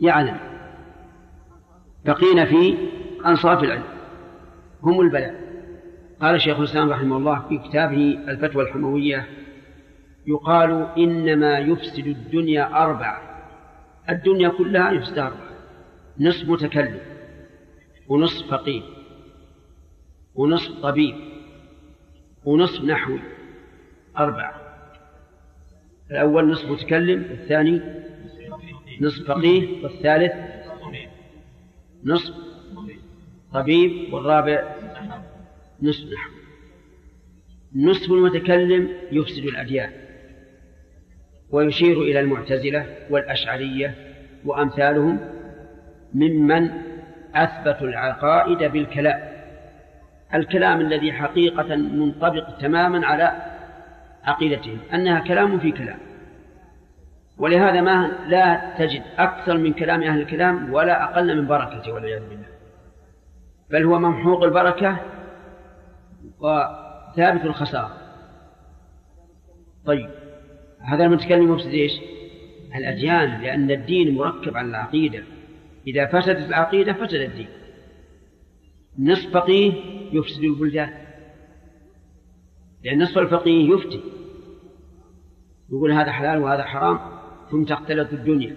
يعلم 0.00 0.36
بقينا 2.04 2.44
في 2.44 2.76
أنصاف 3.26 3.64
العلم 3.64 3.82
هم 4.82 5.00
البلاء. 5.00 5.34
قال 6.20 6.40
شيخ 6.40 6.58
الإسلام 6.58 6.90
رحمه 6.90 7.16
الله 7.16 7.42
في 7.48 7.58
كتابه 7.58 8.18
الفتوى 8.28 8.62
الحموية 8.62 9.26
يقال 10.26 10.86
إنما 10.98 11.58
يفسد 11.58 12.06
الدنيا 12.06 12.82
أربعة 12.82 13.22
الدنيا 14.10 14.48
كلها 14.48 14.90
يفسد 14.90 15.18
أربعة 15.18 15.46
نصف 16.20 16.48
متكلم 16.48 16.98
ونصف 18.08 18.50
فقيه. 18.50 18.82
ونصف 20.36 20.80
طبيب 20.82 21.14
ونصف 22.44 22.84
نحوي 22.84 23.20
أربعة. 24.18 24.54
الأول 26.10 26.50
نصف 26.50 26.70
متكلم 26.70 27.22
الثاني 27.22 27.80
نصف 29.00 29.28
فقيه 29.28 29.84
والثالث 29.84 30.32
نصف 32.04 32.34
طبيب 33.52 34.14
والرابع 34.14 34.74
نصف 35.82 36.12
نحو. 36.12 36.30
نصف 37.76 38.10
المتكلم 38.12 38.88
يفسد 39.12 39.44
الأديان 39.44 39.92
ويشير 41.50 42.02
إلى 42.02 42.20
المعتزلة 42.20 42.86
والأشعرية 43.10 43.94
وأمثالهم 44.44 45.20
ممن 46.14 46.70
أثبتوا 47.34 47.88
العقائد 47.88 48.72
بالكلام. 48.72 49.35
الكلام 50.34 50.80
الذي 50.80 51.12
حقيقة 51.12 51.76
منطبق 51.76 52.58
تماما 52.60 53.06
على 53.06 53.32
عقيدتهم 54.24 54.78
أنها 54.94 55.20
كلام 55.20 55.58
في 55.58 55.72
كلام. 55.72 55.98
ولهذا 57.38 57.80
ما 57.80 58.12
لا 58.28 58.74
تجد 58.78 59.02
أكثر 59.18 59.58
من 59.58 59.72
كلام 59.72 60.02
أهل 60.02 60.20
الكلام 60.20 60.72
ولا 60.72 61.04
أقل 61.04 61.40
من 61.40 61.46
بركته 61.46 61.92
والعياذ 61.92 62.28
بالله. 62.28 62.46
بل 63.70 63.84
هو 63.84 63.98
ممحوق 63.98 64.42
البركة 64.42 64.96
وثابت 66.40 67.44
الخسارة. 67.44 67.96
طيب 69.86 70.10
هذا 70.80 71.04
المتكلم 71.04 71.54
يفسد 71.54 71.70
إيش؟ 71.70 71.92
الأديان 72.76 73.40
لأن 73.40 73.70
الدين 73.70 74.14
مركب 74.14 74.56
على 74.56 74.68
العقيدة. 74.68 75.22
إذا 75.86 76.06
فسدت 76.06 76.48
العقيدة 76.48 76.92
فسد 76.92 77.14
الدين. 77.14 77.48
نصف 78.98 79.32
فقيه 79.34 79.72
يفسد 80.12 80.42
البلدان. 80.44 80.94
لأن 82.84 83.02
نصف 83.02 83.18
الفقيه 83.18 83.74
يفتي. 83.74 84.00
يقول 85.72 85.92
هذا 85.92 86.12
حلال 86.12 86.38
وهذا 86.38 86.62
حرام 86.64 86.98
ثم 87.50 87.64
تختلط 87.64 88.12
الدنيا. 88.12 88.56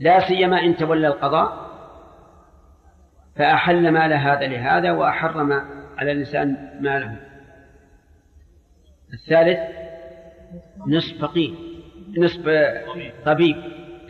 لا 0.00 0.28
سيما 0.28 0.62
إن 0.62 0.76
تولى 0.76 1.08
القضاء 1.08 1.64
فأحل 3.36 3.90
مال 3.90 4.12
هذا 4.12 4.46
لهذا 4.46 4.92
وأحرم 4.92 5.52
على 5.96 6.12
الإنسان 6.12 6.78
ماله. 6.80 7.20
الثالث 9.12 9.58
نصف 10.86 11.20
فقيه 11.20 11.54
نصف 12.18 12.48
طبيب. 13.24 13.56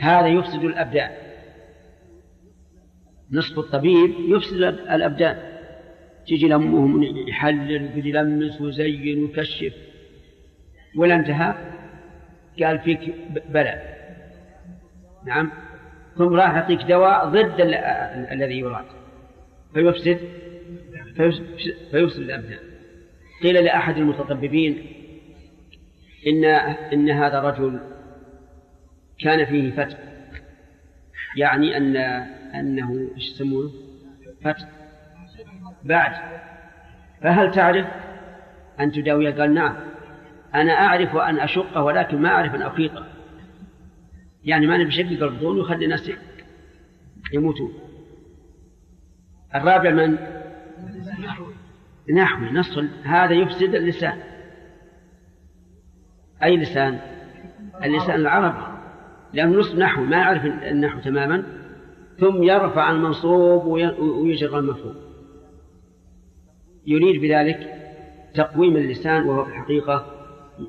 هذا 0.01 0.27
يفسد 0.27 0.65
الأبدان. 0.65 1.24
نصف 3.35 3.59
الطبيب 3.59 4.15
يفسد 4.29 4.63
الأبدان. 4.63 5.39
تجي 6.27 6.49
لأمهم 6.49 7.03
يحلل 7.29 7.91
ويلمس 7.97 8.61
ويزين 8.61 9.25
ويكشف. 9.25 9.75
ولا 10.97 11.15
انتهى؟ 11.15 11.55
قال 12.63 12.79
فيك 12.79 13.15
بلاء 13.49 13.95
نعم. 15.27 15.51
ثم 16.17 16.35
راح 16.35 16.55
يعطيك 16.55 16.83
دواء 16.83 17.29
ضد 17.29 17.61
الذي 18.33 18.59
يراد. 18.59 18.85
فيفسد؟ 19.75 20.19
فيفسد 21.91 22.21
الأبدان. 22.21 22.59
قيل 23.43 23.65
لأحد 23.65 23.97
المتطببين 23.97 24.87
إن 26.27 26.45
إن 26.93 27.11
هذا 27.11 27.39
الرجل 27.39 27.81
كان 29.21 29.45
فيه 29.45 29.71
فتح. 29.71 29.99
يعني 31.37 31.77
أن 31.77 31.97
أنه 32.61 33.09
إيش 33.17 33.31
يسمونه؟ 33.31 33.71
فتح 34.43 34.69
بعد. 35.85 36.13
فهل 37.23 37.51
تعرف؟ 37.51 37.87
أن 38.81 38.93
تداويه؟ 38.93 39.35
قال 39.35 39.55
نعم. 39.55 39.77
أنا 40.55 40.73
أعرف 40.73 41.17
أن 41.17 41.39
أشقه 41.39 41.83
ولكن 41.83 42.23
ما 42.23 42.29
أعرف 42.29 42.55
أن 42.55 42.63
أخيطه 42.63 43.07
يعني 44.45 44.67
ما 44.67 44.79
نبي 44.79 44.91
شقق 44.91 45.23
البطون 45.23 45.59
ويخلي 45.59 45.85
الناس 45.85 46.11
يموتون. 47.33 47.75
الرابع 49.55 49.91
من؟ 49.91 50.19
نحوي. 52.15 52.51
نص. 52.51 52.79
هذا 53.05 53.33
يفسد 53.33 53.75
اللسان. 53.75 54.19
أي 56.43 56.57
لسان؟ 56.57 56.99
اللسان 57.85 58.15
العربي. 58.15 58.79
لأنه 59.33 59.59
نصف 59.59 59.79
نحو 59.79 60.05
ما 60.05 60.17
يعرف 60.17 60.45
النحو 60.45 61.01
تماما. 61.01 61.64
ثم 62.21 62.43
يرفع 62.43 62.91
المنصوب 62.91 63.67
ويجر 63.97 64.59
المفهوم. 64.59 64.95
يريد 66.87 67.21
بذلك 67.21 67.73
تقويم 68.35 68.77
اللسان 68.77 69.29
وهو 69.29 69.45
في 69.45 69.51
الحقيقة 69.51 70.07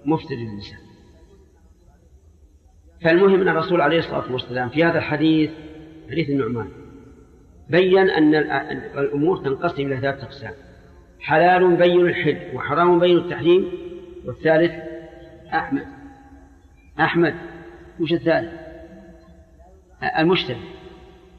مفسد 0.05 0.31
للسان. 0.31 0.79
فالمهم 3.01 3.41
أن 3.41 3.47
الرسول 3.47 3.81
عليه 3.81 3.99
الصلاة 3.99 4.31
والسلام 4.31 4.69
في 4.69 4.83
هذا 4.83 4.97
الحديث 4.97 5.51
حديث 6.11 6.29
النعمان 6.29 6.67
بين 7.69 8.09
أن 8.09 8.35
الأمور 8.97 9.37
تنقسم 9.37 9.87
إلى 9.87 9.97
ثلاثة 9.97 10.23
أقسام. 10.23 10.53
حلال 11.19 11.75
بين 11.75 11.99
الحل 12.01 12.55
وحرام 12.55 12.99
بين 12.99 13.17
التحريم 13.17 13.71
والثالث 14.25 14.71
أحمد. 15.53 15.87
أحمد 16.99 17.35
وش 17.99 18.13
الثالث؟ 18.13 18.53
المشتبه 20.19 20.59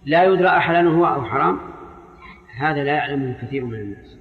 لا 0.06 0.24
يدرى 0.24 0.48
أحلال 0.48 0.88
هو 0.88 1.06
أو 1.06 1.22
حرام؟ 1.22 1.58
هذا 2.56 2.84
لا 2.84 2.92
يعلمه 2.92 3.34
كثير 3.42 3.64
من 3.64 3.74
الناس. 3.74 4.18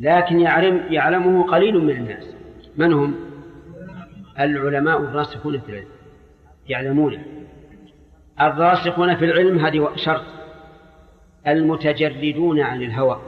لكن 0.00 0.40
يعلم 0.40 0.92
يعلمه 0.92 1.46
قليل 1.46 1.84
من 1.84 1.90
الناس. 1.90 2.34
من 2.76 2.92
هم؟ 2.92 3.14
العلماء 4.40 4.98
الراسخون 4.98 5.60
في 5.60 5.68
العلم. 5.68 5.88
يعلمونه 6.68 7.24
الراسخون 8.40 9.16
في 9.16 9.24
العلم 9.24 9.58
هذه 9.58 9.90
شرط. 9.96 10.24
المتجردون 11.46 12.60
عن 12.60 12.82
الهوى. 12.82 13.20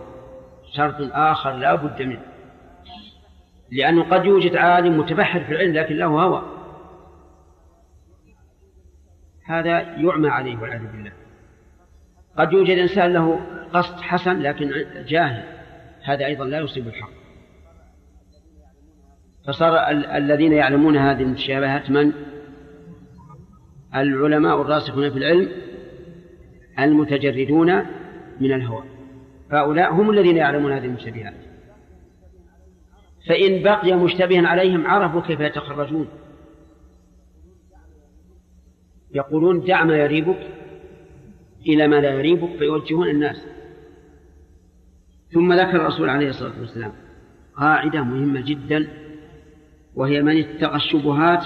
شرط 0.76 0.96
آخر 1.12 1.52
لا 1.52 1.74
بد 1.74 2.02
منه. 2.02 2.22
لأنه 3.70 4.02
قد 4.02 4.24
يوجد 4.24 4.56
عالم 4.56 4.98
متبحر 4.98 5.40
في 5.40 5.52
العلم 5.52 5.74
لكن 5.74 5.96
له 5.96 6.06
هوى. 6.06 6.42
هذا 9.44 9.80
يعمى 9.80 10.28
عليه 10.28 10.56
والعياذ 10.56 10.92
بالله. 10.92 11.12
قد 12.38 12.52
يوجد 12.52 12.78
إنسان 12.78 13.12
له 13.12 13.40
قصد 13.74 14.00
حسن 14.00 14.40
لكن 14.40 14.70
جاهل. 15.08 15.44
هذا 16.02 16.26
أيضا 16.26 16.44
لا 16.44 16.58
يصيب 16.58 16.88
الحق. 16.88 17.10
فصار 19.46 19.90
ال- 19.90 20.06
الذين 20.06 20.52
يعلمون 20.52 20.96
هذه 20.96 21.22
المتشابهات 21.22 21.90
من؟ 21.90 22.12
العلماء 23.94 24.60
الراسخون 24.62 25.10
في 25.10 25.18
العلم 25.18 25.48
المتجردون 26.78 27.74
من 28.40 28.52
الهوى. 28.52 28.84
هؤلاء 29.52 29.92
هم 29.92 30.10
الذين 30.10 30.36
يعلمون 30.36 30.72
هذه 30.72 30.84
المشتبهات 30.84 31.34
فإن 33.28 33.62
بقي 33.62 33.92
مشتبها 33.92 34.48
عليهم 34.48 34.86
عرفوا 34.86 35.20
كيف 35.20 35.40
يتخرجون. 35.40 36.08
يقولون 39.14 39.64
دع 39.64 39.84
ما 39.84 39.96
يريبك. 39.96 40.48
إلى 41.68 41.88
ما 41.88 41.96
لا 41.96 42.10
يريبك 42.10 42.58
فيوجهون 42.58 43.08
الناس. 43.08 43.46
ثم 45.32 45.52
ذكر 45.52 45.76
الرسول 45.76 46.08
عليه 46.08 46.28
الصلاة 46.28 46.60
والسلام 46.60 46.92
قاعدة 47.56 48.02
مهمة 48.02 48.40
جدا 48.40 48.88
وهي 49.94 50.22
من 50.22 50.38
اتقى 50.38 50.76
الشبهات 50.76 51.44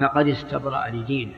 فقد 0.00 0.28
استبرأ 0.28 0.88
لدينه 0.88 1.34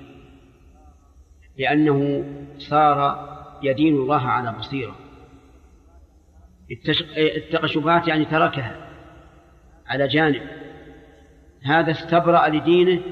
لأنه 1.59 2.25
صار 2.59 3.29
يدين 3.63 3.95
الله 3.97 4.29
على 4.29 4.59
بصيرة. 4.59 4.97
اتقى 7.37 7.65
الشبهات 7.65 8.09
يعني 8.09 8.25
تركها 8.25 8.77
على 9.87 10.09
جانب. 10.09 10.43
هذا 11.65 11.91
استبرأ 11.91 12.49
لدينه 12.49 13.03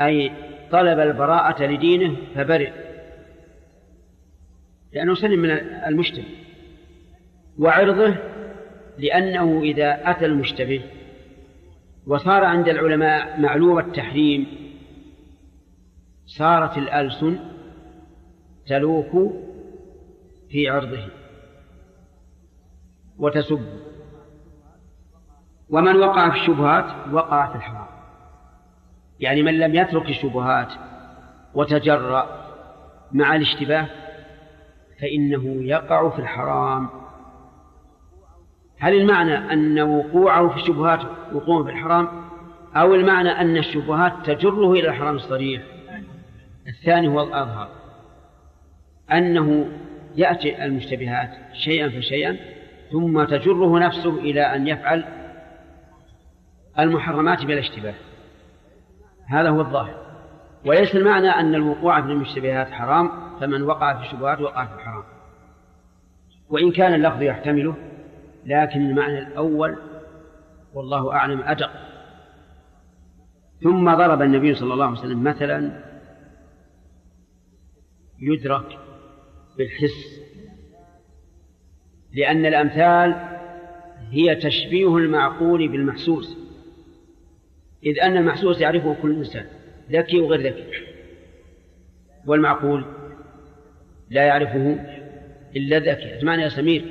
أي 0.00 0.32
طلب 0.70 0.98
البراءة 0.98 1.64
لدينه 1.64 2.16
فبرئ. 2.34 2.83
لأنه 4.94 5.14
سلم 5.14 5.38
من 5.38 5.50
المشتبه 5.86 6.24
وعرضه 7.58 8.14
لأنه 8.98 9.60
إذا 9.62 10.10
أتى 10.10 10.26
المشتبه 10.26 10.82
وصار 12.06 12.44
عند 12.44 12.68
العلماء 12.68 13.40
معلوم 13.40 13.78
التحريم 13.78 14.46
صارت 16.26 16.78
الألسن 16.78 17.38
تلوك 18.66 19.32
في 20.50 20.68
عرضه 20.68 21.08
وتسب. 23.18 23.60
ومن 25.70 25.96
وقع 25.96 26.30
في 26.30 26.36
الشبهات 26.36 27.12
وقع 27.12 27.50
في 27.50 27.56
الحرام. 27.56 27.86
يعني 29.20 29.42
من 29.42 29.58
لم 29.58 29.74
يترك 29.74 30.08
الشبهات 30.08 30.72
وتجرأ 31.54 32.44
مع 33.12 33.36
الاشتباه 33.36 33.88
فإنه 35.00 35.64
يقع 35.64 36.10
في 36.10 36.18
الحرام. 36.18 36.88
هل 38.78 38.94
المعنى 38.94 39.52
أن 39.52 39.80
وقوعه 39.80 40.48
في 40.48 40.56
الشبهات 40.56 41.00
وقوع 41.32 41.64
في 41.64 41.70
الحرام؟ 41.70 42.08
أو 42.76 42.94
المعنى 42.94 43.28
أن 43.28 43.56
الشبهات 43.56 44.12
تجره 44.26 44.72
إلى 44.72 44.88
الحرام 44.88 45.16
الصريح؟ 45.16 45.62
الثاني 46.66 47.08
هو 47.08 47.22
الأظهر. 47.22 47.68
أنه 49.12 49.68
يأتي 50.16 50.64
المشتبهات 50.64 51.30
شيئا 51.52 51.88
فشيئا 51.88 52.36
ثم 52.92 53.24
تجره 53.24 53.78
نفسه 53.78 54.18
إلى 54.18 54.40
أن 54.40 54.68
يفعل 54.68 55.04
المحرمات 56.78 57.44
بلا 57.44 57.60
اشتباه. 57.60 57.94
هذا 59.26 59.48
هو 59.48 59.60
الظاهر. 59.60 60.13
وليس 60.66 60.94
المعنى 60.94 61.28
أن 61.28 61.54
الوقوع 61.54 62.02
في 62.02 62.08
المشتبهات 62.08 62.70
حرام 62.70 63.10
فمن 63.40 63.62
وقع 63.62 63.94
في 63.98 64.06
الشبهات 64.06 64.40
وقع 64.40 64.66
في 64.66 64.74
الحرام. 64.74 65.04
وإن 66.48 66.72
كان 66.72 66.94
اللفظ 66.94 67.22
يحتمله 67.22 67.76
لكن 68.44 68.80
المعنى 68.90 69.18
الأول 69.18 69.76
والله 70.74 71.12
أعلم 71.12 71.40
أدق. 71.40 71.70
ثم 73.62 73.94
ضرب 73.94 74.22
النبي 74.22 74.54
صلى 74.54 74.72
الله 74.72 74.86
عليه 74.86 74.98
وسلم 74.98 75.22
مثلا 75.22 75.84
يدرك 78.20 78.78
بالحس 79.58 80.24
لأن 82.12 82.46
الأمثال 82.46 83.14
هي 84.10 84.34
تشبيه 84.34 84.96
المعقول 84.96 85.68
بالمحسوس. 85.68 86.36
إذ 87.84 88.00
أن 88.00 88.16
المحسوس 88.16 88.60
يعرفه 88.60 88.96
كل 89.02 89.16
إنسان. 89.16 89.46
ذكي 89.90 90.20
وغير 90.20 90.40
ذكي 90.40 90.64
والمعقول 92.26 92.84
لا 94.10 94.22
يعرفه 94.24 94.78
إلا 95.56 95.76
الذكي 95.76 96.18
اسمعني 96.18 96.42
يا 96.42 96.48
سمير؟ 96.48 96.84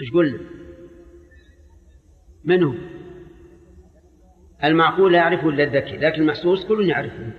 إيش 0.00 0.12
قلنا؟ 0.12 0.38
من 2.44 2.62
هو؟ 2.62 2.74
المعقول 4.64 5.12
لا 5.12 5.18
يعرفه 5.18 5.48
إلا 5.48 5.64
الذكي 5.64 5.96
لكن 5.96 6.22
المحسوس 6.22 6.66
كل 6.66 6.88
يعرفه. 6.88 7.32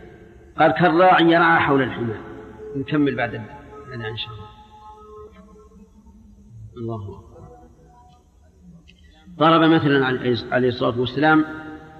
قال 0.58 0.72
كالراعي 0.72 1.26
يرعى 1.26 1.60
حول 1.60 1.82
الحمى 1.82 2.16
نكمل 2.76 3.16
بعد 3.16 3.34
الأذان 3.34 4.05
إن 4.05 4.18
شاء 4.18 4.34
الله. 4.34 4.47
الله 6.78 7.24
ضرب 9.38 9.70
مثلا 9.72 10.05
عليه 10.51 10.68
الصلاة 10.68 10.99
والسلام 10.99 11.45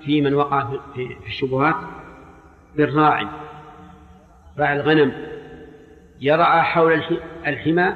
في 0.06 0.22
من 0.22 0.34
وقع 0.34 0.78
في 0.96 1.28
الشبهات. 1.28 1.76
بالراعي 2.78 3.28
راعي 4.58 4.76
الغنم. 4.76 5.28
يرعى 6.22 6.62
حول 6.62 7.04
الحمى 7.48 7.96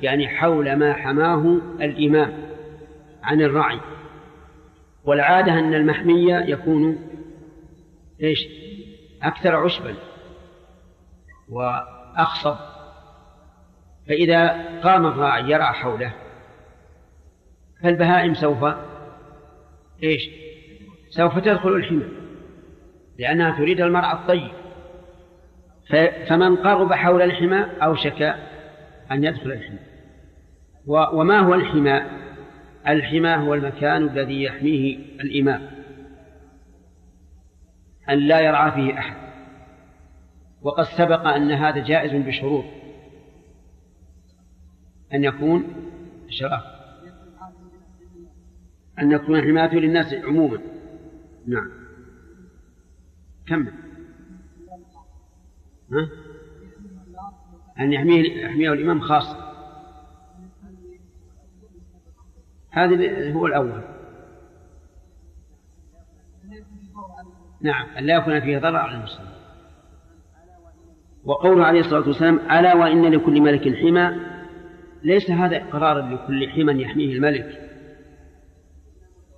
يعني 0.00 0.28
حول 0.28 0.76
ما 0.76 0.92
حماه 0.92 1.60
الإمام 1.80 2.32
عن 3.22 3.40
الرعي 3.40 3.80
والعادة 5.04 5.52
أن 5.52 5.74
المحمية 5.74 6.36
يكون 6.38 6.98
إيش؟ 8.22 8.48
أكثر 9.22 9.56
عشبا 9.56 9.94
وأخصب 11.48 12.56
فإذا 14.08 14.48
قام 14.80 15.06
الراعي 15.06 15.50
يرعى 15.50 15.72
حوله 15.72 16.12
فالبهائم 17.82 18.34
سوف 18.34 18.64
إيش؟ 20.02 20.30
سوف 21.10 21.38
تدخل 21.38 21.68
الحمى. 21.68 22.27
لأنها 23.18 23.58
تريد 23.58 23.80
المرعى 23.80 24.12
الطيب. 24.12 24.50
فمن 26.28 26.56
قرب 26.56 26.92
حول 26.92 27.22
الحمى 27.22 27.66
أوشك 27.82 28.22
أن 29.12 29.24
يدخل 29.24 29.52
الحمى. 29.52 29.78
وما 30.86 31.38
هو 31.38 31.54
الحمى؟ 31.54 32.02
الحمى 32.88 33.28
هو 33.28 33.54
المكان 33.54 34.08
الذي 34.08 34.42
يحميه 34.42 34.96
الإمام. 34.96 35.70
أن 38.10 38.18
لا 38.18 38.40
يرعى 38.40 38.72
فيه 38.72 38.98
أحد. 38.98 39.16
وقد 40.62 40.84
سبق 40.84 41.26
أن 41.26 41.50
هذا 41.50 41.84
جائز 41.84 42.26
بشروط. 42.26 42.64
أن 45.14 45.24
يكون 45.24 45.64
شرف 46.28 46.62
أن 48.98 49.12
يكون 49.12 49.42
حمايته 49.42 49.76
للناس 49.76 50.14
عموما. 50.14 50.58
نعم. 51.46 51.87
كمل 53.48 53.72
ها؟ 55.92 56.08
أن 57.80 57.92
يحميه 57.92 58.44
يحميه 58.44 58.72
الإمام 58.72 59.00
خاصة. 59.00 59.48
هذا 62.70 63.32
هو 63.32 63.46
الأول. 63.46 63.82
نعم 67.60 67.86
لا 67.98 68.16
يكون 68.16 68.40
فيه 68.40 68.58
ضرر 68.58 68.76
على 68.76 68.96
المسلمين 68.96 69.32
وقوله 71.24 71.64
عليه 71.64 71.80
الصلاة 71.80 72.06
والسلام 72.06 72.38
ألا 72.38 72.74
وإن 72.74 73.14
لكل 73.14 73.40
ملك 73.40 73.76
حمى. 73.76 74.16
ليس 75.02 75.30
هذا 75.30 75.56
إقرارا 75.56 76.00
لكل 76.00 76.50
حمى 76.50 76.82
يحميه 76.82 77.12
الملك. 77.12 77.70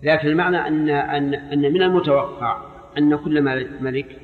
لكن 0.02 0.28
المعنى 0.28 0.68
أن 0.68 0.88
أن 0.88 1.34
أن 1.34 1.72
من 1.72 1.82
المتوقع 1.82 2.69
أن 2.98 3.16
كل 3.16 3.42
ملك 3.80 4.18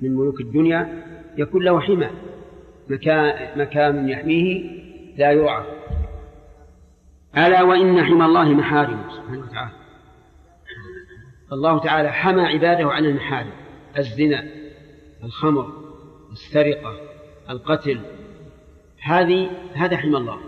من 0.00 0.14
ملوك 0.16 0.40
الدنيا 0.40 1.04
يكون 1.38 1.64
له 1.64 1.80
حمى. 1.80 2.10
مكان 2.88 3.58
مكان 3.60 4.08
يحميه 4.08 4.70
لا 5.16 5.32
يعرف 5.32 5.66
ألا 7.36 7.62
وإن 7.62 8.04
حمى 8.04 8.24
الله 8.24 8.48
محارم 8.48 9.04
سبحانه 9.10 9.42
وتعالى. 9.42 9.72
الله 11.52 11.78
تعالى 11.78 12.12
حمى 12.12 12.42
عباده 12.42 12.92
عن 12.92 13.04
المحارم. 13.04 13.52
الزنا 13.98 14.44
الخمر 15.24 15.72
السرقة 16.32 16.96
القتل. 17.50 18.00
هذه 19.02 19.50
هذا 19.74 19.96
حمى 19.96 20.16
الله. 20.16 20.38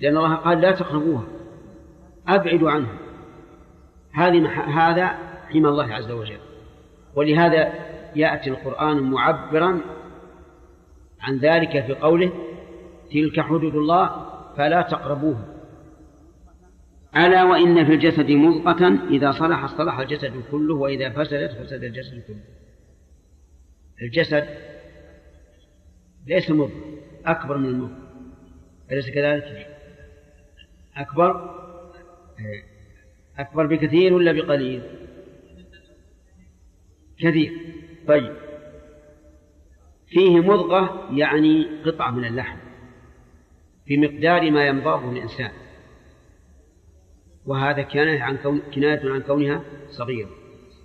لأن 0.00 0.16
الله 0.16 0.34
قال 0.34 0.60
لا 0.60 0.70
تقربوها. 0.72 1.24
أبعدوا 2.28 2.70
عنها. 2.70 2.98
هذه 4.12 4.48
هذا 4.90 5.06
حمى 5.48 5.68
الله 5.68 5.94
عز 5.94 6.10
وجل. 6.10 6.38
ولهذا 7.16 7.72
يأتي 8.16 8.50
القرآن 8.50 8.96
معبرا 8.96 9.80
عن 11.20 11.38
ذلك 11.38 11.86
في 11.86 11.94
قوله 11.94 12.32
تلك 13.12 13.40
حدود 13.40 13.74
الله 13.74 14.26
فلا 14.56 14.82
تقربوها. 14.82 15.54
ألا 17.16 17.44
وإن 17.44 17.84
في 17.84 17.94
الجسد 17.94 18.30
مضغة؟ 18.30 19.08
إذا 19.10 19.32
صلح 19.32 19.66
صلح 19.66 19.98
الجسد 19.98 20.42
كله 20.50 20.74
وإذا 20.74 21.10
فسدت 21.10 21.52
فسد 21.52 21.84
الجسد 21.84 22.22
كله. 22.26 22.44
الجسد 24.02 24.48
ليس 26.26 26.50
مضغة 26.50 26.70
أكبر 27.26 27.58
من 27.58 27.66
المضغة 27.66 27.98
أليس 28.92 29.10
كذلك؟ 29.10 29.66
أكبر؟ 30.96 31.60
أكبر 33.38 33.66
بكثير 33.66 34.14
ولا 34.14 34.32
بقليل؟ 34.32 34.82
كثير 37.18 37.52
طيب. 38.08 38.36
فيه 40.06 40.40
مضغة 40.40 41.08
يعني 41.12 41.66
قطعة 41.84 42.10
من 42.10 42.24
اللحم 42.24 42.56
بمقدار 43.88 44.50
ما 44.50 44.66
ينضغه 44.66 45.10
الإنسان. 45.10 45.50
وهذا 47.46 47.82
كناية 47.82 48.22
عن 48.22 48.36
كون 48.36 48.58
كناية 48.74 49.12
عن 49.12 49.20
كونها 49.20 49.64
صغيرة. 49.88 50.30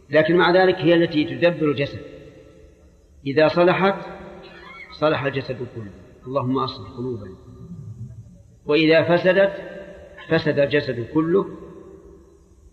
لكن 0.09 0.35
مع 0.35 0.51
ذلك 0.51 0.75
هي 0.75 0.93
التي 0.93 1.25
تدبر 1.25 1.71
الجسد. 1.71 2.01
إذا 3.25 3.47
صلحت 3.47 4.05
صلح 4.99 5.23
الجسد 5.23 5.67
كله. 5.75 5.91
اللهم 6.27 6.59
أصلح 6.59 6.89
قلوبنا. 6.97 7.35
وإذا 8.65 9.03
فسدت 9.03 9.53
فسد 10.29 10.59
الجسد 10.59 11.07
كله. 11.13 11.45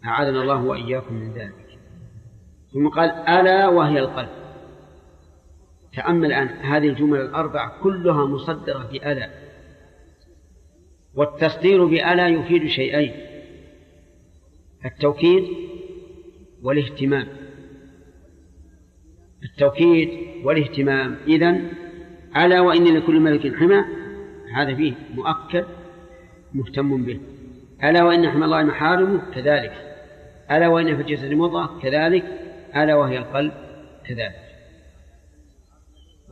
أعاذنا 0.05 0.43
الله 0.43 0.65
وإياكم 0.65 1.15
من 1.15 1.33
ذلك. 1.33 1.66
ثم 2.77 2.89
قال 2.89 3.11
ألا 3.11 3.69
وهي 3.69 3.99
القلب. 3.99 4.29
تأمل 5.95 6.27
الآن 6.27 6.49
هذه 6.49 6.89
الجمل 6.89 7.21
الأربع 7.21 7.69
كلها 7.83 8.27
مصدرة 8.27 8.89
بألا. 8.93 9.31
والتصدير 11.15 11.85
بألا 11.85 12.29
يفيد 12.29 12.67
شيئين 12.67 13.15
التوكيد 14.85 15.45
والاهتمام. 16.63 17.27
التوكيد 19.45 20.11
والاهتمام. 20.45 21.17
إذن 21.27 21.71
ألا 22.37 22.61
وإن 22.61 22.97
لكل 22.97 23.21
ملك 23.21 23.57
حمى. 23.57 23.85
هذا 24.57 24.75
فيه 24.75 24.93
مؤكد 25.15 25.65
مهتم 26.55 27.05
به. 27.05 27.21
ألا 27.85 28.05
وإن 28.05 28.31
حمى 28.31 28.45
الله 28.45 28.63
محارمه 28.63 29.21
كذلك. 29.35 29.73
ألا 30.51 30.69
وإن 30.69 30.97
في 30.97 31.03
الجسد 31.03 31.33
مضغة 31.33 31.79
كذلك. 31.83 32.46
ألا 32.77 32.95
وهي 32.95 33.19
القلب 33.19 33.53
كذلك. 34.07 34.47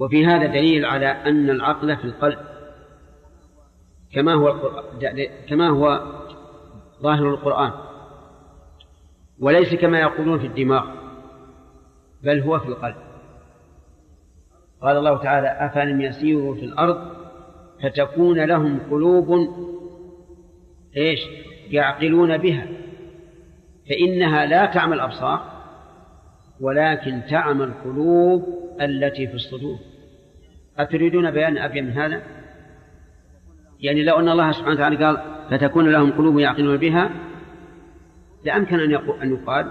وفي 0.00 0.26
هذا 0.26 0.46
دليل 0.46 0.84
على 0.84 1.06
أن 1.06 1.50
العقل 1.50 1.96
في 1.96 2.04
القلب 2.04 2.38
كما 4.12 4.34
هو 4.34 4.74
كما 5.48 5.68
هو 5.68 6.02
ظاهر 7.02 7.30
القرآن 7.30 7.72
وليس 9.40 9.74
كما 9.74 10.00
يقولون 10.00 10.38
في 10.38 10.46
الدماغ 10.46 10.86
بل 12.22 12.40
هو 12.40 12.58
في 12.58 12.68
القلب. 12.68 12.96
قال 14.82 14.96
الله 14.96 15.22
تعالى 15.22 15.48
أفلم 15.48 16.00
يسيروا 16.00 16.54
في 16.54 16.64
الأرض 16.64 17.14
فتكون 17.82 18.44
لهم 18.44 18.80
قلوب 18.90 19.48
إيش؟ 20.96 21.20
يعقلون 21.70 22.38
بها 22.38 22.66
فإنها 23.88 24.46
لا 24.46 24.66
تعمى 24.66 24.94
الأبصار 24.94 25.53
ولكن 26.60 27.20
تعمى 27.30 27.64
القلوب 27.64 28.44
التي 28.80 29.26
في 29.26 29.34
الصدور. 29.34 29.78
أتريدون 30.78 31.30
بيان 31.30 31.58
أبين 31.58 31.84
من 31.84 31.92
هذا؟ 31.92 32.22
يعني 33.80 34.02
لو 34.02 34.18
أن 34.18 34.28
الله 34.28 34.52
سبحانه 34.52 34.74
وتعالى 34.74 35.04
قال 35.04 35.18
فتكون 35.50 35.92
لهم 35.92 36.12
قلوب 36.12 36.38
يعقلون 36.38 36.76
بها 36.76 37.10
لأمكن 38.44 38.80
أن 38.80 38.90
يقول 38.90 39.20
أن 39.20 39.32
يقال 39.32 39.70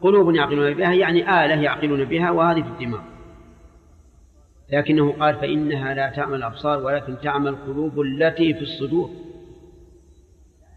قلوب 0.00 0.34
يعقلون 0.34 0.74
بها 0.74 0.92
يعني 0.92 1.22
آلة 1.22 1.62
يعقلون 1.62 2.04
بها 2.04 2.30
وهذه 2.30 2.62
في 2.62 2.68
الدماغ. 2.68 3.00
لكنه 4.72 5.12
قال 5.12 5.34
فإنها 5.34 5.94
لا 5.94 6.10
تعمى 6.10 6.36
الأبصار 6.36 6.84
ولكن 6.84 7.16
تعمى 7.22 7.48
القلوب 7.48 8.00
التي 8.00 8.54
في 8.54 8.62
الصدور. 8.62 9.10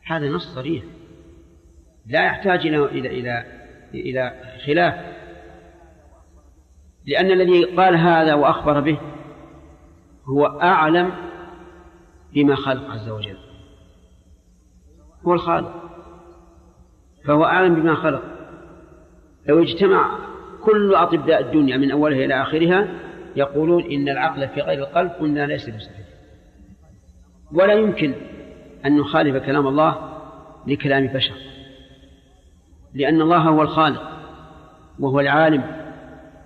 هذا 0.05 0.28
نص 0.30 0.55
صريح. 0.55 0.84
لا 2.07 2.26
يحتاج 2.26 2.67
إلى 2.67 2.86
إلى 2.86 3.19
إلى 3.19 3.62
إلى 3.99 4.33
خلاف. 4.65 4.93
لأن 7.05 7.31
الذي 7.31 7.63
قال 7.63 7.95
هذا 7.95 8.33
وأخبر 8.33 8.79
به 8.79 8.97
هو 10.25 10.45
أعلم 10.45 11.11
بما 12.33 12.55
خلق 12.55 12.91
عز 12.91 13.09
وجل. 13.09 13.37
هو 15.27 15.33
الخالق. 15.33 15.73
فهو 17.25 17.45
أعلم 17.45 17.75
بما 17.75 17.95
خلق. 17.95 18.23
لو 19.47 19.63
اجتمع 19.63 20.19
كل 20.63 20.95
أطباء 20.95 21.41
الدنيا 21.41 21.77
من 21.77 21.91
أولها 21.91 22.25
إلى 22.25 22.41
آخرها 22.41 22.87
يقولون 23.35 23.83
إن 23.91 24.09
العقل 24.09 24.47
في 24.47 24.61
غير 24.61 24.79
القلب 24.79 25.11
قلنا 25.11 25.47
ليس 25.47 25.69
بصحيح. 25.69 26.07
ولا 27.51 27.73
يمكن 27.73 28.13
أن 28.85 28.97
نخالف 28.97 29.45
كلام 29.45 29.67
الله 29.67 30.19
لكلام 30.67 31.07
بشر. 31.07 31.53
لأن 32.93 33.21
الله 33.21 33.37
هو 33.37 33.61
الخالق 33.61 34.13
وهو 34.99 35.19
العالم 35.19 35.63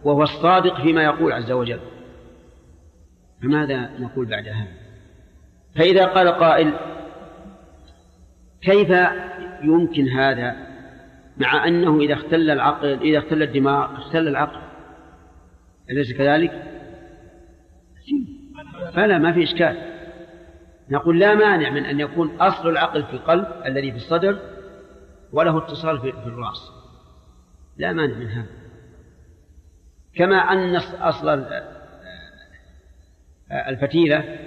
وهو 0.04 0.24
الصادق 0.24 0.82
فيما 0.82 1.04
يقول 1.04 1.34
عز 1.34 1.52
وجل. 1.52 1.80
فماذا 3.42 3.90
نقول 4.00 4.26
بعد 4.26 4.48
هذا؟ 4.48 4.68
فإذا 5.76 6.06
قال 6.06 6.28
قائل 6.28 6.74
كيف 8.62 8.90
يمكن 9.64 10.08
هذا 10.08 10.56
مع 11.38 11.68
أنه 11.68 12.00
إذا 12.00 12.14
اختل 12.14 12.50
العقل 12.52 13.00
إذا 13.02 13.18
اختل 13.18 13.44
الدماغ 13.44 13.98
اختل 13.98 14.28
العقل؟ 14.28 14.62
أليس 15.90 16.14
كذلك؟ 16.14 16.64
فلا 18.94 19.18
ما 19.18 19.34
في 19.34 19.44
إشكال. 19.44 19.78
نقول 20.90 21.20
لا 21.20 21.36
مانع 21.36 21.70
من 21.70 21.86
أن 21.86 22.00
يكون 22.00 22.36
أصل 22.42 22.70
العقل 22.70 23.04
في 23.04 23.14
القلب 23.14 23.48
الذي 23.66 23.92
في 23.92 23.98
الصدر 23.98 24.40
وله 25.34 25.58
اتصال 25.58 26.00
في 26.02 26.10
الرأس. 26.10 26.72
لا 27.78 27.94
مانع 27.94 28.18
من 28.18 28.28
هذا. 28.28 28.50
كما 30.16 30.36
أن 30.36 30.76
أصل 30.76 31.46
الفتيلة 33.52 34.40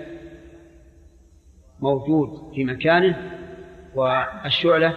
موجود 1.81 2.55
في 2.55 2.65
مكانه 2.65 3.31
والشعلة 3.95 4.95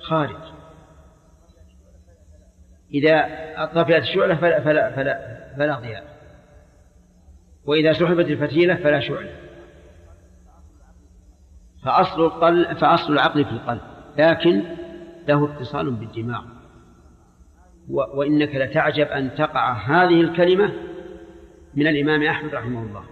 خارج. 0.00 0.52
إذا 2.94 3.28
طفئت 3.74 4.02
الشعلة 4.02 4.34
فلا, 4.34 4.60
فلا, 4.60 4.96
فلا, 4.96 5.54
فلا 5.56 5.78
ضياء. 5.78 6.04
وإذا 7.66 7.92
سحبت 7.92 8.26
الفتيلة 8.26 8.74
فلا 8.74 9.00
شعلة. 9.00 9.36
فأصل 11.84 12.24
القلب 12.24 12.78
فأصل 12.78 13.12
العقل 13.12 13.44
في 13.44 13.50
القلب. 13.50 13.80
لكن 14.18 14.62
له 15.28 15.44
اتصال 15.44 15.90
بالدماغ 15.90 16.44
وإنك 17.88 18.54
لتعجب 18.54 19.06
أن 19.06 19.34
تقع 19.34 19.72
هذه 19.72 20.20
الكلمة 20.20 20.72
من 21.74 21.86
الإمام 21.86 22.22
أحمد 22.22 22.54
رحمه 22.54 22.82
الله. 22.82 23.04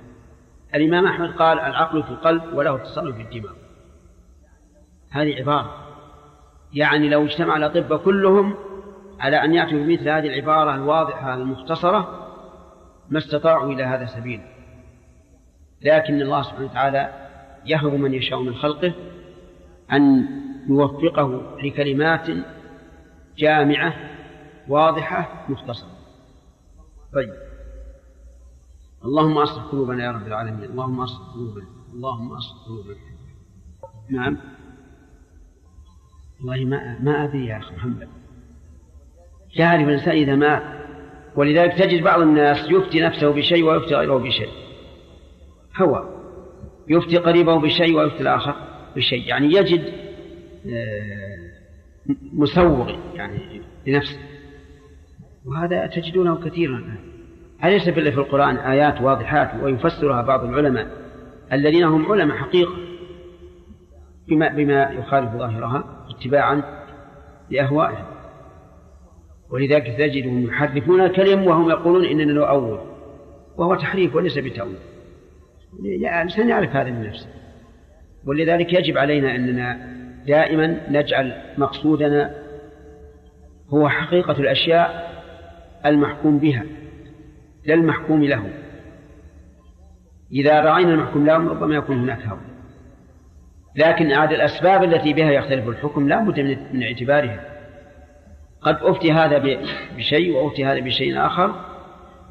الإمام 0.75 1.07
أحمد 1.07 1.31
قال 1.31 1.59
العقل 1.59 2.03
في 2.03 2.11
القلب 2.11 2.43
وله 2.55 2.77
اتصال 2.77 3.13
بالدماغ 3.13 3.53
هذه 5.11 5.37
عبارة. 5.37 5.87
يعني 6.73 7.09
لو 7.09 7.25
اجتمع 7.25 7.57
الأطباء 7.57 7.99
كلهم 7.99 8.55
على 9.21 9.45
أن 9.45 9.55
يأتوا 9.55 9.79
بمثل 9.79 10.09
هذه 10.09 10.27
العبارة 10.27 10.75
الواضحة 10.75 11.35
المختصرة 11.35 12.27
ما 13.11 13.19
استطاعوا 13.19 13.73
إلى 13.73 13.83
هذا 13.83 14.07
سبيل. 14.07 14.41
لكن 15.83 16.23
الله 16.23 16.43
سبحانه 16.43 16.65
وتعالى 16.65 17.29
يهب 17.67 17.95
من 17.95 18.15
يشاء 18.15 18.43
من 18.43 18.55
خلقه 18.55 18.93
أن 19.93 20.27
يوفقه 20.71 21.57
لكلمات 21.63 22.27
جامعة 23.39 23.95
واضحة 24.69 25.47
مختصرة. 25.49 25.91
طيب. 27.15 27.33
اللهم 29.05 29.39
أصلح 29.39 29.63
قلوبنا 29.65 30.05
يا 30.05 30.11
رب 30.11 30.27
العالمين. 30.27 30.65
اللهم 30.65 31.01
أصلح 31.01 31.35
قلوبنا. 31.35 31.67
اللهم 31.95 32.33
أصلح 32.33 32.67
قلوبنا. 32.67 32.97
نعم. 34.11 34.37
والله 36.41 36.65
ما 36.65 36.99
ما 37.01 37.25
أدري 37.25 37.47
يا 37.47 37.59
أخي 37.59 37.75
محمد. 37.75 38.09
يعرف 39.57 39.89
الإنسان 39.89 40.17
إذا 40.17 40.35
مات 40.35 40.63
ولذلك 41.37 41.79
تجد 41.79 42.03
بعض 42.03 42.21
الناس 42.21 42.71
يفتي 42.71 43.01
نفسه 43.01 43.31
بشيء 43.31 43.65
ويفتي 43.65 43.95
غيره 43.95 44.17
بشيء. 44.19 44.51
هو 45.77 46.09
يفتي 46.89 47.19
قريبه 47.19 47.61
بشيء 47.61 47.97
ويفتي 47.97 48.21
الآخر 48.21 48.55
بشيء. 48.97 49.27
يعني 49.27 49.47
يجد 49.53 50.10
مسوغ 52.33 52.91
يعني 53.15 53.63
لنفسه. 53.87 54.19
وهذا 55.47 55.87
تجدونه 55.87 56.49
كثيرا 56.49 56.79
الآن. 56.79 57.11
أليس 57.65 57.89
في 57.89 58.01
القرآن 58.01 58.57
آيات 58.57 59.01
واضحات 59.01 59.63
ويفسرها 59.63 60.23
بعض 60.23 60.45
العلماء 60.45 60.87
الذين 61.53 61.85
هم 61.85 62.13
علماء 62.13 62.37
حقيقة 62.37 62.75
بما, 64.29 64.49
بما 64.49 64.91
يخالف 64.91 65.33
ظاهرها 65.33 66.07
اتباعا 66.11 66.63
لأهوائهم 67.51 68.07
ولذلك 69.51 69.87
تجدهم 69.99 70.45
يحرفون 70.47 71.01
الكلم 71.01 71.47
وهم 71.47 71.71
يقولون 71.71 72.05
إننا 72.05 72.33
نؤول 72.33 72.81
وهو 73.57 73.75
تحريف 73.75 74.15
وليس 74.15 74.39
بتأويل. 74.39 74.77
الإنسان 75.85 76.49
يعرف 76.49 76.77
هذا 76.77 76.91
من 76.91 77.07
نفسه. 77.07 77.29
ولذلك 78.27 78.73
يجب 78.73 78.99
علينا 78.99 79.37
أننا 79.37 80.00
دائما 80.27 80.81
نجعل 80.89 81.43
مقصودنا 81.59 82.35
هو 83.69 83.89
حقيقة 83.89 84.33
الأشياء 84.33 85.11
المحكوم 85.87 86.39
بها 86.39 86.65
لا 87.67 87.75
المحكوم 87.75 88.25
له. 88.25 88.51
إذا 90.33 90.61
رأينا 90.61 90.95
المحكوم 90.95 91.27
له 91.27 91.37
ربما 91.37 91.75
يكون 91.75 91.99
هناك 91.99 92.27
هوى. 92.27 92.41
لكن 93.77 94.13
عاد 94.13 94.33
الأسباب 94.33 94.85
التي 94.85 95.13
بها 95.13 95.31
يختلف 95.31 95.69
الحكم 95.69 96.09
لا 96.09 96.25
بد 96.25 96.41
من 96.73 96.83
اعتبارها. 96.83 97.41
قد 98.61 98.77
أفتي 98.81 99.13
هذا 99.13 99.59
بشيء 99.97 100.37
وأفتي 100.37 100.65
هذا 100.65 100.81
بشيء 100.81 101.27
آخر 101.27 101.55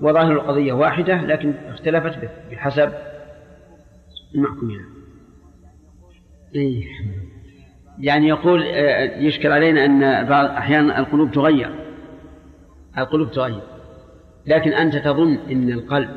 وظاهر 0.01 0.31
القضية 0.31 0.73
واحدة 0.73 1.21
لكن 1.21 1.53
اختلفت 1.67 2.29
بحسب 2.51 2.93
المحكوم 4.35 4.71
له 4.71 4.85
إيه. 6.55 6.85
يعني 7.99 8.27
يقول 8.27 8.63
آه، 8.63 9.17
يشكل 9.17 9.51
علينا 9.51 9.85
أن 9.85 10.25
بعض 10.27 10.45
أحيانا 10.45 10.99
القلوب 10.99 11.31
تغير. 11.31 11.75
القلوب 12.97 13.31
تغير. 13.31 13.61
لكن 14.45 14.71
أنت 14.73 14.95
تظن 14.95 15.37
أن 15.51 15.69
القلب 15.69 16.09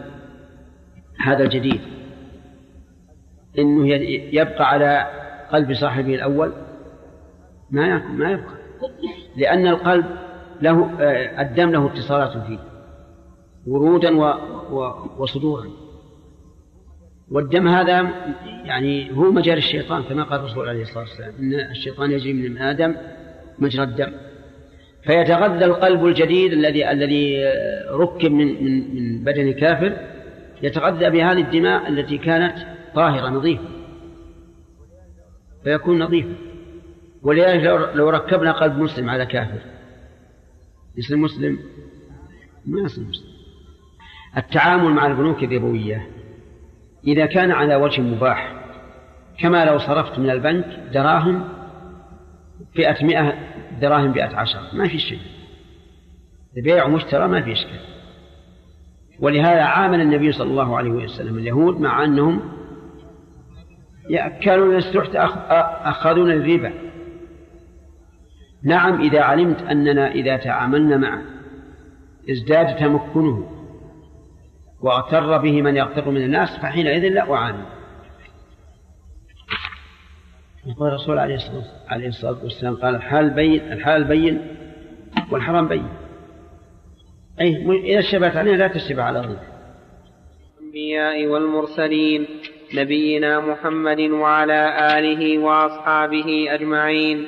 هذا 1.24 1.44
الجديد 1.44 1.80
أنه 3.58 3.88
يبقى 4.32 4.68
على 4.68 5.06
قلب 5.52 5.74
صاحبه 5.74 6.14
الأول؟ 6.14 6.52
ما 7.70 7.98
ما 7.98 8.30
يبقى. 8.30 8.54
لأن 9.36 9.66
القلب 9.66 10.06
له 10.62 10.90
آه، 11.00 11.42
الدم 11.42 11.70
له 11.70 11.86
اتصالات 11.86 12.46
فيه 12.46 12.58
ورودا 13.66 14.10
وصدورا. 15.18 15.81
والدم 17.32 17.68
هذا 17.68 18.10
يعني 18.64 19.16
هو 19.16 19.32
مجال 19.32 19.58
الشيطان 19.58 20.02
كما 20.02 20.22
قال 20.22 20.40
الرسول 20.40 20.68
عليه 20.68 20.82
الصلاة 20.82 21.04
والسلام 21.04 21.34
إن 21.40 21.70
الشيطان 21.70 22.10
يجري 22.10 22.32
من 22.32 22.58
آدم 22.58 22.94
مجرى 23.58 23.82
الدم. 23.82 24.12
فيتغذى 25.04 25.64
القلب 25.64 26.06
الجديد 26.06 26.52
الذي 26.52 26.90
الذي 26.90 27.44
ركب 27.90 28.30
من 28.30 28.64
من 28.64 28.94
من 28.94 29.24
بدن 29.24 29.52
كافر 29.52 29.96
يتغذى 30.62 31.10
بهذه 31.10 31.40
الدماء 31.40 31.88
التي 31.88 32.18
كانت 32.18 32.54
طاهرة 32.94 33.28
نظيفة. 33.28 33.68
فيكون 35.64 36.02
نظيفا 36.02 36.34
ولذلك 37.22 37.64
لو 37.94 38.10
ركبنا 38.10 38.52
قلب 38.52 38.78
مسلم 38.78 39.10
على 39.10 39.26
كافر. 39.26 39.60
يصير 40.96 41.16
مسلم؟ 41.16 41.58
ما 42.66 42.80
يصير 42.80 43.04
مسلم. 43.04 43.32
التعامل 44.36 44.90
مع 44.90 45.06
البنوك 45.06 45.44
الربوية 45.44 46.08
إذا 47.06 47.26
كان 47.26 47.50
على 47.50 47.76
وجه 47.76 48.00
مباح 48.00 48.52
كما 49.38 49.64
لو 49.64 49.78
صرفت 49.78 50.18
من 50.18 50.30
البنك 50.30 50.64
دراهم 50.92 51.48
فئة 52.74 53.04
مئة 53.04 53.34
دراهم 53.80 54.12
بئة 54.12 54.36
عشر 54.36 54.60
ما 54.72 54.88
في 54.88 54.98
شيء. 54.98 55.18
بيع 56.64 56.84
ومشترى 56.84 57.28
ما 57.28 57.42
في 57.42 57.52
إشكال. 57.52 57.80
ولهذا 59.20 59.62
عامل 59.62 60.00
النبي 60.00 60.32
صلى 60.32 60.50
الله 60.50 60.76
عليه 60.76 60.90
وسلم 60.90 61.38
اليهود 61.38 61.80
مع 61.80 62.04
أنهم 62.04 62.40
كانوا 64.42 64.78
السحت 64.78 65.10
أخذون 65.84 66.30
الربا. 66.30 66.72
نعم 68.64 69.00
إذا 69.00 69.20
علمت 69.20 69.62
أننا 69.62 70.10
إذا 70.10 70.36
تعاملنا 70.36 70.96
معه 70.96 71.22
ازداد 72.30 72.76
تمكنه. 72.76 73.61
واغتر 74.82 75.38
به 75.38 75.62
من 75.62 75.76
يغتر 75.76 76.10
من 76.10 76.22
الناس 76.22 76.58
فحينئذ 76.62 77.08
لا 77.08 77.34
أعامل 77.34 77.64
يقول 80.66 80.88
الرسول 80.88 81.18
عليه 81.88 82.08
الصلاة 82.08 82.36
والسلام 82.42 82.76
قال 82.76 82.94
الحال 82.94 83.30
بين 83.30 83.72
الحال 83.72 84.04
بين 84.04 84.56
والحرام 85.30 85.68
بين. 85.68 85.88
أي 87.40 87.66
إذا 87.84 87.98
اشتبهت 87.98 88.36
علينا 88.36 88.56
لا 88.56 88.68
تشتبه 88.68 89.02
على 89.02 89.20
غيره 89.20 89.42
الأنبياء 90.60 91.26
والمرسلين 91.26 92.26
نبينا 92.74 93.40
محمد 93.40 94.00
وعلى 94.00 94.76
آله 94.98 95.38
وأصحابه 95.38 96.46
أجمعين. 96.48 97.26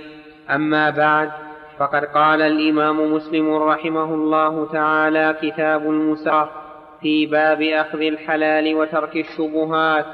أما 0.51 0.91
بعد 0.91 1.31
فقد 1.79 2.05
قال 2.05 2.43
الإمام 2.43 3.15
مسلم 3.15 3.55
رحمه 3.55 4.15
الله 4.15 4.73
تعالى 4.73 5.37
كتاب 5.43 5.83
المساق 5.83 6.64
في 7.05 7.27
باب 7.27 7.63
أخذ 7.63 8.01
الحلال 8.01 8.75
وترك 8.75 9.17
الشبهات. 9.17 10.07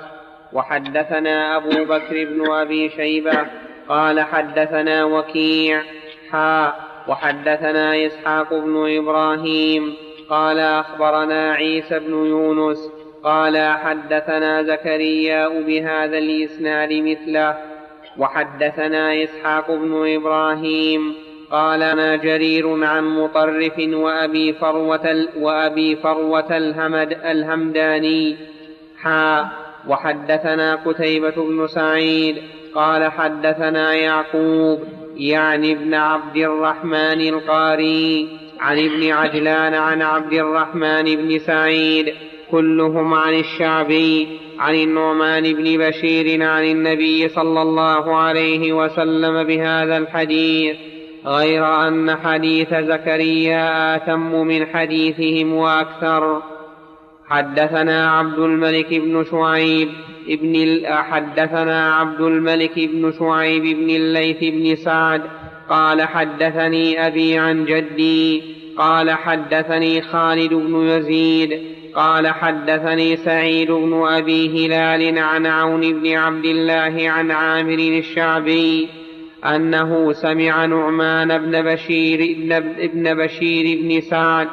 وحدثنا 0.52 1.56
أبو 1.56 1.84
بكر 1.84 2.24
بن 2.24 2.50
أبي 2.50 2.90
شيبة 2.90 3.46
قال 3.88 4.20
حدثنا 4.20 5.04
وكيع 5.04 5.82
حا. 6.30 6.72
وحدثنا 7.08 8.06
إسحاق 8.06 8.54
بن 8.54 8.96
إبراهيم 8.98 9.94
قال 10.30 10.58
أخبرنا 10.58 11.52
عيسى 11.52 11.98
بن 11.98 12.12
يونس 12.12 12.90
قال 13.24 13.58
حدثنا 13.58 14.62
زكريا 14.62 15.48
بهذا 15.48 16.18
الإسناد 16.18 16.92
مثله. 16.92 17.56
وحدثنا 18.18 19.22
إسحاق 19.22 19.70
بن 19.70 20.14
إبراهيم 20.16 21.14
قال 21.50 21.82
أنا 21.82 22.16
جرير 22.16 22.84
عن 22.84 23.04
مطرف 23.04 23.78
وأبي 23.78 24.52
فروة 24.52 25.26
وأبي 25.36 25.96
فروة 25.96 26.56
الهمد 26.56 27.18
الهمداني. 27.24 28.36
حا 29.02 29.48
وحدثنا 29.88 30.74
قتيبة 30.74 31.34
بن 31.36 31.66
سعيد. 31.66 32.36
قال 32.74 33.12
حدثنا 33.12 33.94
يعقوب 33.94 34.78
يعني 35.16 35.72
ابن 35.72 35.94
عبد 35.94 36.36
الرحمن 36.36 37.20
القاري. 37.28 38.28
عن 38.60 38.78
ابن 38.78 39.10
عجلان 39.10 39.74
عن 39.74 40.02
عبد 40.02 40.32
الرحمن 40.32 41.16
بن 41.16 41.38
سعيد. 41.38 42.14
كلهم 42.50 43.14
عن 43.14 43.34
الشعبي 43.34 44.40
عن 44.58 44.74
النعمان 44.74 45.42
بن 45.42 45.88
بشير 45.88 46.42
عن 46.42 46.64
النبي 46.64 47.28
صلى 47.28 47.62
الله 47.62 48.16
عليه 48.16 48.72
وسلم 48.72 49.44
بهذا 49.44 49.96
الحديث. 49.96 50.89
غير 51.26 51.88
أن 51.88 52.16
حديث 52.16 52.74
زكريا 52.74 53.96
آتم 53.96 54.46
من 54.46 54.66
حديثهم 54.66 55.54
وأكثر. 55.54 56.42
حدثنا 57.30 58.10
عبد 58.10 58.38
الملك 58.38 58.94
بن 58.94 59.24
شعيب 59.30 59.88
ابن 60.28 60.82
حدثنا 60.86 61.94
عبد 61.94 62.20
الملك 62.20 62.78
بن 62.78 63.12
شعيب 63.18 63.62
بن 63.62 63.90
الليث 63.90 64.38
بن 64.40 64.76
سعد 64.76 65.22
قال 65.68 66.02
حدثني 66.02 67.06
أبي 67.06 67.38
عن 67.38 67.64
جدي 67.64 68.42
قال 68.76 69.10
حدثني 69.10 70.02
خالد 70.02 70.54
بن 70.54 70.88
يزيد 70.88 71.60
قال 71.94 72.28
حدثني 72.28 73.16
سعيد 73.16 73.70
بن 73.70 74.02
أبي 74.06 74.66
هلال 74.66 75.18
عن 75.18 75.46
عون 75.46 75.80
بن 75.80 76.16
عبد 76.16 76.44
الله 76.44 77.10
عن 77.10 77.30
عامر 77.30 77.78
الشعبي 77.78 78.88
أنه 79.44 80.12
سمع 80.12 80.64
نعمان 80.66 81.38
بن 81.38 81.62
بشير 81.62 82.36
ابن 82.78 83.14
بشير 83.14 83.82
بن 83.82 84.00
سعد 84.00 84.48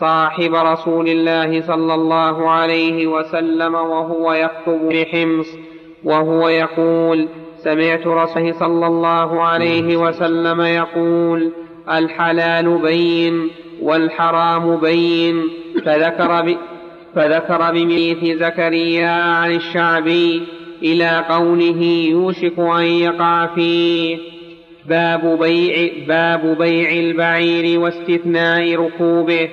صاحب 0.00 0.54
رسول 0.54 1.08
الله 1.08 1.60
صلى 1.60 1.94
الله 1.94 2.50
عليه 2.50 3.06
وسلم 3.06 3.74
وهو 3.74 4.32
يخطب 4.32 4.88
بحمص 4.88 5.46
وهو 6.04 6.48
يقول 6.48 7.28
سمعت 7.64 8.06
رسول 8.06 8.54
صلى 8.54 8.86
الله 8.86 9.42
عليه 9.42 9.96
وسلم 9.96 10.60
يقول 10.60 11.52
الحلال 11.90 12.78
بين 12.78 13.50
والحرام 13.82 14.76
بين 14.76 15.42
فذكر 15.84 16.42
ب... 16.42 16.56
فذكر 17.14 17.72
بميث 17.72 18.38
زكريا 18.38 19.10
عن 19.10 19.52
الشعبي 19.52 20.55
إلى 20.82 21.24
قوله 21.28 21.82
يوشك 22.10 22.58
أن 22.58 22.82
يقع 22.82 23.46
فيه 23.46 24.18
باب 24.88 25.38
بيع 25.38 25.90
باب 26.08 26.58
بيع 26.58 26.90
البعير 26.90 27.80
واستثناء 27.80 28.74
ركوبه. 28.74 29.48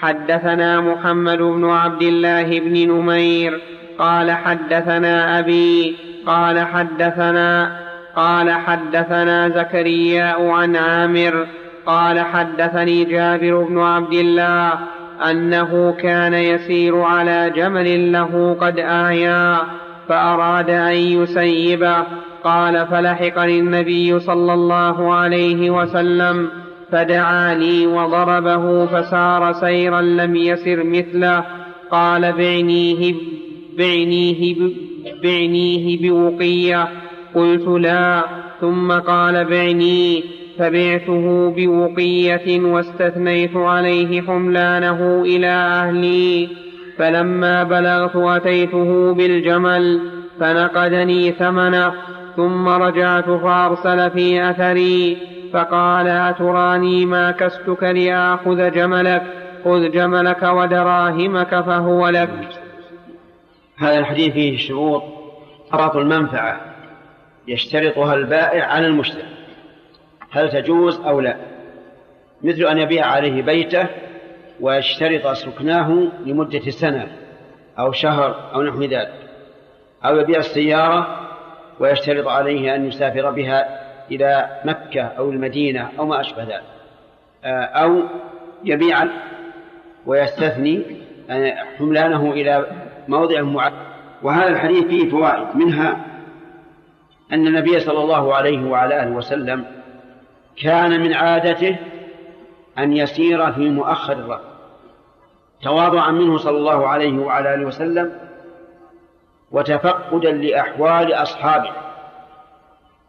حدثنا 0.00 0.80
محمد 0.80 1.38
بن 1.38 1.70
عبد 1.70 2.02
الله 2.02 2.60
بن 2.60 2.88
نمير. 2.92 3.60
قال 3.98 4.30
حدثنا 4.30 5.38
أبي 5.38 5.96
قال 6.26 6.58
حدثنا 6.58 7.78
قال 8.16 8.50
حدثنا 8.50 9.48
زكرياء 9.48 10.46
عن 10.46 10.76
عامر. 10.76 11.46
قال 11.86 12.20
حدثني 12.20 13.04
جابر 13.04 13.62
بن 13.62 13.78
عبد 13.78 14.14
الله 14.14 14.72
أنه 15.30 15.96
كان 16.02 16.34
يسير 16.34 17.00
على 17.00 17.52
جمل 17.56 18.12
له 18.12 18.56
قد 18.60 18.78
أعيا 18.78 19.58
فأراد 20.08 20.70
أن 20.70 20.94
يسيبه 20.94 22.04
قال 22.44 22.86
فلحقني 22.86 23.58
النبي 23.58 24.20
صلى 24.20 24.54
الله 24.54 25.14
عليه 25.14 25.70
وسلم 25.70 26.48
فدعا 26.92 27.54
لي 27.54 27.86
وضربه 27.86 28.86
فسار 28.86 29.52
سيرا 29.52 30.00
لم 30.00 30.36
يسر 30.36 30.84
مثله. 30.84 31.44
قال 31.90 32.32
بعنيه 32.32 33.14
بعنيه 33.78 34.56
بعنيه 35.22 36.10
بوقية 36.10 36.88
قلت 37.34 37.68
لا. 37.68 38.24
ثم 38.60 38.92
قال 38.92 39.44
بعنيه 39.44 40.22
فبعته 40.58 41.54
بوقية 41.56 42.60
واستثنيت 42.60 43.56
عليه 43.56 44.22
حملانه 44.22 45.22
إلى 45.22 45.46
أهلي. 45.46 46.48
فلما 46.98 47.62
بلغت 47.62 48.16
أتيته 48.16 49.14
بالجمل 49.14 50.10
فنقدني 50.40 51.32
ثمنه 51.32 51.94
ثم 52.36 52.68
رجعت 52.68 53.24
فأرسل 53.24 54.10
في 54.10 54.50
أثري 54.50 55.18
فقال 55.52 56.08
أتراني 56.08 57.06
ما 57.06 57.30
كستك 57.30 57.82
لآخذ 57.82 58.70
جملك؟ 58.70 59.22
خذ 59.64 59.90
جملك 59.90 60.42
ودراهمك 60.42 61.60
فهو 61.60 62.08
لك. 62.08 62.30
هذا 63.78 63.98
الحديث 63.98 64.32
فيه 64.32 64.58
شروط 64.58 65.02
شرط 65.72 65.96
المنفعة 65.96 66.60
يشترطها 67.48 68.14
البائع 68.14 68.64
على 68.64 68.86
المشتري 68.86 69.22
هل 70.30 70.50
تجوز 70.50 71.00
أو 71.00 71.20
لا؟ 71.20 71.36
مثل 72.42 72.64
أن 72.64 72.78
يبيع 72.78 73.06
عليه 73.06 73.42
بيته 73.42 73.86
ويشترط 74.60 75.26
سكناه 75.26 76.08
لمدة 76.26 76.70
سنة 76.70 77.08
أو 77.78 77.92
شهر 77.92 78.50
أو 78.54 78.62
نحو 78.62 78.82
ذلك. 78.82 79.14
أو 80.04 80.16
يبيع 80.16 80.38
السيارة 80.38 81.28
ويشترط 81.80 82.28
عليه 82.28 82.74
أن 82.74 82.86
يسافر 82.86 83.30
بها 83.30 83.80
إلى 84.10 84.60
مكة 84.64 85.02
أو 85.02 85.30
المدينة 85.30 85.88
أو 85.98 86.06
ما 86.06 86.20
أشبه 86.20 86.42
ذلك. 86.42 86.62
آه، 87.44 87.64
أو 87.64 88.02
يبيع 88.64 89.04
ويستثني 90.06 90.82
آه، 91.30 91.54
حملانه 91.78 92.32
إلى 92.32 92.66
موضع 93.08 93.42
معين. 93.42 93.72
وهذا 94.22 94.48
الحديث 94.48 94.84
فيه 94.84 95.10
فوائد 95.10 95.56
منها 95.56 96.04
أن 97.32 97.46
النبي 97.46 97.80
صلى 97.80 98.02
الله 98.02 98.34
عليه 98.34 98.70
وعلى 98.70 99.02
آله 99.02 99.10
وسلم 99.10 99.64
كان 100.62 101.00
من 101.00 101.14
عادته 101.14 101.76
أن 102.78 102.92
يسير 102.92 103.52
في 103.52 103.70
مؤخر 103.70 104.12
الركب 104.12 104.47
تواضعا 105.62 106.10
منه 106.10 106.36
صلى 106.36 106.58
الله 106.58 106.88
عليه 106.88 107.18
وعلى 107.18 107.54
آله 107.54 107.66
وسلم 107.66 108.12
وتفقدا 109.50 110.32
لأحوال 110.32 111.12
أصحابه 111.12 111.72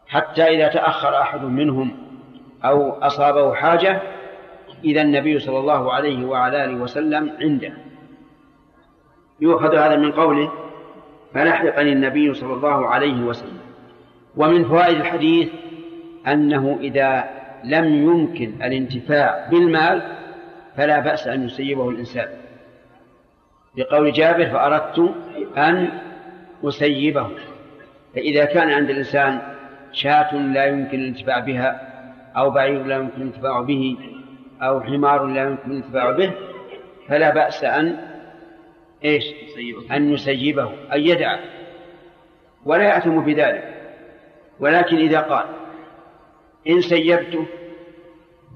حتى 0.08 0.44
إذا 0.44 0.68
تأخر 0.68 1.22
أحد 1.22 1.42
منهم 1.42 1.98
أو 2.66 2.92
أصابه 2.92 3.54
حاجة 3.54 4.02
إذا 4.84 5.02
النبي 5.02 5.40
صلى 5.40 5.60
الله 5.60 5.94
عليه 5.94 6.26
وعلى 6.26 6.64
آله 6.64 6.76
وسلم 6.76 7.32
عنده. 7.42 7.74
يؤخذ 9.42 9.76
هذا 9.76 9.96
من 9.96 10.12
قوله 10.12 10.52
فلحقني 11.34 11.94
النبي 11.94 12.34
صلى 12.34 12.54
الله 12.54 12.88
عليه 12.88 13.22
وسلم 13.22 13.60
ومن 14.38 14.66
فوائد 14.66 14.98
الحديث 14.98 15.50
أنه 16.28 16.78
إذا 16.82 17.30
لم 17.64 17.86
يمكن 17.86 18.54
الانتفاع 18.64 19.48
بالمال 19.52 20.02
فلا 20.78 21.00
بأس 21.00 21.28
أن 21.28 21.46
يسيبه 21.46 21.90
الإنسان. 21.90 22.28
بقول 23.80 24.12
جابر 24.12 24.46
فأردت 24.46 25.16
أن 25.58 25.90
أسيبه. 26.64 27.30
فإذا 28.16 28.46
كان 28.46 28.70
عند 28.70 28.90
الإنسان 28.90 29.42
شاة 29.92 30.36
لا 30.36 30.66
يمكن 30.66 31.00
الانتفاع 31.00 31.40
بها 31.40 31.82
أو 32.38 32.50
بعير 32.50 32.84
لا 32.84 32.96
يمكن 32.96 33.22
الانتفاع 33.22 33.62
به 33.62 33.98
أو 34.62 34.82
حمار 34.82 35.26
لا 35.26 35.44
يمكن 35.44 35.72
الانتفاع 35.72 36.12
به 36.12 36.32
فلا 37.08 37.34
بأس 37.34 37.64
أن 37.64 37.98
إيش؟ 39.06 39.24
أن 39.92 40.14
يسيبه 40.14 40.72
أن 40.94 41.00
يدعه. 41.00 41.40
ولا 42.66 42.84
يأثم 42.84 43.20
بذلك 43.20 43.76
ولكن 44.60 44.98
إذا 44.98 45.20
قال 45.20 45.46
إن 46.70 46.82
سيبته 46.82 47.46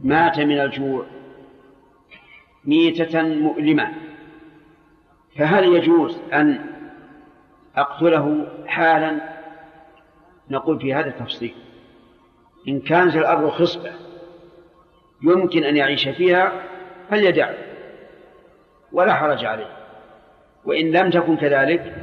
مات 0.04 0.40
من 0.40 0.60
الجوع 0.60 1.06
ميتة 2.66 3.22
مؤلمة. 3.22 3.94
فهل 5.38 5.76
يجوز 5.76 6.18
أن 6.34 6.66
أقتله 7.76 8.48
حالا؟ 8.68 9.20
نقول 10.50 10.80
في 10.80 10.94
هذا 10.94 11.08
التفصيل. 11.08 11.56
إن 12.68 12.80
كانت 12.80 13.16
الأرض 13.16 13.50
خصبة 13.50 13.92
يمكن 15.22 15.64
أن 15.64 15.78
يعيش 15.78 16.08
فيها 16.08 16.52
فليدع 17.10 17.50
ولا 18.92 19.14
حرج 19.14 19.46
عليه. 19.46 19.70
وإن 20.66 20.92
لم 20.92 21.10
تكن 21.10 21.38
كذلك 21.38 21.96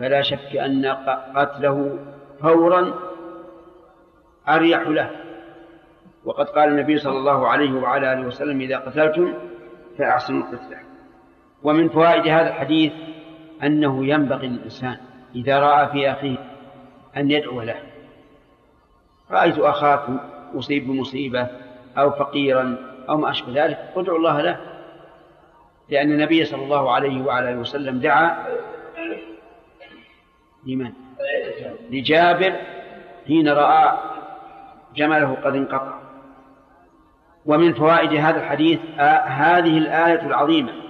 فلا 0.00 0.22
شك 0.22 0.56
أن 0.56 0.86
قتله 1.36 1.98
فورا 2.42 2.94
أريح 4.48 4.88
له. 4.88 5.10
وقد 6.24 6.46
قال 6.46 6.68
النبي 6.68 6.98
صلى 6.98 7.18
الله 7.18 7.48
عليه 7.48 7.72
وعلى 7.72 8.12
آله 8.12 8.26
وسلم 8.26 8.60
إذا 8.60 8.78
قتلتم 8.78 9.34
فأحسنوا 9.98 10.42
القتلة 10.42 10.89
ومن 11.62 11.88
فوائد 11.88 12.28
هذا 12.28 12.48
الحديث 12.48 12.92
أنه 13.62 14.06
ينبغي 14.06 14.46
للإنسان 14.46 14.96
إذا 15.34 15.58
رأى 15.58 15.88
في 15.88 16.10
أخيه 16.12 16.36
أن 17.16 17.30
يدعو 17.30 17.60
له. 17.62 17.76
رأيت 19.30 19.58
أخاك 19.58 20.00
أصيب 20.54 20.86
بمصيبة 20.86 21.46
أو 21.98 22.10
فقيرا 22.10 22.76
أو 23.08 23.16
ما 23.16 23.30
أشبه 23.30 23.64
ذلك 23.64 23.78
ادعو 23.96 24.16
الله 24.16 24.40
له. 24.40 24.60
لأن 25.88 26.12
النبي 26.12 26.44
صلى 26.44 26.64
الله 26.64 26.92
عليه 26.92 27.22
وعلى 27.22 27.50
آله 27.50 27.58
وسلم 27.58 28.00
دعا 28.00 28.46
لمن؟ 30.66 30.92
لجابر 31.90 32.52
حين 33.26 33.48
رأى 33.48 33.98
جمله 34.96 35.36
قد 35.44 35.56
انقطع. 35.56 36.00
ومن 37.46 37.74
فوائد 37.74 38.12
هذا 38.12 38.38
الحديث 38.40 38.80
آه 38.98 39.20
هذه 39.24 39.78
الآية 39.78 40.26
العظيمة 40.26 40.89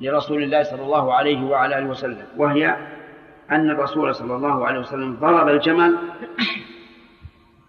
لرسول 0.00 0.42
الله 0.42 0.62
صلى 0.62 0.82
الله 0.82 1.14
عليه 1.14 1.44
وعلى 1.44 1.78
آله 1.78 1.86
وسلم 1.86 2.26
وهي 2.36 2.76
أن 3.50 3.70
الرسول 3.70 4.14
صلى 4.14 4.34
الله 4.36 4.66
عليه 4.66 4.80
وسلم 4.80 5.16
ضرب 5.20 5.48
الجمل 5.48 5.98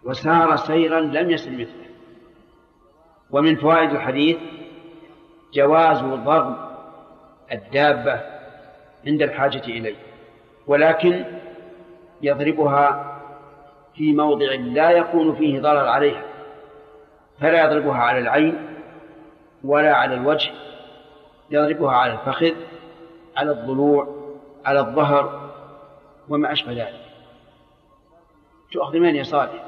وسار 0.03 0.55
سيرا 0.55 0.99
لم 0.99 1.29
يسر 1.29 1.51
مثله. 1.51 1.89
ومن 3.31 3.55
فوائد 3.55 3.89
الحديث 3.91 4.37
جواز 5.53 6.01
ضرب 6.01 6.55
الدابة 7.51 8.21
عند 9.07 9.21
الحاجة 9.21 9.63
إليه 9.63 9.95
ولكن 10.67 11.25
يضربها 12.21 13.15
في 13.95 14.13
موضع 14.13 14.45
لا 14.53 14.91
يكون 14.91 15.35
فيه 15.35 15.59
ضرر 15.61 15.87
عليها 15.87 16.23
فلا 17.39 17.63
يضربها 17.65 17.97
على 17.97 18.19
العين 18.19 18.57
ولا 19.63 19.93
على 19.95 20.13
الوجه 20.13 20.51
يضربها 21.51 21.91
على 21.91 22.13
الفخذ 22.13 22.53
على 23.37 23.51
الضلوع 23.51 24.19
على 24.65 24.79
الظهر 24.79 25.51
وما 26.29 26.51
أشبه 26.51 26.71
ذلك. 26.71 26.99
تؤخذ 28.71 28.97
من 28.97 29.23
صالح؟ 29.23 29.65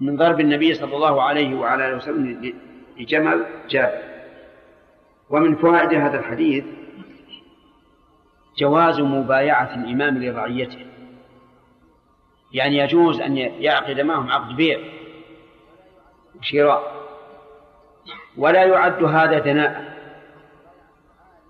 من 0.00 0.16
ضرب 0.16 0.40
النبي 0.40 0.74
صلى 0.74 0.96
الله 0.96 1.22
عليه 1.22 1.54
وعلى 1.54 1.88
آله 1.88 1.96
وسلم 1.96 2.54
لجمل 2.98 3.46
جابر. 3.68 4.02
ومن 5.30 5.56
فوائد 5.56 5.94
هذا 5.94 6.18
الحديث 6.18 6.64
جواز 8.58 9.00
مبايعة 9.00 9.74
الإمام 9.74 10.22
لرعيته. 10.22 10.86
يعني 12.52 12.76
يجوز 12.76 13.20
أن 13.20 13.36
يعقد 13.36 14.00
معهم 14.00 14.30
عقد 14.30 14.56
بيع 14.56 14.78
وشراء. 16.38 17.02
ولا 18.36 18.64
يعد 18.64 19.04
هذا 19.04 19.38
دناء 19.38 19.91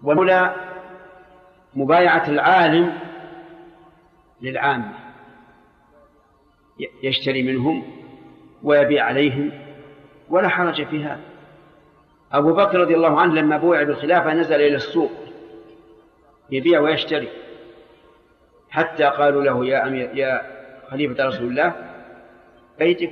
ولا 0.02 0.54
مبايعة 1.74 2.28
العالم 2.28 2.98
للعامة. 4.42 4.92
يشتري 7.02 7.42
منهم 7.42 7.84
ويبيع 8.62 9.04
عليهم 9.04 9.50
ولا 10.28 10.48
حرج 10.48 10.86
في 10.86 11.04
هذا. 11.04 11.20
أبو 12.32 12.52
بكر 12.52 12.80
رضي 12.80 12.94
الله 12.94 13.20
عنه 13.20 13.34
لما 13.34 13.56
بوع 13.56 13.82
بالخلافة 13.82 14.34
نزل 14.34 14.54
إلى 14.54 14.76
السوق 14.76 15.12
يبيع 16.50 16.80
ويشتري. 16.80 17.28
حتى 18.70 19.04
قالوا 19.04 19.42
له 19.42 19.66
يا 19.66 19.86
أمير 19.86 20.10
يا 20.14 20.42
خليفة 20.90 21.26
رسول 21.26 21.46
الله 21.46 21.74
بيتك 22.78 23.10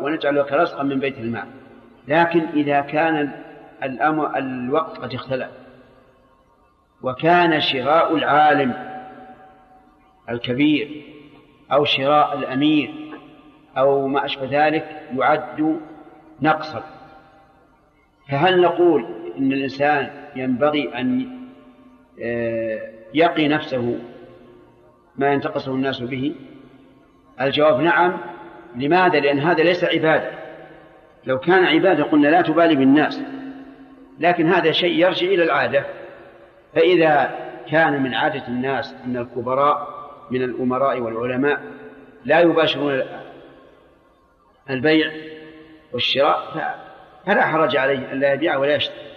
ونجعل 0.00 0.38
لك 0.38 0.52
رزقا 0.52 0.82
من 0.82 0.98
بيت 0.98 1.18
المال. 1.18 1.48
لكن 2.08 2.40
إذا 2.40 2.80
كان 2.80 3.32
الأمر 3.82 4.36
الوقت 4.36 4.98
قد 4.98 5.14
اختلف. 5.14 5.50
وكان 7.02 7.60
شراء 7.60 8.16
العالم 8.16 8.74
الكبير 10.30 11.02
أو 11.72 11.84
شراء 11.84 12.38
الأمير 12.38 12.94
أو 13.78 14.06
ما 14.06 14.24
أشبه 14.24 14.66
ذلك 14.66 15.02
يعد 15.16 15.80
نقصا. 16.42 16.84
فهل 18.28 18.60
نقول 18.60 19.06
إن 19.38 19.52
الإنسان 19.52 20.10
ينبغي 20.36 21.00
أن 21.00 21.38
آه، 22.22 22.80
يقي 23.14 23.48
نفسه 23.48 23.98
ما 25.16 25.32
ينتقصه 25.32 25.74
الناس 25.74 26.02
به؟ 26.02 26.34
الجواب 27.40 27.80
نعم. 27.80 28.16
لماذا؟ 28.76 29.20
لأن 29.20 29.38
هذا 29.38 29.62
ليس 29.62 29.84
عبادة. 29.84 30.30
لو 31.26 31.38
كان 31.38 31.64
عبادة 31.64 32.04
قلنا 32.04 32.28
لا 32.28 32.42
تبالي 32.42 32.76
بالناس 32.76 33.20
لكن 34.20 34.52
هذا 34.52 34.72
شيء 34.72 34.92
يرجع 34.92 35.26
إلى 35.26 35.44
العادة. 35.44 35.84
فإذا 36.78 37.34
كان 37.70 38.02
من 38.02 38.14
عادة 38.14 38.48
الناس 38.48 38.94
أن 39.04 39.16
الكبراء 39.16 39.88
من 40.30 40.42
الأمراء 40.42 41.00
والعلماء 41.00 41.60
لا 42.24 42.40
يباشرون 42.40 43.02
البيع 44.70 45.12
والشراء 45.92 46.78
فلا 47.26 47.46
حرج 47.46 47.76
عليه 47.76 48.12
أن 48.12 48.20
لا 48.20 48.32
يبيع 48.32 48.56
ولا 48.56 48.74
يشتري 48.74 49.08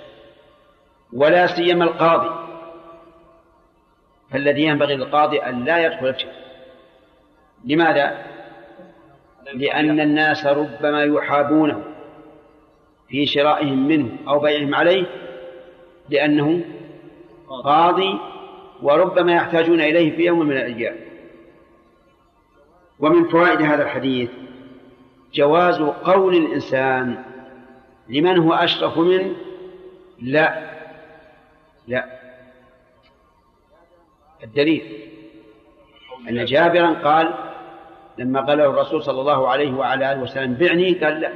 ولا 1.14 1.48
سيما 1.48 1.84
القاضي 1.84 2.30
فالذي 4.32 4.64
ينبغي 4.64 4.96
للقاضي 4.96 5.40
أن 5.40 5.66
لا 5.66 5.86
يدخل 5.86 6.08
الشرك 6.08 6.36
لماذا؟ 7.66 8.26
لأن 9.54 10.00
الناس 10.00 10.46
ربما 10.46 11.04
يحابونه 11.04 11.84
في 13.10 13.26
شرائهم 13.26 13.88
منه 13.88 14.10
أو 14.28 14.40
بيعهم 14.40 14.76
عليه 14.76 15.06
لأنه 16.10 16.62
قاضي 17.64 18.18
وربما 18.82 19.34
يحتاجون 19.34 19.82
إليه 19.82 20.16
في 20.16 20.22
يوم 20.26 20.40
من 20.40 20.58
الأيام. 20.58 20.96
ومن 23.00 23.28
فوائد 23.28 23.62
هذا 23.62 23.84
الحديث 23.84 24.30
جواز 25.34 25.82
قول 25.82 26.36
الإنسان 26.36 27.24
لمن 28.10 28.38
هو 28.38 28.54
أشرف 28.54 28.98
منه 28.98 29.36
لا. 30.22 30.72
لا. 31.88 32.06
الدليل 34.44 34.82
أن 36.30 36.46
جابرا 36.46 36.94
قال 36.94 37.34
لما 38.18 38.42
قال 38.42 38.58
له 38.58 38.66
الرسول 38.66 39.04
صلى 39.04 39.22
الله 39.22 39.48
عليه 39.48 39.74
وعلى 39.74 40.12
آله 40.12 40.22
وسلم 40.22 40.54
بعني 40.54 40.94
قال 40.94 41.22
لا. 41.22 41.32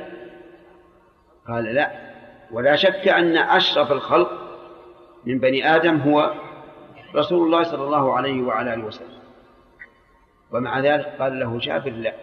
قال 1.47 1.63
لا. 1.63 1.91
ولا 2.51 2.75
شك 2.75 3.07
أن 3.07 3.37
أشرف 3.37 3.91
الخلق 3.91 4.44
من 5.25 5.39
بني 5.39 5.75
آدم 5.75 5.97
هو 5.97 6.33
رسول 7.15 7.45
الله 7.45 7.63
صلى 7.63 7.83
الله 7.83 8.13
عليه 8.17 8.41
وعلى 8.41 8.73
آله 8.73 8.85
وسلم. 8.85 9.19
ومع 10.51 10.79
ذلك 10.79 11.05
قال 11.19 11.39
له 11.39 11.59
جابر 11.59 11.91
لا. 11.91 12.13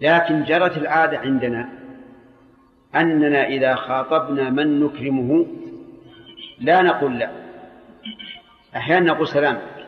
لكن 0.00 0.44
جرت 0.44 0.76
العادة 0.76 1.18
عندنا 1.18 1.68
أننا 2.94 3.46
إذا 3.46 3.74
خاطبنا 3.74 4.50
من 4.50 4.80
نكرمه 4.80 5.46
لا 6.58 6.82
نقول 6.82 7.18
لا. 7.18 7.30
أحيانا 8.76 9.12
نقول 9.12 9.28
سلامك 9.28 9.86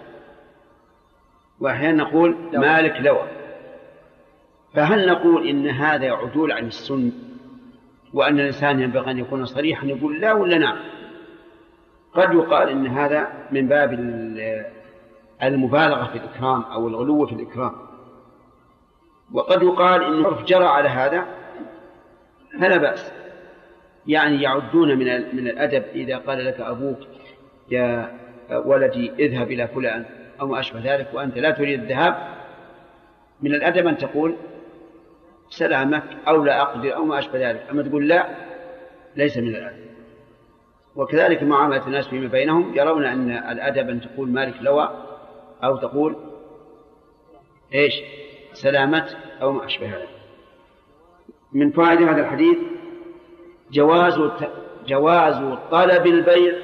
وأحيانا 1.61 2.03
نقول 2.03 2.37
مالك 2.53 3.01
لوى 3.01 3.29
فهل 4.75 5.09
نقول 5.09 5.49
إن 5.49 5.69
هذا 5.69 6.13
عدول 6.13 6.53
عن 6.53 6.67
السنة؟ 6.67 7.13
وأن 8.15 8.41
الإنسان 8.41 8.81
ينبغي 8.81 9.11
أن 9.11 9.19
يكون 9.19 9.45
صريحا 9.45 9.87
يقول 9.87 10.21
لا 10.21 10.33
ولا 10.33 10.59
نعم. 10.59 10.77
قد 12.13 12.35
يقال 12.35 12.69
إن 12.69 12.87
هذا 12.87 13.29
من 13.51 13.69
باب 13.69 13.93
المبالغة 15.43 16.05
في 16.05 16.19
الإكرام 16.19 16.63
أو 16.63 16.89
الغلو 16.89 17.27
في 17.27 17.33
الإكرام. 17.33 17.73
وقد 19.33 19.63
يقال 19.63 20.03
إن 20.03 20.13
العرف 20.13 20.45
جرى 20.45 20.65
على 20.65 20.89
هذا 20.89 21.27
فلا 22.61 22.77
بأس. 22.77 23.13
يعني 24.07 24.43
يعدون 24.43 24.89
من 24.89 25.37
من 25.37 25.49
الأدب 25.49 25.85
إذا 25.95 26.17
قال 26.17 26.45
لك 26.45 26.61
أبوك 26.61 26.99
يا 27.71 28.19
ولدي 28.51 29.13
اذهب 29.19 29.51
إلى 29.51 29.69
فلان 29.69 30.05
أو 30.41 30.47
ما 30.47 30.61
أشبه 30.61 30.95
ذلك 30.95 31.09
وأنت 31.15 31.39
لا 31.39 31.51
تريد 31.51 31.83
الذهاب. 31.83 32.17
من 33.43 33.55
الأدب 33.55 33.87
أن 33.87 33.99
تقول 33.99 34.37
سلامك 35.59 36.03
أو 36.29 36.45
لا 36.45 36.63
أقدر 36.63 36.95
أو 36.95 37.05
ما 37.05 37.19
أشبه 37.19 37.51
ذلك. 37.51 37.67
أما 37.71 37.83
تقول 37.83 38.09
لا 38.09 38.29
ليس 39.17 39.39
من 39.39 39.49
الأدب. 39.49 39.85
وكذلك 40.97 41.43
معاملة 41.43 41.87
الناس 41.87 42.09
فيما 42.09 42.29
بينهم 42.29 42.75
يرون 42.77 43.05
أن 43.05 43.31
الأدب 43.31 43.91
أن 43.91 44.01
تقول 44.01 44.29
مالك 44.29 44.55
لوى 44.61 44.89
أو 45.65 45.77
تقول 45.77 46.17
إيش؟ 47.75 47.95
سلامت 48.53 49.17
أو 49.43 49.53
ما 49.53 49.65
أشبه 49.65 49.87
ذلك. 49.87 50.09
من 51.53 51.71
فوائد 51.71 52.03
هذا 52.03 52.21
الحديث 52.21 52.59
جواز 53.73 54.21
جواز 54.87 55.59
طلب 55.71 56.07
البيع 56.07 56.55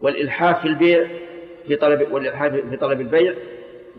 والإلحاف 0.00 0.60
في 0.60 0.68
البيع 0.68 1.08
في 1.66 1.76
طلب 1.76 2.12
والإلحاف 2.12 2.52
في 2.52 2.76
طلب 2.76 3.00
البيع 3.00 3.34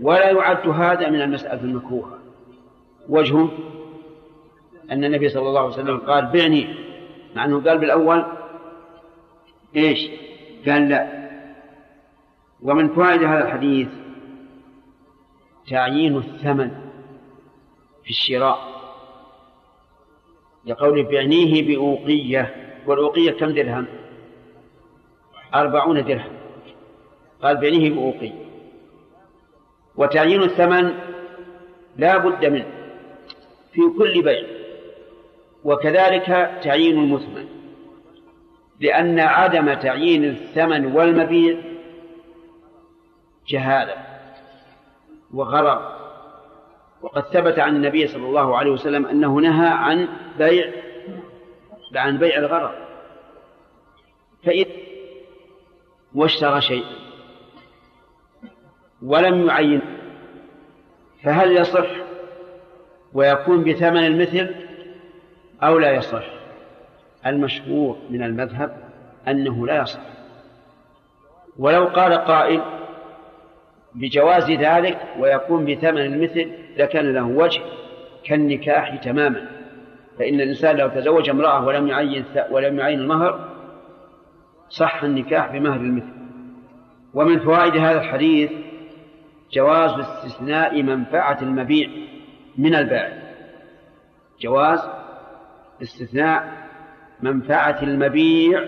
ولا 0.01 0.29
يعد 0.31 0.67
هذا 0.67 1.09
من 1.09 1.21
المسألة 1.21 1.61
المكروهة. 1.63 2.18
وجهه 3.09 3.51
أن 4.91 5.03
النبي 5.03 5.29
صلى 5.29 5.47
الله 5.47 5.61
عليه 5.61 5.73
وسلم 5.73 5.97
قال 5.97 6.25
بعني 6.25 6.75
مع 7.35 7.45
أنه 7.45 7.63
قال 7.63 7.77
بالأول 7.77 8.25
إيش؟ 9.75 10.09
قال 10.67 10.89
لا. 10.89 11.29
ومن 12.61 12.87
فوائد 12.87 13.23
هذا 13.23 13.47
الحديث 13.47 13.87
تعيين 15.69 16.17
الثمن 16.17 16.69
في 18.03 18.09
الشراء. 18.09 18.59
لقول 20.65 21.03
بعنيه 21.03 21.67
بأوقية 21.67 22.75
والأوقية 22.87 23.31
كم 23.31 23.49
درهم؟ 23.49 23.87
أربعون 25.55 26.03
درهم. 26.03 26.31
قال 27.41 27.57
بعنيه 27.57 27.89
بأوقية. 27.89 28.45
وتعيين 29.95 30.43
الثمن 30.43 30.93
لا 31.97 32.17
بد 32.17 32.45
منه. 32.45 32.78
في 33.73 33.81
كل 33.97 34.21
بيع. 34.21 34.43
وكذلك 35.63 36.59
تعيين 36.63 36.97
المثمن. 36.97 37.45
لأن 38.79 39.19
عدم 39.19 39.73
تعيين 39.73 40.25
الثمن 40.25 40.85
والمبيع 40.85 41.57
جهالة 43.47 43.95
وغرر. 45.33 45.99
وقد 47.01 47.23
ثبت 47.23 47.59
عن 47.59 47.75
النبي 47.75 48.07
صلى 48.07 48.25
الله 48.25 48.57
عليه 48.57 48.71
وسلم 48.71 49.05
أنه 49.05 49.35
نهى 49.35 49.67
عن 49.67 50.07
بيع 50.37 50.71
عن 51.95 52.17
بيع 52.17 52.37
الغرر. 52.37 52.89
فإذ 54.43 54.67
واشترى 56.15 56.61
شيئا 56.61 56.95
ولم 59.01 59.47
يعين 59.47 59.81
فهل 61.23 61.57
يصح 61.57 62.08
ويكون 63.13 63.63
بثمن 63.63 64.05
المثل 64.05 64.55
أو 65.63 65.79
لا 65.79 65.91
يصح. 65.91 66.23
المشهور 67.25 67.97
من 68.09 68.23
المذهب 68.23 68.77
أنه 69.27 69.67
لا 69.67 69.81
يصح. 69.81 69.99
ولو 71.59 71.85
قال 71.85 72.13
قائل 72.13 72.61
بجواز 73.95 74.51
ذلك 74.51 74.97
ويكون 75.19 75.65
بثمن 75.65 76.01
المثل 76.01 76.51
لكان 76.77 77.13
له 77.13 77.27
وجه 77.27 77.61
كالنكاح 78.25 78.95
تماما. 78.95 79.49
فإن 80.19 80.41
الإنسان 80.41 80.77
لو 80.77 80.87
تزوج 80.87 81.29
امرأة 81.29 81.65
ولم 81.65 81.87
يعين 81.87 82.25
ولم 82.51 82.79
يعين 82.79 82.99
المهر 82.99 83.49
صح 84.69 85.03
النكاح 85.03 85.51
بمهر 85.51 85.79
المثل. 85.79 86.19
ومن 87.13 87.39
فوائد 87.39 87.77
هذا 87.77 88.01
الحديث 88.01 88.51
جواز 89.53 89.91
استثناء 89.91 90.83
منفعة 90.83 91.37
المبيع. 91.41 91.89
من 92.59 92.75
البائع 92.75 93.17
جواز 94.41 94.79
استثناء 95.81 96.67
منفعة 97.21 97.81
المبيع 97.81 98.67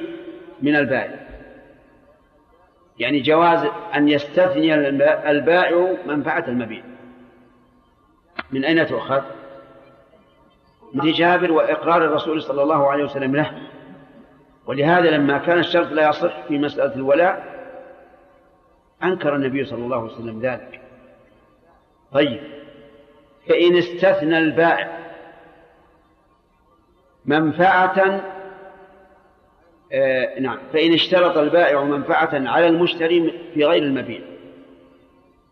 من 0.61 0.75
البائع. 0.75 1.19
يعني 2.99 3.21
جواز 3.21 3.69
أن 3.95 4.07
يستثني 4.07 4.75
البائع 5.29 5.97
منفعة 6.05 6.45
المبيع. 6.47 6.83
من 8.51 8.65
أين 8.65 8.87
تؤخذ؟ 8.87 9.21
من 10.93 11.11
جابر 11.11 11.51
وإقرار 11.51 12.05
الرسول 12.05 12.41
صلى 12.41 12.63
الله 12.63 12.91
عليه 12.91 13.03
وسلم 13.03 13.35
له. 13.35 13.61
ولهذا 14.65 15.09
لما 15.11 15.37
كان 15.37 15.59
الشرط 15.59 15.91
لا 15.91 16.09
يصح 16.09 16.41
في 16.47 16.57
مسألة 16.57 16.95
الولاء 16.95 17.61
أنكر 19.03 19.35
النبي 19.35 19.65
صلى 19.65 19.83
الله 19.83 20.01
عليه 20.01 20.13
وسلم 20.13 20.39
ذلك. 20.41 20.81
طيب. 22.11 22.60
فإن 23.51 23.77
استثنى 23.77 24.37
البائع 24.37 24.99
منفعة 27.25 28.21
آه 29.93 30.39
نعم 30.39 30.59
فإن 30.73 30.93
اشترط 30.93 31.37
البائع 31.37 31.83
منفعة 31.83 32.29
على 32.33 32.67
المشتري 32.67 33.39
في 33.53 33.65
غير 33.65 33.83
المبيع. 33.83 34.21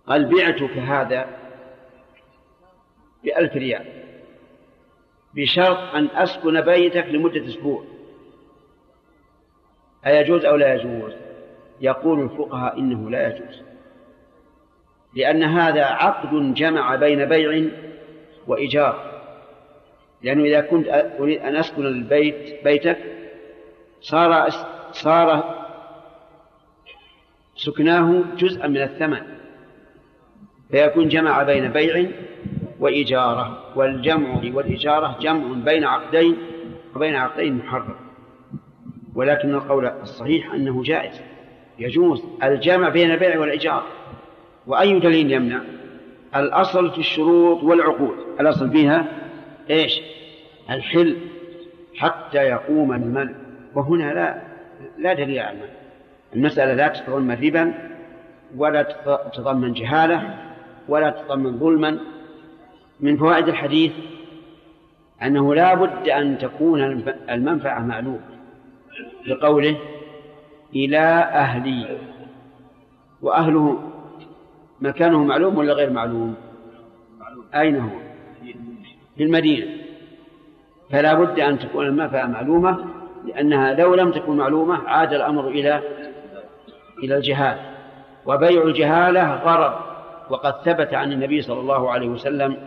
قال 0.07 0.25
بعتك 0.25 0.77
هذا 0.77 1.27
بألف 3.23 3.53
ريال 3.53 3.85
بشرط 5.33 5.95
أن 5.95 6.07
أسكن 6.13 6.61
بيتك 6.61 7.05
لمدة 7.05 7.45
أسبوع. 7.45 7.83
أيجوز 10.07 10.45
أو 10.45 10.55
لا 10.55 10.73
يجوز؟ 10.73 11.13
يقول 11.81 12.23
الفقهاء 12.23 12.79
إنه 12.79 13.09
لا 13.09 13.27
يجوز. 13.27 13.68
لأن 15.15 15.43
هذا 15.43 15.83
عقد 15.83 16.53
جمع 16.53 16.95
بين 16.95 17.25
بيع 17.25 17.69
وإيجار. 18.47 19.09
لأنه 20.23 20.43
إذا 20.43 20.61
كنت 20.61 20.87
أريد 21.19 21.41
أن 21.41 21.55
أسكن 21.55 21.85
البيت 21.85 22.63
بيتك 22.63 22.97
صار 24.01 24.49
صار 24.91 25.55
سكناه 27.55 28.23
جزءا 28.37 28.67
من 28.67 28.81
الثمن 28.81 29.21
فيكون 30.71 31.07
جمع 31.07 31.43
بين 31.43 31.71
بيع 31.71 32.05
وإجارة 32.79 33.63
والجمع 33.75 34.41
والإجارة 34.53 35.17
جمع 35.21 35.53
بين 35.65 35.83
عقدين 35.83 36.37
وبين 36.95 37.15
عقدين 37.15 37.57
محرم. 37.57 37.95
ولكن 39.15 39.55
القول 39.55 39.85
الصحيح 39.85 40.53
أنه 40.53 40.83
جائز 40.83 41.21
يجوز 41.79 42.23
الجمع 42.43 42.89
بين 42.89 43.11
البيع 43.11 43.39
والإيجار. 43.39 43.83
وأي 44.69 44.99
دليل 44.99 45.31
يمنع؟ 45.31 45.61
الأصل 46.35 46.91
في 46.91 46.97
الشروط 46.97 47.63
والعقود. 47.63 48.15
الأصل 48.39 48.71
فيها 48.71 49.05
إيش؟ 49.69 50.01
الحل 50.69 51.17
حتى 51.95 52.37
يقوم 52.37 52.93
المنع 52.93 53.33
وهنا 53.75 54.13
لا 54.13 54.41
لا 54.97 55.13
دليل 55.13 55.39
على 55.39 55.51
المنع 55.51 55.69
المسألة 56.35 56.73
لا 56.73 56.87
تتضمن 56.87 57.31
ربا 57.43 57.73
ولا 58.57 58.81
تتضمن 59.33 59.73
جهالة 59.73 60.37
ولا 60.87 61.09
تتضمن 61.09 61.59
ظلما. 61.59 61.99
من 62.99 63.17
فوائد 63.17 63.47
الحديث 63.47 63.91
أنه 65.23 65.55
لا 65.55 65.73
بد 65.73 66.09
أن 66.09 66.37
تكون 66.37 66.81
المنفعة 67.29 67.79
معلومة 67.79 68.19
لقوله 69.27 69.77
إلى 70.75 70.99
أهلي 71.33 71.97
وأهله 73.21 73.88
مكانه 74.81 75.23
معلوم 75.23 75.57
ولا 75.57 75.73
غير 75.73 75.89
معلوم؟ 75.89 76.35
أين 77.55 77.75
هو؟ 77.75 77.89
في 79.17 79.23
المدينة. 79.23 79.67
فلا 80.91 81.13
بد 81.13 81.39
أن 81.39 81.59
تكون 81.59 81.85
المنفعة 81.85 82.27
معلومة 82.27 82.85
لأنها 83.25 83.73
لو 83.73 83.95
لم 83.95 84.11
تكن 84.11 84.37
معلومة 84.37 84.89
عاد 84.89 85.13
الأمر 85.13 85.47
إلى 85.47 85.81
إلى 87.03 87.17
الجهالة 87.17 87.61
وبيع 88.25 88.63
الجهالة 88.63 89.33
غرض. 89.33 89.73
وقد 90.29 90.53
ثبت 90.61 90.93
عن 90.93 91.11
النبي 91.11 91.41
صلى 91.41 91.59
الله 91.59 91.91
عليه 91.91 92.07
وسلم 92.09 92.57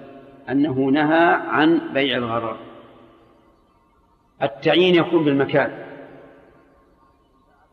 أنه 0.51 0.73
نهى 0.73 1.41
عن 1.49 1.81
بيع 1.95 2.17
الغرر. 2.17 2.57
التعيين 4.43 4.95
يكون 4.95 5.25
بالمكان. 5.25 5.71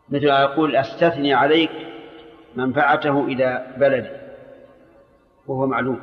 مثل 0.10 0.26
يقول 0.26 0.76
أستثني 0.76 1.34
عليك 1.34 1.72
منفعته 2.56 3.26
إلى 3.26 3.76
بلدي. 3.78 4.29
وهو 5.50 5.68
معلوم. 5.68 6.02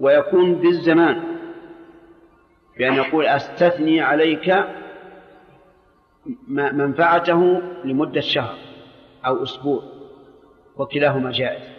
ويكون 0.00 0.54
بالزمان 0.54 1.22
بأن 2.78 2.94
يقول 2.94 3.26
أستثني 3.26 4.00
عليك 4.00 4.54
منفعته 6.48 7.62
لمدة 7.84 8.20
شهر 8.20 8.58
أو 9.26 9.42
أسبوع 9.42 9.82
وكلاهما 10.76 11.30
جائز. 11.32 11.76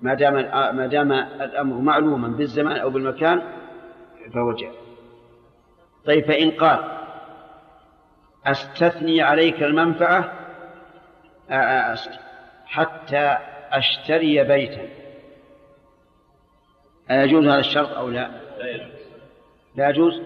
ما 0.00 0.14
دام 0.14 0.34
ما 0.76 0.86
دام 0.86 1.12
الأمر 1.12 1.80
معلوما 1.80 2.28
بالزمان 2.28 2.76
أو 2.76 2.90
بالمكان 2.90 3.42
فهو 4.34 4.52
جائز. 4.52 4.74
طيب 6.04 6.24
فإن 6.24 6.50
قال 6.50 6.98
أستثني 8.46 9.22
عليك 9.22 9.62
المنفعة 9.62 10.32
حتى 12.66 13.38
أشتري 13.72 14.44
بيتا. 14.44 14.88
أيجوز 17.10 17.44
هذا 17.44 17.58
الشرط 17.58 17.88
أو 17.88 18.08
لا؟ 18.08 18.30
لا 19.76 19.88
يجوز. 19.88 20.22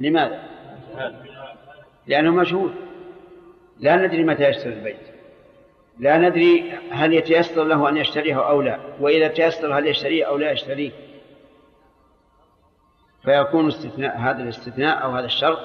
لماذا؟ 0.00 0.42
لأنه 2.06 2.30
مشهور. 2.30 2.72
لا 3.80 3.96
ندري 3.96 4.24
متى 4.24 4.48
يشتري 4.48 4.72
البيت. 4.72 4.96
لا 5.98 6.18
ندري 6.18 6.72
هل 6.90 7.12
يتيسر 7.12 7.64
له 7.64 7.88
أن 7.88 7.96
يشتريه 7.96 8.48
أو 8.48 8.62
لا. 8.62 8.78
وإذا 9.00 9.28
تيسر 9.28 9.78
هل 9.78 9.86
يشتريه 9.86 10.24
أو 10.24 10.36
لا 10.36 10.50
يشتريه. 10.50 10.90
فيكون 13.24 13.68
استثناء 13.68 14.18
هذا 14.18 14.42
الاستثناء 14.42 15.04
أو 15.04 15.10
هذا 15.10 15.26
الشرط 15.26 15.58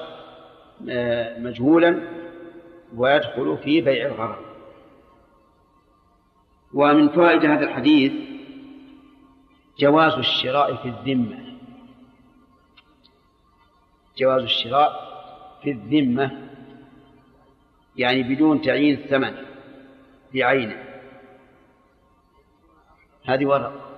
آه، 0.90 1.38
مجهولا 1.38 2.00
ويدخل 2.96 3.58
في 3.64 3.80
بيع 3.80 4.06
الغرض. 4.06 4.44
ومن 6.74 7.08
فوائد 7.08 7.44
هذا 7.44 7.64
الحديث 7.64 8.27
جواز 9.78 10.12
الشراء 10.12 10.76
في 10.76 10.88
الذمة. 10.88 11.38
جواز 14.18 14.42
الشراء 14.42 14.92
في 15.62 15.70
الذمة 15.70 16.48
يعني 17.96 18.22
بدون 18.22 18.62
تعيين 18.62 18.98
الثمن 18.98 19.34
بعينه. 20.34 20.84
هذه 23.24 23.46
ورقة 23.46 23.88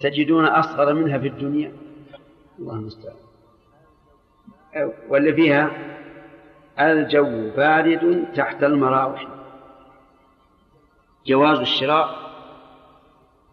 تجدون 0.00 0.44
أصغر 0.44 0.94
منها 0.94 1.18
في 1.18 1.28
الدنيا. 1.28 1.72
الله 2.58 2.74
المستعان. 2.74 3.16
واللي 5.08 5.32
فيها 5.32 5.70
الجو 6.78 7.50
بارد 7.56 8.32
تحت 8.34 8.64
المراوح. 8.64 9.28
جواز 11.26 11.58
الشراء 11.58 12.28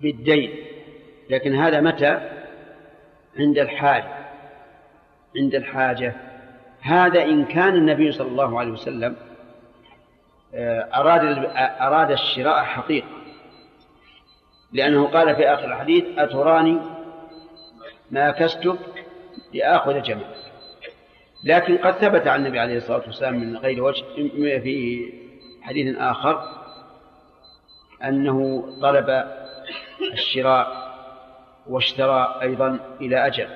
بالدين. 0.01 0.64
لكن 1.29 1.55
هذا 1.55 1.81
متى؟ 1.81 2.29
عند 3.39 3.57
الحاجة. 3.57 4.13
عند 5.37 5.55
الحاجة. 5.55 6.13
هذا 6.81 7.23
إن 7.23 7.45
كان 7.45 7.75
النبي 7.75 8.11
صلى 8.11 8.27
الله 8.27 8.59
عليه 8.59 8.71
وسلم 8.71 9.15
آه، 10.55 10.89
أراد 10.93 11.21
أراد 11.81 12.11
الشراء 12.11 12.63
حقيقة. 12.63 13.07
لأنه 14.73 15.07
قال 15.07 15.35
في 15.35 15.53
آخر 15.53 15.65
الحديث 15.65 16.03
أتراني 16.17 16.77
ما 18.11 18.31
كستك 18.31 18.77
لآخذ 19.53 20.01
جمال 20.01 20.35
لكن 21.43 21.77
قد 21.77 21.93
ثبت 21.93 22.27
عن 22.27 22.39
النبي 22.39 22.59
عليه 22.59 22.77
الصلاة 22.77 23.03
والسلام 23.07 23.39
من 23.39 23.57
غير 23.57 23.83
وجه 23.83 24.03
في 24.59 25.09
حديث 25.61 25.97
آخر 25.97 26.43
أنه 28.03 28.67
طلب 28.81 29.25
الشراء 30.13 30.84
واشترى 31.67 32.39
أيضا 32.41 32.79
إلى 33.01 33.27
أجل. 33.27 33.47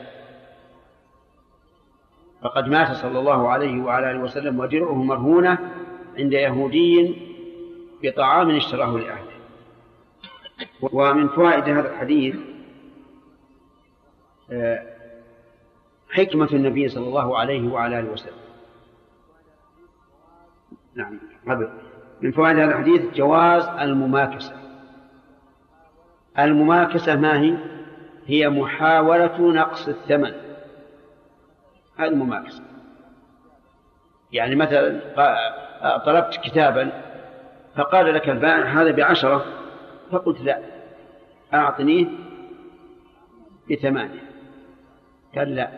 فقد 2.42 2.68
مات 2.68 2.96
صلى 2.96 3.20
الله 3.20 3.50
عليه 3.50 3.82
وعلى 3.82 4.12
آله 4.12 4.20
وسلم 4.20 4.60
ودرعه 4.60 5.04
مرهونة 5.04 5.72
عند 6.18 6.34
يهودي 6.34 7.16
بطعام 8.04 8.56
اشتراه 8.56 8.98
لأهله. 8.98 9.30
ومن 10.82 11.28
فوائد 11.28 11.64
هذا 11.64 11.92
الحديث 11.92 12.36
آه، 14.52 14.84
حكمة 16.10 16.50
النبي 16.54 16.90
صلى 16.90 17.08
الله 17.08 17.38
عليه 17.38 17.72
وعلى 17.72 18.00
آله 18.00 18.10
وسلم. 18.10 18.40
نعم 20.96 21.20
قبل 21.50 21.70
من 22.22 22.32
فوائد 22.32 22.60
هذا 22.60 22.72
الحديث 22.72 23.02
جواز 23.14 23.64
المماكسة. 23.66 24.54
المماكسة 26.40 27.16
ما 27.16 27.42
هي؟ 27.42 27.58
هي 28.30 28.50
محاولة 28.50 29.42
نقص 29.42 29.88
الثمن. 29.88 30.32
هذه 31.98 32.08
المماكسة 32.08 32.64
يعني 34.32 34.56
مثلا 34.56 35.00
طلبت 36.06 36.40
كتابا 36.44 36.92
فقال 37.76 38.14
لك 38.14 38.30
البائع 38.30 38.82
هذا 38.82 38.92
بعشرة 38.92 39.46
فقلت 40.12 40.42
لا 40.42 40.60
أعطنيه 41.54 42.08
بثمانية. 43.72 44.24
قال 45.36 45.56
لا. 45.56 45.70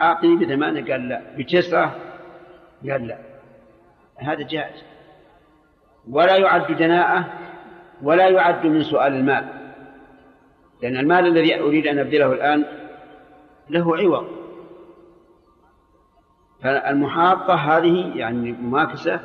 أعطني 0.00 0.36
بثمانية 0.36 0.92
قال 0.92 1.08
لا. 1.08 1.22
بتسعة 1.38 1.94
قال 2.90 3.06
لا. 3.06 3.18
هذا 4.16 4.42
جائز. 4.42 4.84
ولا 6.10 6.36
يعد 6.36 6.72
دناءة 6.72 7.24
ولا 8.02 8.28
يعد 8.28 8.66
من 8.66 8.82
سؤال 8.82 9.12
المال. 9.12 9.63
لأن 10.84 10.96
المال 10.96 11.26
الذي 11.26 11.60
أريد 11.60 11.86
أن 11.86 11.98
أبذله 11.98 12.32
الآن 12.32 12.64
له 13.70 13.96
عوض. 13.96 14.28
فالمحاطة 16.62 17.54
هذه 17.54 18.16
يعني 18.16 18.52
مماكسة 18.52 19.20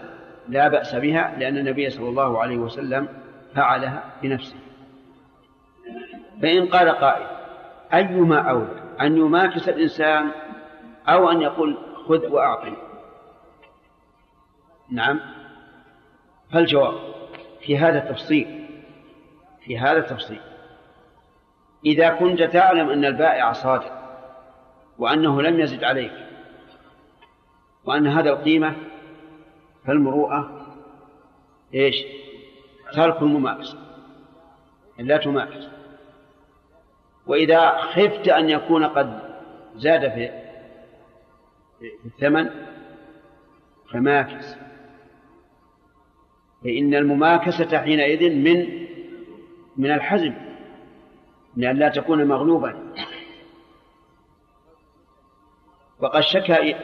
لا 0.49 0.67
بأس 0.67 0.95
بها 0.95 1.35
لأن 1.39 1.57
النبي 1.57 1.89
صلى 1.89 2.09
الله 2.09 2.41
عليه 2.41 2.57
وسلم 2.57 3.07
فعلها 3.55 4.03
بنفسه. 4.21 4.55
فإن 6.41 6.65
قال 6.65 6.89
قائل 6.89 7.27
أيما 7.93 8.49
أولى 8.49 8.81
أن 9.01 9.17
يماكس 9.17 9.69
الإنسان 9.69 10.31
أو 11.07 11.31
أن 11.31 11.41
يقول 11.41 11.77
خذ 12.07 12.27
وأعطني؟ 12.27 12.77
نعم. 14.91 15.19
فالجواب 16.53 16.93
في 17.61 17.77
هذا 17.77 18.03
التفصيل 18.03 18.65
في 19.65 19.79
هذا 19.79 19.97
التفصيل 19.97 20.48
إذا 21.85 22.09
كنت 22.09 22.43
تعلم 22.43 22.89
أن 22.89 23.05
البائع 23.05 23.53
صادق 23.53 23.99
وأنه 24.97 25.41
لم 25.41 25.59
يزد 25.59 25.83
عليك 25.83 26.13
وأن 27.85 28.07
هذا 28.07 28.29
القيمة 28.29 28.75
فالمروءة 29.85 30.65
إيش؟ 31.73 31.95
ترك 32.93 33.21
المماكسة 33.21 33.77
لا 34.99 35.17
تماكس 35.17 35.67
وإذا 37.27 37.77
خفت 37.77 38.27
أن 38.27 38.49
يكون 38.49 38.85
قد 38.85 39.19
زاد 39.75 40.11
في 40.11 40.29
الثمن 42.05 42.49
فماكس. 43.91 44.55
فإن 46.63 46.95
المماكسة 46.95 47.77
حينئذ 47.77 48.35
من 48.35 48.87
من 49.77 49.91
الحزم. 49.91 50.33
من 51.59 51.65
أن 51.65 51.75
لا 51.75 51.89
تكون 51.89 52.25
مغلوبا. 52.25 52.75
وقد 55.99 56.21
شكى 56.21 56.75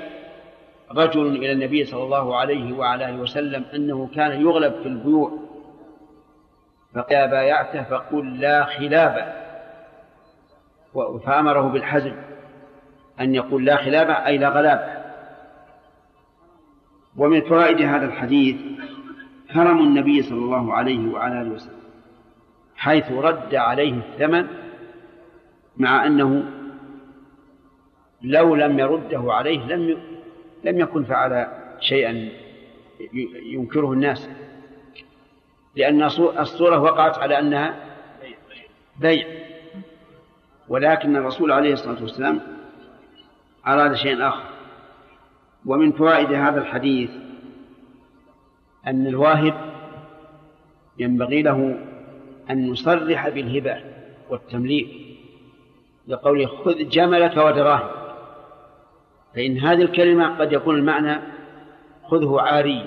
رجل 0.91 1.27
إلى 1.27 1.52
النبي 1.52 1.85
صلى 1.85 2.03
الله 2.03 2.38
عليه 2.38 2.73
وعلى 2.73 3.10
آله 3.10 3.22
وسلم 3.22 3.65
أنه 3.73 4.10
كان 4.15 4.41
يغلب 4.41 4.73
في 4.73 4.85
البيوع. 4.85 5.31
فإذا 6.93 7.26
بايعته 7.26 7.84
فقل 7.84 8.39
لا 8.39 8.65
خلاب. 8.65 9.45
فأمره 11.26 11.61
بالحزم 11.61 12.15
أن 13.19 13.35
يقول 13.35 13.65
لا 13.65 13.76
خلاب 13.76 14.10
أي 14.10 14.38
لا 14.38 14.49
غلاب. 14.49 15.06
ومن 17.18 17.41
فوائد 17.41 17.81
هذا 17.81 18.06
الحديث 18.06 18.56
كرم 19.53 19.80
النبي 19.80 20.22
صلى 20.22 20.39
الله 20.39 20.73
عليه 20.73 21.14
وعلى 21.14 21.41
آله 21.41 21.52
وسلم 21.52 21.85
حيث 22.76 23.11
رد 23.11 23.56
عليه 23.56 23.93
الثمن 23.93 24.65
مع 25.77 26.06
أنه 26.06 26.52
لو 28.22 28.56
لم 28.56 28.80
يرده 28.80 29.34
عليه 29.34 29.60
لم 29.60 29.97
لم 30.64 30.80
يكن 30.80 31.03
فعل 31.03 31.47
شيئا 31.80 32.30
ينكره 33.45 33.91
الناس. 33.91 34.30
لأن 35.76 36.03
الصورة 36.39 36.80
وقعت 36.80 37.18
على 37.18 37.39
أنها 37.39 37.76
بيع. 38.99 39.27
ولكن 40.68 41.15
الرسول 41.15 41.52
عليه 41.52 41.73
الصلاة 41.73 42.02
والسلام 42.02 42.41
أراد 43.68 43.93
شيئا 43.93 44.27
آخر. 44.27 44.43
ومن 45.65 45.91
فوائد 45.91 46.34
هذا 46.34 46.61
الحديث 46.61 47.10
أن 48.88 49.07
الواهب 49.07 49.73
ينبغي 50.99 51.41
له 51.41 51.80
أن 52.49 52.65
يصرح 52.65 53.30
بالهبة 53.30 53.84
والتمليك. 54.30 55.05
لقوله 56.07 56.48
خذ 56.48 56.90
جملك 56.90 57.38
ودراهم. 57.38 57.90
فإن 59.36 59.57
هذه 59.57 59.82
الكلمة 59.82 60.40
قد 60.40 60.53
يكون 60.53 60.76
المعنى 60.76 61.22
خذه 62.03 62.41
عاري. 62.41 62.86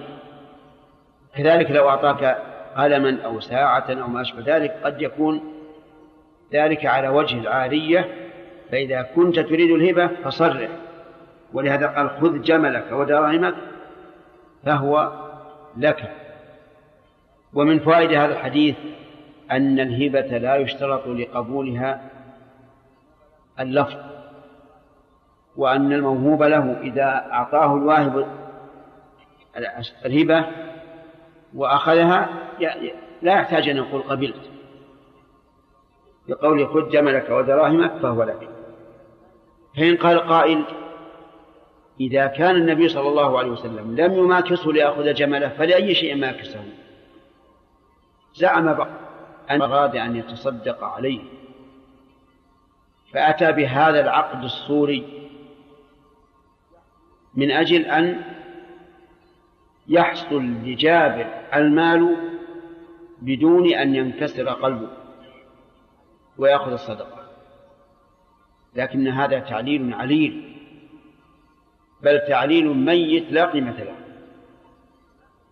كذلك 1.36 1.70
لو 1.70 1.88
أعطاك 1.88 2.38
قلما 2.76 3.18
أو 3.24 3.40
ساعة 3.40 3.86
أو 3.90 4.08
ما 4.08 4.20
أشبه 4.20 4.56
ذلك 4.56 4.80
قد 4.84 5.02
يكون 5.02 5.40
ذلك 6.52 6.86
على 6.86 7.08
وجه 7.08 7.40
العارية. 7.40 8.14
فإذا 8.70 9.02
كنت 9.02 9.40
تريد 9.40 9.70
الهبة 9.70 10.06
فصرح. 10.24 10.68
ولهذا 11.52 11.86
قال 11.86 12.10
خذ 12.10 12.42
جملك 12.42 12.92
ودراهمك 12.92 13.54
فهو 14.64 15.12
لك. 15.76 16.10
ومن 17.54 17.78
فوائد 17.78 18.12
هذا 18.12 18.32
الحديث 18.32 18.76
أن 19.50 19.80
الهبة 19.80 20.38
لا 20.38 20.56
يشترط 20.56 21.06
لقبولها 21.06 22.00
اللفظ 23.60 23.96
وأن 25.56 25.92
الموهوب 25.92 26.42
له 26.42 26.80
إذا 26.80 27.28
أعطاه 27.32 27.76
الواهب 27.76 28.26
الهبة 30.06 30.46
وأخذها 31.54 32.28
لا 33.22 33.32
يحتاج 33.32 33.68
أن 33.68 33.76
يقول 33.76 34.02
قبلت. 34.02 34.50
بقوله 36.28 36.66
خذ 36.66 36.90
جملك 36.90 37.30
ودراهمك 37.30 37.92
فهو 38.02 38.22
لك. 38.22 38.48
فإن 39.76 39.96
قال 39.96 40.18
قائل 40.18 40.64
إذا 42.00 42.26
كان 42.26 42.56
النبي 42.56 42.88
صلى 42.88 43.08
الله 43.08 43.38
عليه 43.38 43.50
وسلم 43.50 43.96
لم 43.96 44.12
يماكسه 44.12 44.70
ليأخذ 44.72 45.14
جمله 45.14 45.48
فلأي 45.48 45.94
شيء 45.94 46.16
ماكسه؟ 46.16 46.64
زعم 48.34 48.72
بعض 48.72 48.90
أن 49.50 49.62
أراد 49.62 49.96
أن 49.96 50.16
يتصدق 50.16 50.84
عليه. 50.84 51.20
فأتى 53.12 53.52
بهذا 53.52 54.00
العقد 54.00 54.44
الصوري 54.44 55.28
من 57.34 57.50
أجل 57.50 57.80
أن 57.80 58.24
يحصل 59.88 60.42
لجابر 60.42 61.26
المال 61.54 62.16
بدون 63.22 63.74
أن 63.74 63.94
ينكسر 63.94 64.48
قلبه 64.48 64.88
ويأخذ 66.38 66.72
الصدقة. 66.72 67.18
لكن 68.74 69.08
هذا 69.08 69.38
تعليل 69.38 69.94
عليل 69.94 70.56
بل 72.02 72.20
تعليل 72.28 72.68
ميت 72.68 73.32
لا 73.32 73.46
قيمة 73.46 73.84
له. 73.84 73.94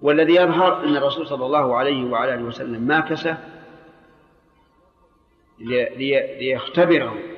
والذي 0.01 0.35
يظهر 0.35 0.85
أن 0.85 0.97
الرسول 0.97 1.27
صلى 1.27 1.47
الله 1.47 1.77
عليه 1.77 2.05
وعلى 2.05 2.35
آله 2.35 2.43
وسلم 2.43 2.83
ماكسه 2.83 3.39
ليختبره. 5.59 7.36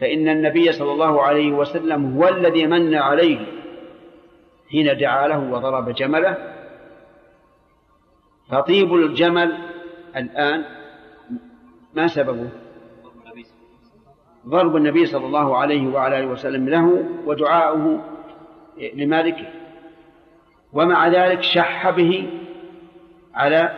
فإن 0.00 0.28
النبي 0.28 0.72
صلى 0.72 0.92
الله 0.92 1.22
عليه 1.22 1.52
وسلم 1.52 2.16
هو 2.16 2.28
الذي 2.28 2.66
من 2.66 2.94
عليه 2.94 3.46
حين 4.70 4.96
دعا 4.96 5.28
له 5.28 5.38
وضرب 5.38 5.90
جمله. 5.90 6.36
فطيب 8.50 8.94
الجمل 8.94 9.58
الآن 10.16 10.64
ما 11.94 12.06
سببه؟ 12.06 12.48
ضرب 14.48 14.76
النبي 14.76 15.06
صلى 15.06 15.26
الله 15.26 15.56
عليه 15.56 15.88
وعلى 15.88 16.18
آله 16.18 16.26
وسلم 16.26 16.68
له 16.68 17.04
ودعاؤه 17.26 18.04
لمالكه. 18.94 19.46
ومع 20.72 21.08
ذلك 21.08 21.42
شح 21.42 21.90
به 21.90 22.30
على 23.34 23.72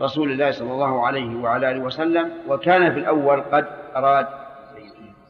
رسول 0.00 0.30
الله 0.30 0.50
صلى 0.50 0.72
الله 0.72 1.06
عليه 1.06 1.36
وعلى 1.36 1.70
آله 1.70 1.80
وسلم. 1.80 2.30
وكان 2.48 2.92
في 2.92 2.98
الأول 2.98 3.40
قد 3.40 3.66
أراد 3.96 4.41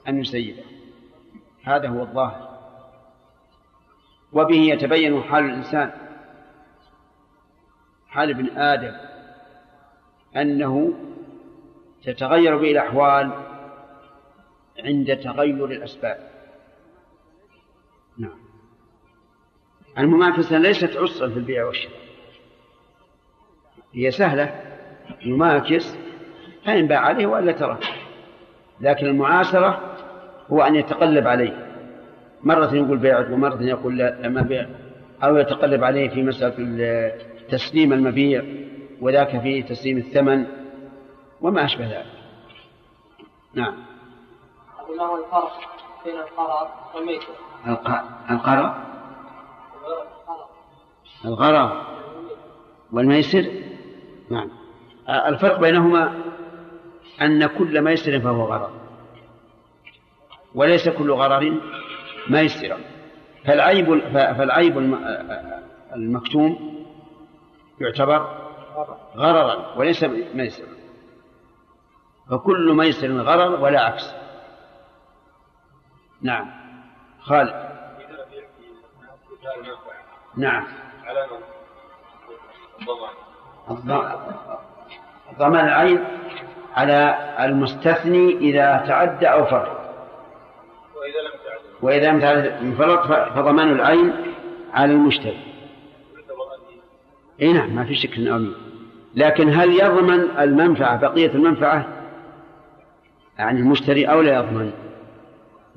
أن 0.08 0.20
يسيبه 0.20 0.64
هذا 1.64 1.88
هو 1.88 2.02
الظاهر. 2.02 2.52
وبه 4.32 4.56
يتبين 4.56 5.22
حال 5.22 5.44
الإنسان. 5.44 5.92
حال 8.08 8.30
ابن 8.30 8.58
آدم. 8.58 8.96
أنه 10.36 10.94
تتغير 12.04 12.56
به 12.56 12.70
الأحوال 12.70 13.32
عند 14.78 15.16
تغير 15.16 15.64
الأسباب. 15.64 16.30
نعم. 18.18 18.38
المماكسة 19.98 20.58
ليست 20.58 20.96
عسرا 20.96 21.28
في 21.28 21.36
البيع 21.36 21.66
والشراء. 21.66 22.02
هي 23.92 24.10
سهلة. 24.10 24.62
يماكس 25.20 25.96
فإن 26.64 26.86
باع 26.86 26.98
عليه 26.98 27.26
وإلا 27.26 27.52
ترك. 27.52 27.84
لكن 28.80 29.06
المعاسرة 29.06 29.91
هو 30.52 30.62
أن 30.62 30.74
يتقلب 30.74 31.26
عليه. 31.26 31.66
مرة 32.42 32.74
يقول 32.74 32.98
بيعت 32.98 33.30
ومرة 33.30 33.62
يقول 33.62 33.98
لا 33.98 34.28
ما 34.28 34.42
بيع. 34.42 34.66
أو 35.24 35.36
يتقلب 35.36 35.84
عليه 35.84 36.08
في 36.08 36.22
مسألة 36.22 37.12
تسليم 37.48 37.92
المبيع 37.92 38.44
وذاك 39.00 39.40
في 39.40 39.62
تسليم 39.62 39.98
الثمن 39.98 40.46
وما 41.40 41.64
أشبه 41.64 41.84
ذلك. 41.84 42.06
نعم. 43.54 43.74
ما 44.98 45.04
هو 45.04 45.24
الفرق 45.24 45.52
بين 46.04 46.16
القرار 46.16 46.70
والميسر 46.94 47.32
القرار؟ 48.30 48.82
الغرر 51.24 51.82
والميسر؟ 52.92 53.46
نعم. 54.30 54.48
الفرق 55.08 55.60
بينهما 55.60 56.14
أن 57.22 57.46
كل 57.46 57.82
ميسر 57.82 58.20
فهو 58.20 58.44
غرر 58.44 58.81
وليس 60.54 60.88
كل 60.88 61.10
غرر 61.10 61.60
ميسرا 62.30 62.78
فالعيب 63.44 63.98
فالعيب 64.12 64.78
المكتوم 65.94 66.72
يعتبر 67.80 68.42
غررا 69.16 69.76
وليس 69.76 70.04
ميسرا 70.34 70.66
فكل 72.30 72.74
ميسر 72.74 73.12
غرر 73.12 73.60
ولا 73.60 73.80
عكس. 73.80 74.14
نعم. 76.22 76.50
خالد. 77.20 77.72
نعم. 80.36 80.66
ضمان 85.38 85.64
العين 85.64 86.04
على 86.74 87.18
المستثني 87.40 88.36
إذا 88.36 88.84
تعدى 88.86 89.26
أو 89.26 89.44
فرط 89.44 89.81
وإذا 91.82 92.10
لم 92.10 92.20
تعد. 92.20 92.74
فرط 92.78 93.06
فضمان 93.32 93.72
العين 93.72 94.12
على 94.72 94.92
المشتري. 94.92 95.40
إي 97.42 97.52
نعم 97.52 97.76
ما 97.76 97.84
في 97.84 97.94
شك 97.94 98.16
إنه 98.16 98.54
لكن 99.14 99.48
هل 99.48 99.70
يضمن 99.70 100.20
المنفعة 100.38 100.96
بقية 101.00 101.30
المنفعة؟ 101.30 101.86
عن 103.38 103.56
المشتري 103.56 104.04
أو 104.04 104.20
لا 104.20 104.34
يضمن؟ 104.38 104.72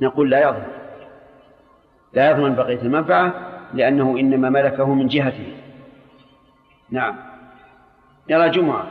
نقول 0.01 0.29
لا 0.29 0.49
يضمن. 0.49 0.67
لا 2.13 2.31
يضمن 2.31 2.55
بقية 2.55 2.81
المنفعة 2.81 3.33
لأنه 3.73 4.17
إنما 4.19 4.49
ملكه 4.49 4.93
من 4.93 5.07
جهته. 5.07 5.57
نعم. 6.89 7.15
يرى 8.29 8.49
جمعة. 8.49 8.87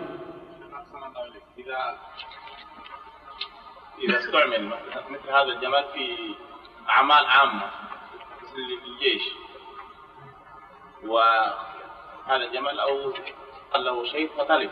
إذا 1.59 1.97
إذا 3.99 4.19
استعمل 4.19 4.67
مثل 5.11 5.29
هذا 5.31 5.43
الجمال 5.43 5.85
في 5.93 6.35
أعمال 6.91 7.27
عامة 7.27 7.71
مثل 8.43 8.55
اللي 8.57 8.77
في 8.81 8.87
الجيش. 8.87 9.23
وهذا 11.05 12.45
الجمل 12.49 12.81
أو 12.81 13.13
قال 13.73 13.85
له 13.85 14.05
شيء 14.05 14.31
فتلف 14.39 14.71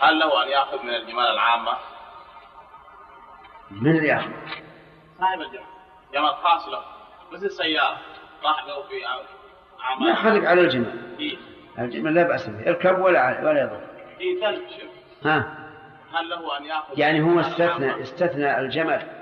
هل 0.00 0.18
له 0.18 0.42
أن 0.44 0.48
يأخذ 0.48 0.82
من 0.82 0.94
الجمال 0.94 1.24
العامة؟ 1.26 1.72
من 3.70 3.90
اللي 3.96 4.08
يأخذ؟ 4.08 4.30
صاحب 5.20 5.40
الجمل 5.40 5.64
جمال 6.14 6.34
خاص 6.34 6.68
له 6.68 6.82
مثل 7.32 7.50
سيارة 7.50 7.98
راح 8.44 8.64
له 8.66 8.82
في 8.82 9.04
ما 10.00 10.14
خلق 10.14 10.48
على 10.48 10.60
الجمل 10.60 11.16
إيه؟ 11.20 11.36
الجمل 11.78 12.14
لا 12.14 12.22
بأس 12.22 12.46
به 12.46 12.68
اركب 12.68 12.98
ولا 12.98 13.40
ولا 13.44 13.60
يضر. 13.62 13.80
في 14.18 14.40
ثلج 14.40 14.88
ها؟ 15.24 15.57
هل 16.12 16.28
له 16.28 16.58
أن 16.58 16.64
يأخذ 16.64 16.98
يعني 16.98 17.22
هو 17.22 17.40
استثنى 17.40 18.02
استثنى 18.02 18.60
الجمل. 18.60 19.17